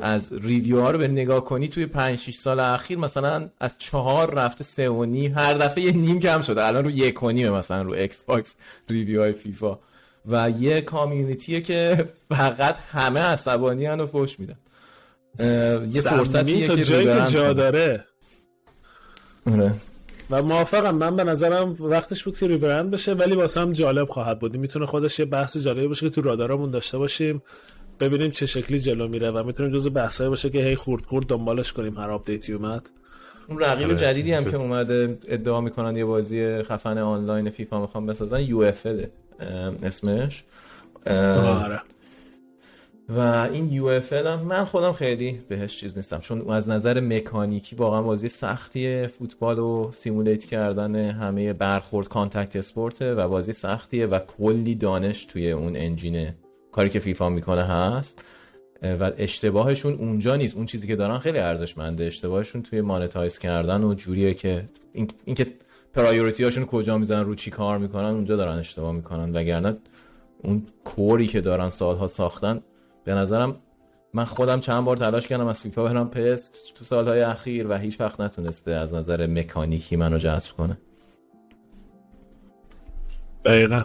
[0.03, 4.35] از review ها رو به نگاه کنی توی 5 6 سال اخیر مثلا از چهار
[4.35, 6.66] رفته سه و نیم هر دفعه یه نیم کم شده.
[6.66, 8.56] الان رو یک و نیمه مثلا رو Xbox
[8.89, 9.78] review های فیفا.
[10.27, 14.59] و یه community یه که فقط همه عصبانی و فوش میدن
[15.90, 17.53] یه فرصتیه که جایی جا.
[17.53, 18.05] داره
[19.47, 19.74] آره.
[20.31, 24.39] و موافقم من به نظرم وقتش بود که rebrand بشه ولی واسه هم جالب خواهد
[24.39, 27.43] بود می‌تونه خودش یه بحث جالبی باشه که تو رادارمون داشته باشیم
[28.01, 31.73] ببینیم چه شکلی جلو میره و می‌تونیم جزو بحثایی باشه که هی خورد خورد دنبالش
[31.73, 32.90] کنیم هر update ی اومد
[33.49, 33.97] اون رقیب آره.
[33.97, 38.86] جدیدی هم چه- که اومده ادعا می‌کنن یه بازی خفن آنلاین فیفا می‌خوام بسازن UFL
[39.82, 40.44] اسمش.
[41.06, 41.80] آره.
[43.09, 43.18] و
[43.52, 48.28] این UFL هم من خودم خیلی بهش چیز نیستم چون از نظر مکانیکی واقعا بازی
[48.28, 54.74] سختیه فوتبال و simulate کردن همه برخورد contact sport ه و بازی سختیه و کلی
[54.74, 56.35] دانش توی اون engine ه
[56.72, 58.24] کاری که فیفا می‌کنه هست.
[59.00, 60.56] و اشتباهشون اونجا نیست.
[60.56, 62.04] اون چیزی که دارن خیلی ارزشمنده.
[62.04, 65.46] اشتباهشون توی monetize کردن و جوریه که این اینکه
[65.94, 69.32] priority هاشون کجا می‌زنن رو چی کار می‌کنن اونجا دارن اشتباه می‌کنن.
[69.36, 69.77] وگرنه
[70.43, 72.60] اون کوری که دارن سالها ساختن
[73.05, 73.56] به نظرم
[74.14, 78.01] من خودم چند بار تلاش کردم از فیفا برم پست تو سالهای اخیر و هیچ
[78.01, 80.78] وقت نتونسته از نظر مکانیکی منو جذب کنه.
[83.44, 83.82] دقیقا.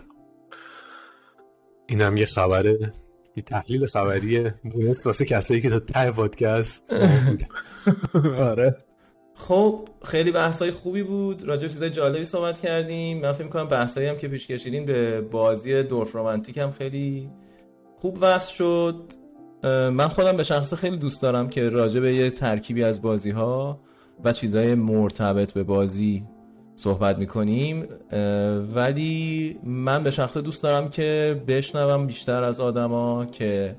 [1.87, 2.93] اینم یه خبره.
[3.35, 6.85] یه تحلیل خبری مونس واسه کسایی که تا ته پادکست.
[8.39, 8.77] آره.
[9.39, 11.43] خب خیلی بحثای خوبی بود.
[11.43, 13.21] راجع به چیزای جالبی صحبت کردیم.
[13.21, 17.29] من فکر می‌کنم بحثایی هم که پیش کشیدیم به بازی دورف رومانتیک هم خیلی
[17.95, 18.95] خوب وصل شد.
[19.63, 23.79] من خودم به شخص خیلی دوست دارم که راجع به یه ترکیبی از بازی ها
[24.23, 26.23] و چیزای مرتبط به بازی
[26.75, 27.85] صحبت می‌کنیم.
[28.75, 33.75] ولی من به شخص دوست دارم که بشنوم بیشتر از آدما که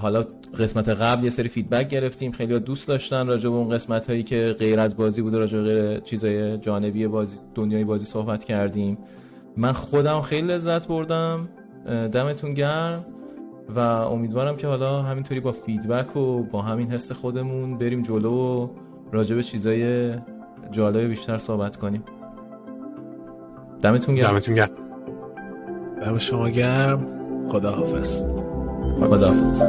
[0.00, 0.24] حالا
[0.58, 4.56] قسمت قبل یه سری فیدبک گرفتیم خیلی دوست داشتن راجع به اون قسمت هایی که
[4.58, 8.98] غیر از بازی بوده راجع به غیر چیزای جانبی بازی دنیای بازی صحبت کردیم.
[9.56, 11.48] من خودم خیلی لذت بردم
[12.12, 13.06] دمتون گرم
[13.68, 18.68] و امیدوارم که حالا همینطوری با فیدبک و با همین حس خودمون بریم جلو و
[19.12, 20.14] راجع به چیزای
[20.70, 22.04] جالب بیشتر صحبت کنیم.
[23.82, 24.30] دمتون گرم.
[24.30, 24.70] دمتون گرم.
[26.00, 27.06] دم شما گرم.
[27.48, 28.22] خداحافظ.
[29.00, 29.62] خداحافظ.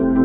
[0.00, 0.23] you.